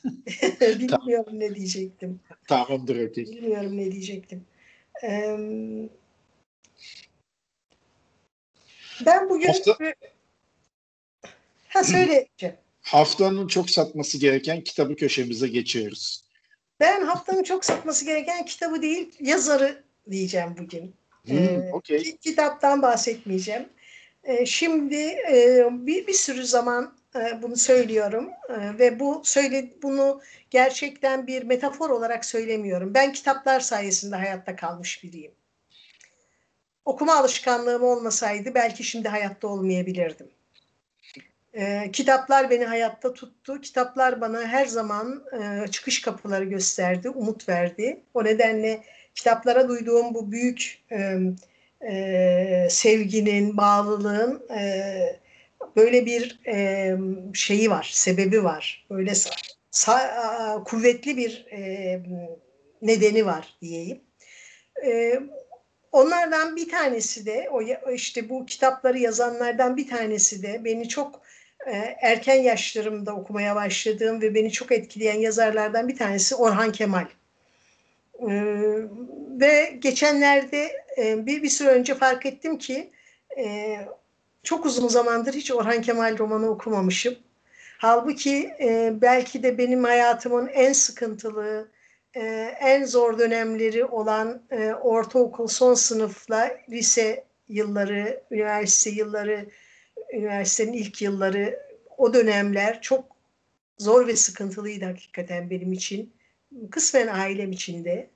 Bilmiyorum 0.61 1.25
tamam. 1.27 1.41
ne 1.41 1.55
diyecektim. 1.55 2.21
Tamamdır 2.49 2.97
öteki. 2.97 3.33
Bilmiyorum 3.33 3.77
ne 3.77 3.93
diyecektim. 3.93 4.47
Ee, 5.05 5.37
ben 9.07 9.31
bugün 9.31 9.47
Hafta... 9.47 9.79
ha 11.77 11.85
söyleyeceğim. 11.85 12.57
Haftanın 12.83 13.47
çok 13.47 13.71
satması 13.71 14.19
gereken 14.19 14.61
kitabı 14.61 14.97
köşemize 14.97 15.49
geçiyoruz. 15.49 16.25
Ben 16.81 17.03
haftanın 17.03 17.43
çok 17.43 17.65
satması 17.65 18.05
gereken 18.05 18.45
kitabı 18.45 18.83
değil, 18.83 19.13
yazarı 19.21 19.85
diyeceğim 20.11 20.55
bugün. 20.59 20.95
Hmm, 21.27 21.39
ee, 21.39 21.71
okay. 21.73 22.17
Kitaptan 22.17 22.83
bahsetmeyeceğim. 22.83 23.69
Ee, 24.25 24.47
şimdi 24.47 24.97
e, 25.31 25.69
bir, 25.71 26.07
bir 26.07 26.13
sürü 26.13 26.47
zaman 26.47 26.95
e, 27.17 27.43
bunu 27.43 27.57
söylüyorum 27.57 28.31
e, 28.49 28.79
ve 28.79 29.01
bu 29.01 29.23
söyle 29.25 29.69
bunu 29.83 30.21
gerçekten 30.51 31.27
bir 31.27 31.43
metafor 31.43 31.91
olarak 31.91 32.25
söylemiyorum. 32.25 32.95
Ben 32.95 33.13
kitaplar 33.13 33.61
sayesinde 33.61 34.17
hayatta 34.17 34.57
kalmış 34.57 35.05
biriyim. 35.05 35.33
Okuma 36.85 37.15
alışkanlığım 37.15 37.83
olmasaydı 37.83 38.55
belki 38.55 38.85
şimdi 38.85 39.09
hayatta 39.09 39.49
olmayabilirdim. 39.49 40.29
E, 41.57 41.91
kitaplar 41.93 42.51
beni 42.51 42.65
hayatta 42.65 43.15
tuttu. 43.15 43.61
Kitaplar 43.61 44.21
bana 44.21 44.47
her 44.47 44.67
zaman 44.67 45.25
e, 45.33 45.69
çıkış 45.69 46.01
kapıları 46.01 46.45
gösterdi, 46.45 47.09
umut 47.11 47.49
verdi. 47.49 48.01
O 48.15 48.25
nedenle 48.25 48.85
kitaplara 49.15 49.69
duyduğum 49.69 50.15
bu 50.15 50.33
büyük 50.33 50.85
e, 50.93 51.19
e, 51.91 52.69
sevginin, 52.71 53.57
bağlılığın 53.57 54.49
e, 54.51 55.21
böyle 55.77 56.07
bir 56.07 56.41
e, 56.47 56.97
şeyi 57.35 57.71
var, 57.71 57.91
sebebi 57.93 58.45
var. 58.45 58.87
Böyle 58.91 59.13
sa- 59.73 60.65
kuvvetli 60.65 61.17
bir 61.17 61.47
e, 61.53 62.03
nedeni 62.83 63.27
var 63.27 63.57
diyeyim. 63.63 64.01
E, 64.87 65.21
onlardan 65.93 66.57
bir 66.57 66.69
tanesi 66.69 67.27
de 67.27 67.49
o 67.53 67.91
işte 67.93 68.29
bu 68.29 68.47
kitapları 68.47 68.99
yazanlardan 68.99 69.77
bir 69.77 69.89
tanesi 69.89 70.43
de 70.43 70.65
beni 70.65 70.89
çok 70.89 71.26
erken 72.01 72.43
yaşlarımda 72.43 73.15
okumaya 73.15 73.57
başladığım 73.57 74.23
ve 74.23 74.35
beni 74.35 74.53
çok 74.53 74.73
etkileyen 74.73 75.19
yazarlardan 75.19 75.89
bir 75.89 75.97
tanesi 75.97 76.35
Orhan 76.35 76.73
Kemal. 76.73 77.07
E, 78.21 78.29
ve 79.41 79.77
geçenlerde 79.79 80.73
e, 80.99 81.27
bir 81.27 81.43
bir 81.43 81.49
süre 81.49 81.69
önce 81.69 81.95
fark 81.95 82.27
ettim 82.27 82.59
ki 82.59 82.91
e, 83.39 83.77
çok 84.43 84.67
uzun 84.67 84.89
zamandır 84.89 85.35
hiç 85.35 85.51
Orhan 85.51 85.83
Kemal 85.83 86.19
romanı 86.19 86.51
okumamışım. 86.51 87.15
Halbuki 87.79 88.51
e, 88.61 88.93
belki 89.01 89.43
de 89.43 89.59
benim 89.59 89.85
hayatımın 89.85 90.49
en 90.49 90.73
sıkıntılı, 90.73 91.69
en 92.61 92.85
zor 92.85 93.19
dönemleri 93.19 93.85
olan 93.85 94.43
ortaokul 94.83 95.47
son 95.47 95.75
sınıfla 95.75 96.51
lise 96.71 97.25
yılları, 97.49 98.23
üniversite 98.31 98.91
yılları, 98.91 99.47
üniversitenin 100.13 100.73
ilk 100.73 101.03
yılları, 101.03 101.67
o 101.97 102.15
dönemler 102.15 102.83
çok 102.83 103.05
zor 103.79 104.07
ve 104.07 104.17
sıkıntılıydı 104.17 104.85
hakikaten 104.85 105.51
benim 105.51 105.73
için. 105.73 106.13
Kısmen 106.71 107.07
ailem 107.07 107.53
için 107.53 107.85
de. 107.85 108.11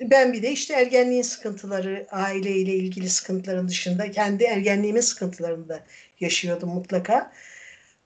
Ben 0.00 0.32
bir 0.32 0.42
de 0.42 0.50
işte 0.50 0.74
ergenliğin 0.74 1.22
sıkıntıları, 1.22 2.06
aileyle 2.10 2.72
ilgili 2.72 3.08
sıkıntıların 3.08 3.68
dışında 3.68 4.10
kendi 4.10 4.44
ergenliğimin 4.44 5.00
sıkıntılarını 5.00 5.68
da 5.68 5.80
yaşıyordum 6.20 6.68
mutlaka. 6.68 7.32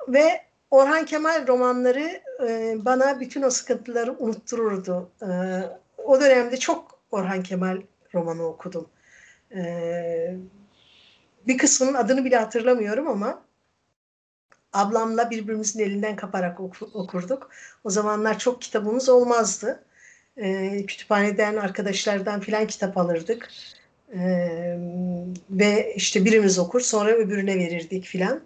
Ve 0.08 0.40
Orhan 0.70 1.04
Kemal 1.04 1.46
romanları 1.46 2.22
bana 2.84 3.20
bütün 3.20 3.42
o 3.42 3.50
sıkıntıları 3.50 4.16
unuttururdu. 4.18 5.10
O 6.04 6.20
dönemde 6.20 6.56
çok 6.56 6.98
Orhan 7.10 7.42
Kemal 7.42 7.80
romanı 8.14 8.46
okudum. 8.46 8.88
E, 9.54 10.36
bir 11.46 11.58
kısmının 11.58 11.94
adını 11.94 12.24
bile 12.24 12.36
hatırlamıyorum 12.36 13.08
ama 13.08 13.42
ablamla 14.72 15.30
birbirimizin 15.30 15.80
elinden 15.80 16.16
kaparak 16.16 16.60
okurduk. 16.94 17.50
O 17.84 17.90
zamanlar 17.90 18.38
çok 18.38 18.62
kitabımız 18.62 19.08
olmazdı 19.08 19.84
e, 20.36 20.86
kütüphaneden 20.86 21.56
arkadaşlardan 21.56 22.40
filan 22.40 22.66
kitap 22.66 22.98
alırdık. 22.98 23.48
E, 24.14 24.20
ve 25.50 25.94
işte 25.96 26.24
birimiz 26.24 26.58
okur 26.58 26.80
sonra 26.80 27.10
öbürüne 27.10 27.54
verirdik 27.58 28.04
filan. 28.04 28.40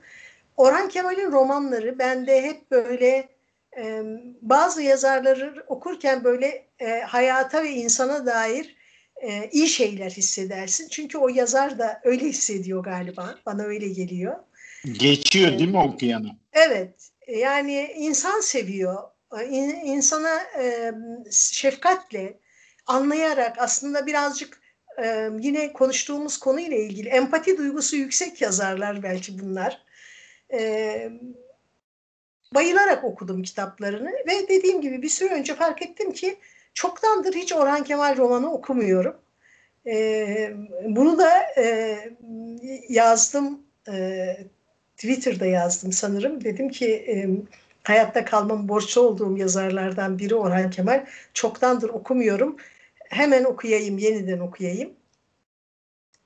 Orhan 0.56 0.88
Kemal'in 0.88 1.32
romanları 1.32 1.98
bende 1.98 2.42
hep 2.42 2.70
böyle 2.70 3.28
e, 3.76 4.02
bazı 4.42 4.82
yazarları 4.82 5.64
okurken 5.66 6.24
böyle 6.24 6.64
e, 6.78 7.00
hayata 7.00 7.62
ve 7.62 7.70
insana 7.70 8.26
dair 8.26 8.76
e, 9.22 9.48
iyi 9.52 9.68
şeyler 9.68 10.10
hissedersin. 10.10 10.88
Çünkü 10.88 11.18
o 11.18 11.28
yazar 11.28 11.78
da 11.78 12.00
öyle 12.04 12.24
hissediyor 12.24 12.84
galiba. 12.84 13.38
Bana 13.46 13.62
öyle 13.62 13.88
geliyor. 13.88 14.36
Geçiyor 14.92 15.58
değil 15.58 15.70
mi 15.70 15.78
okuyanı? 15.78 16.36
Evet. 16.52 17.10
Yani 17.28 17.92
insan 17.96 18.40
seviyor 18.40 19.02
insana 19.84 20.40
e, 20.60 20.92
şefkatle 21.30 22.38
anlayarak 22.86 23.56
aslında 23.58 24.06
birazcık 24.06 24.60
e, 25.02 25.30
yine 25.40 25.72
konuştuğumuz 25.72 26.38
konuyla 26.38 26.76
ilgili 26.76 27.08
empati 27.08 27.58
duygusu 27.58 27.96
yüksek 27.96 28.40
yazarlar 28.40 29.02
belki 29.02 29.38
bunlar. 29.38 29.82
E, 30.52 31.10
bayılarak 32.54 33.04
okudum 33.04 33.42
kitaplarını 33.42 34.12
ve 34.12 34.48
dediğim 34.48 34.80
gibi 34.80 35.02
bir 35.02 35.08
süre 35.08 35.34
önce 35.34 35.54
fark 35.54 35.82
ettim 35.82 36.12
ki 36.12 36.38
çoktandır 36.78 37.34
hiç 37.34 37.52
Orhan 37.52 37.84
Kemal 37.84 38.16
romanı 38.16 38.52
okumuyorum. 38.52 39.16
E, 39.86 40.52
bunu 40.84 41.18
da 41.18 41.30
e, 41.56 41.98
yazdım 42.88 43.62
e, 43.88 44.36
Twitter'da 44.96 45.46
yazdım 45.46 45.92
sanırım. 45.92 46.44
Dedim 46.44 46.68
ki 46.68 46.94
e, 46.94 47.28
hayatta 47.84 48.24
kalmam 48.24 48.68
borçlu 48.68 49.00
olduğum 49.00 49.36
yazarlardan 49.36 50.18
biri 50.18 50.34
Orhan 50.34 50.70
Kemal. 50.70 51.06
Çoktandır 51.34 51.88
okumuyorum. 51.88 52.56
Hemen 53.08 53.44
okuyayım, 53.44 53.98
yeniden 53.98 54.38
okuyayım. 54.38 54.92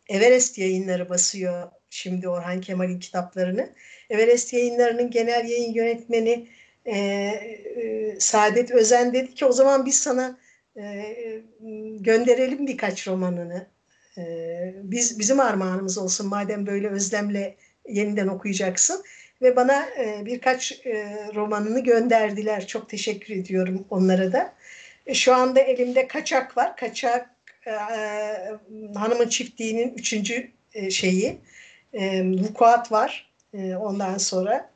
Everest 0.09 0.59
yayınları 0.59 1.09
basıyor 1.09 1.69
şimdi 1.91 2.29
Orhan 2.29 2.61
Kemal'in 2.61 2.99
kitaplarını. 2.99 3.71
Everest 4.11 4.53
yayınlarının 4.53 5.11
genel 5.11 5.49
yayın 5.49 5.73
yönetmeni 5.73 6.49
e, 6.85 6.97
e, 6.97 8.17
Saadet 8.21 8.71
Özen 8.71 9.13
dedi 9.13 9.35
ki 9.35 9.45
o 9.45 9.53
zaman 9.53 9.87
biz 9.87 9.99
sana 9.99 10.41
e, 10.77 11.43
gönderelim 12.01 12.66
birkaç 12.66 13.09
romanını. 13.09 13.66
E, 14.18 14.23
biz 14.83 15.18
Bizim 15.18 15.41
armağanımız 15.41 15.99
olsun 15.99 16.29
madem 16.29 16.66
böyle 16.66 16.89
özlemle 16.89 17.57
yeniden 17.89 18.29
okuyacaksın 18.29 19.05
ve 19.43 19.57
bana 19.57 19.87
e, 19.99 20.23
birkaç 20.25 20.73
e, 20.87 21.16
romanını 21.35 21.81
gönderdiler. 21.81 22.66
Çok 22.66 22.89
teşekkür 22.89 23.35
ediyorum 23.35 23.85
onlara 23.91 24.33
da. 24.33 24.55
E, 25.07 25.14
şu 25.14 25.35
anda 25.35 25.61
elimde 25.61 26.09
Kaçak 26.09 26.57
var. 26.57 26.77
Kaçak 26.77 27.31
Hanımın 28.95 29.29
Çiftliği'nin 29.29 29.95
üçüncü 29.95 30.51
şeyi. 30.91 31.39
Vukuat 32.23 32.93
var 32.93 33.33
ondan 33.81 34.18
sonra. 34.18 34.70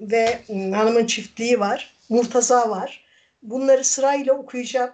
Ve 0.00 0.38
Hanımın 0.48 1.06
Çiftliği 1.06 1.60
var. 1.60 1.94
Murtaza 2.08 2.70
var. 2.70 3.05
Bunları 3.42 3.84
sırayla 3.84 4.34
okuyacağım. 4.34 4.90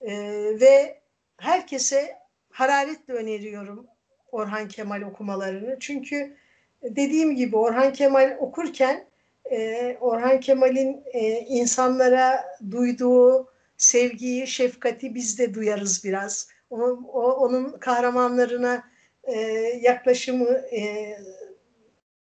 E, 0.00 0.12
ve 0.60 1.00
herkese 1.36 2.18
hararetle 2.50 3.14
öneriyorum 3.14 3.86
Orhan 4.32 4.68
Kemal 4.68 5.02
okumalarını. 5.02 5.76
Çünkü 5.80 6.36
dediğim 6.82 7.36
gibi 7.36 7.56
Orhan 7.56 7.92
Kemal 7.92 8.36
okurken 8.40 9.06
e, 9.50 9.96
Orhan 10.00 10.40
Kemal'in 10.40 11.04
e, 11.12 11.20
insanlara 11.38 12.44
duyduğu 12.70 13.48
sevgiyi, 13.76 14.46
şefkati 14.46 15.14
biz 15.14 15.38
de 15.38 15.54
duyarız 15.54 16.04
biraz. 16.04 16.48
Onun, 16.70 17.04
o, 17.04 17.32
onun 17.32 17.78
kahramanlarına 17.78 18.84
e, 19.24 19.38
yaklaşımı 19.80 20.50
e, 20.50 21.16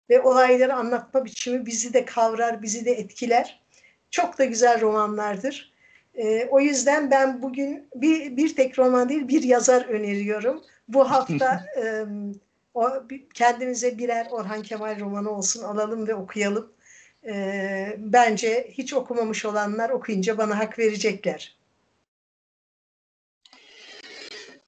ve 0.09 0.21
olayları 0.21 0.73
anlatma 0.73 1.25
biçimi 1.25 1.65
bizi 1.65 1.93
de 1.93 2.05
kavrar, 2.05 2.61
bizi 2.61 2.85
de 2.85 2.91
etkiler. 2.91 3.62
Çok 4.13 4.37
da 4.37 4.45
güzel 4.45 4.81
romanlardır. 4.81 5.73
E, 6.15 6.45
o 6.45 6.59
yüzden 6.59 7.11
ben 7.11 7.41
bugün 7.41 7.87
bir, 7.95 8.37
bir 8.37 8.55
tek 8.55 8.79
roman 8.79 9.09
değil 9.09 9.27
bir 9.27 9.43
yazar 9.43 9.85
öneriyorum. 9.85 10.61
Bu 10.87 11.11
hafta 11.11 11.65
e, 11.77 12.05
o, 12.73 12.89
kendimize 13.33 13.97
birer 13.97 14.27
Orhan 14.31 14.61
Kemal 14.61 14.99
romanı 14.99 15.29
olsun 15.29 15.63
alalım 15.63 16.07
ve 16.07 16.15
okuyalım. 16.15 16.71
E, 17.25 17.95
bence 17.97 18.67
hiç 18.71 18.93
okumamış 18.93 19.45
olanlar 19.45 19.89
okuyunca 19.89 20.37
bana 20.37 20.59
hak 20.59 20.79
verecekler. 20.79 21.57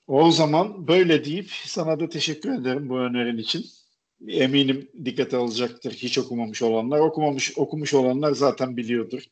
O 0.08 0.32
zaman 0.32 0.88
böyle 0.88 1.26
deyip 1.26 1.50
sana 1.52 2.00
da 2.00 2.10
teşekkür 2.10 2.62
ederim 2.62 2.90
bu 2.90 3.00
önerin 3.00 3.38
için. 3.38 3.66
Eminim 4.28 4.92
dikkate 5.06 5.38
alacaktır 5.38 5.94
hiç 5.94 6.18
okumamış 6.18 6.62
olanlar. 6.62 7.00
Okumamış 7.00 7.58
okumuş 7.58 7.94
olanlar 7.94 8.32
zaten 8.32 8.78
biliyordur. 8.78 9.24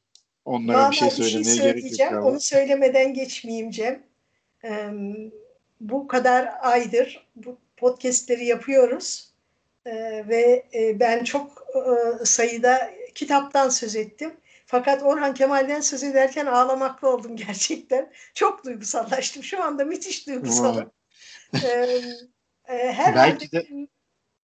Onlara 0.46 0.78
Vallahi 0.78 0.92
bir 0.92 0.96
şey 0.96 1.10
söylemeye 1.10 1.76
bir 1.76 1.82
şey 1.82 1.98
gerek 1.98 2.12
yok. 2.14 2.26
Onu 2.26 2.40
söylemeden 2.40 3.14
geçmeyeyim 3.14 3.72
Cem. 3.72 4.04
Ee, 4.64 4.90
bu 5.82 6.08
kadar 6.08 6.50
aydır 6.62 7.28
bu 7.36 7.58
podcastleri 7.78 8.46
yapıyoruz. 8.46 9.34
Ee, 9.86 10.26
ve 10.28 10.66
e, 10.74 11.00
ben 11.00 11.24
çok 11.24 11.68
e, 12.22 12.26
sayıda 12.26 12.92
kitaptan 13.16 13.70
söz 13.70 13.96
ettim. 13.96 14.34
Fakat 14.66 15.04
Orhan 15.04 15.34
Kemal'den 15.34 15.82
söz 15.82 16.04
ederken 16.04 16.46
ağlamaklı 16.46 17.10
oldum 17.10 17.36
gerçekten. 17.48 18.12
Çok 18.34 18.66
duygusallaştım. 18.66 19.44
Şu 19.44 19.64
anda 19.64 19.86
müthiş 19.86 20.28
duygusalım. 20.28 20.92
ee, 21.54 22.02
e, 22.68 22.92
herhalde, 22.92 23.16
Belki 23.16 23.52
de... 23.52 23.68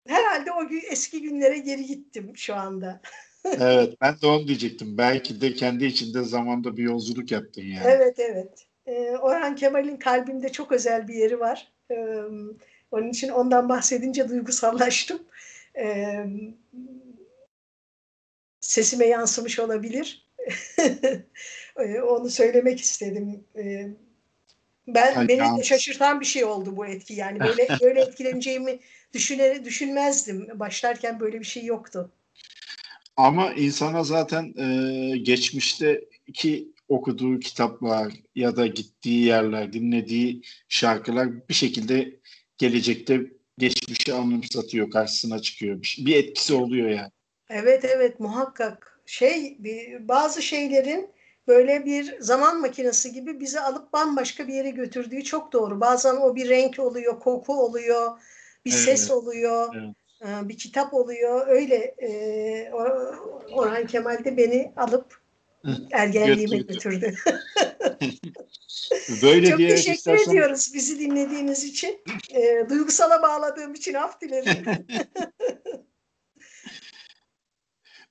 herhalde 0.07 0.51
o 0.51 0.63
eski 0.89 1.21
günlere 1.21 1.57
geri 1.57 1.85
gittim 1.85 2.31
şu 2.35 2.55
anda. 2.55 3.01
evet 3.45 3.93
ben 4.01 4.21
de 4.21 4.27
onu 4.27 4.47
diyecektim. 4.47 4.97
Belki 4.97 5.41
de 5.41 5.53
kendi 5.53 5.85
içinde 5.85 6.23
zamanda 6.23 6.77
bir 6.77 6.83
yolculuk 6.83 7.31
yaptın 7.31 7.61
yani. 7.61 7.87
Evet 7.87 8.19
evet. 8.19 8.67
Ee, 8.85 9.17
Orhan 9.21 9.55
Kemal'in 9.55 9.97
kalbimde 9.97 10.51
çok 10.51 10.71
özel 10.71 11.07
bir 11.07 11.13
yeri 11.13 11.39
var. 11.39 11.71
Ee, 11.91 12.17
onun 12.91 13.09
için 13.09 13.29
ondan 13.29 13.69
bahsedince 13.69 14.29
duygusallaştım. 14.29 15.19
Ee, 15.77 16.25
sesime 18.59 19.05
yansımış 19.05 19.59
olabilir. 19.59 20.29
Ee, 21.79 22.01
onu 22.01 22.29
söylemek 22.29 22.79
istedim. 22.79 23.45
Ee, 23.57 23.87
ben 24.87 25.15
Ay, 25.15 25.27
beni 25.27 25.57
de 25.57 25.63
şaşırtan 25.63 26.19
bir 26.19 26.25
şey 26.25 26.45
oldu 26.45 26.77
bu 26.77 26.85
etki. 26.85 27.13
Yani 27.13 27.39
böyle 27.39 27.67
böyle 27.81 28.01
etkileneceğimi 28.01 28.79
düşüne, 29.13 29.65
düşünmezdim. 29.65 30.47
Başlarken 30.59 31.19
böyle 31.19 31.39
bir 31.39 31.45
şey 31.45 31.65
yoktu. 31.65 32.11
Ama 33.17 33.53
insana 33.53 34.03
zaten 34.03 34.53
e, 34.57 35.17
geçmişte 35.17 36.01
iki 36.27 36.73
okuduğu 36.89 37.39
kitaplar 37.39 38.13
ya 38.35 38.55
da 38.55 38.67
gittiği 38.67 39.25
yerler, 39.25 39.73
dinlediği 39.73 40.41
şarkılar 40.69 41.49
bir 41.49 41.53
şekilde 41.53 42.19
gelecekte 42.57 43.21
geçmişi 43.57 44.13
anımsatıyor, 44.13 44.91
karşısına 44.91 45.39
çıkıyor. 45.39 45.95
Bir 45.97 46.15
etkisi 46.15 46.53
oluyor 46.53 46.89
yani. 46.89 47.11
Evet 47.49 47.85
evet 47.85 48.19
muhakkak. 48.19 48.99
Şey 49.05 49.57
bazı 49.99 50.41
şeylerin 50.41 51.09
böyle 51.47 51.85
bir 51.85 52.21
zaman 52.21 52.61
makinesi 52.61 53.13
gibi 53.13 53.39
bizi 53.39 53.59
alıp 53.59 53.93
bambaşka 53.93 54.47
bir 54.47 54.53
yere 54.53 54.69
götürdüğü 54.69 55.23
çok 55.23 55.53
doğru. 55.53 55.81
Bazen 55.81 56.15
o 56.15 56.35
bir 56.35 56.49
renk 56.49 56.79
oluyor, 56.79 57.19
koku 57.19 57.53
oluyor, 57.53 58.19
bir 58.65 58.71
evet. 58.71 58.79
ses 58.79 59.11
oluyor, 59.11 59.75
evet. 59.75 59.95
E, 60.45 60.49
bir 60.49 60.57
kitap 60.57 60.93
oluyor. 60.93 61.47
Öyle 61.47 61.75
e, 61.75 62.71
Orhan 63.51 63.87
Kemal 63.87 64.23
de 64.25 64.37
beni 64.37 64.73
alıp 64.77 65.23
ergenliğime 65.91 66.57
götürdü. 66.57 67.13
Böyle 69.23 69.49
Çok 69.49 69.59
teşekkür 69.59 69.93
istersen... 69.97 70.31
ediyoruz 70.31 70.71
bizi 70.73 70.99
dinlediğiniz 70.99 71.63
için. 71.63 72.01
E, 72.29 72.69
duygusala 72.69 73.21
bağladığım 73.21 73.73
için 73.73 73.93
af 73.93 74.21
dilerim. 74.21 74.65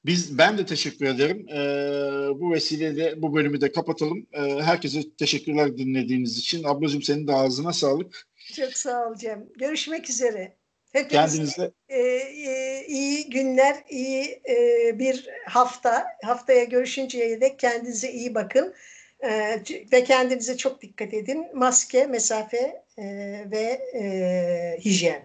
Biz 0.04 0.38
ben 0.38 0.58
de 0.58 0.66
teşekkür 0.66 1.06
ederim. 1.06 1.46
Ee, 1.48 2.40
bu 2.40 2.52
vesileyle 2.52 3.22
bu 3.22 3.34
bölümü 3.34 3.60
de 3.60 3.72
kapatalım. 3.72 4.26
Ee, 4.32 4.40
herkese 4.40 5.00
teşekkürler 5.18 5.76
dinlediğiniz 5.78 6.38
için. 6.38 6.64
Ablacığım 6.64 7.02
senin 7.02 7.26
de 7.26 7.32
ağzına 7.32 7.72
sağlık. 7.72 8.26
Çok 8.56 8.72
sağ 8.72 9.08
ol 9.08 9.14
Cem. 9.14 9.46
Görüşmek 9.58 10.10
üzere. 10.10 10.56
Hepinize 10.92 11.16
Kendinize 11.16 11.72
e, 11.88 11.98
e, 11.98 12.86
iyi 12.88 13.30
günler, 13.30 13.76
iyi 13.90 14.42
e, 14.48 14.98
bir 14.98 15.28
hafta. 15.46 16.06
Haftaya 16.24 16.64
görüşünceye 16.64 17.40
dek 17.40 17.58
kendinize 17.58 18.12
iyi 18.12 18.34
bakın. 18.34 18.74
E, 19.20 19.62
ve 19.92 20.04
kendinize 20.04 20.56
çok 20.56 20.82
dikkat 20.82 21.14
edin. 21.14 21.46
Maske, 21.54 22.06
mesafe 22.06 22.82
e, 22.98 23.04
ve 23.50 23.80
e, 23.94 24.78
hijyen. 24.84 25.22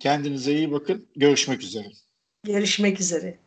Kendinize 0.00 0.52
iyi 0.52 0.72
bakın. 0.72 1.08
Görüşmek 1.16 1.62
üzere. 1.62 1.86
Görüşmek 2.44 3.00
üzere. 3.00 3.38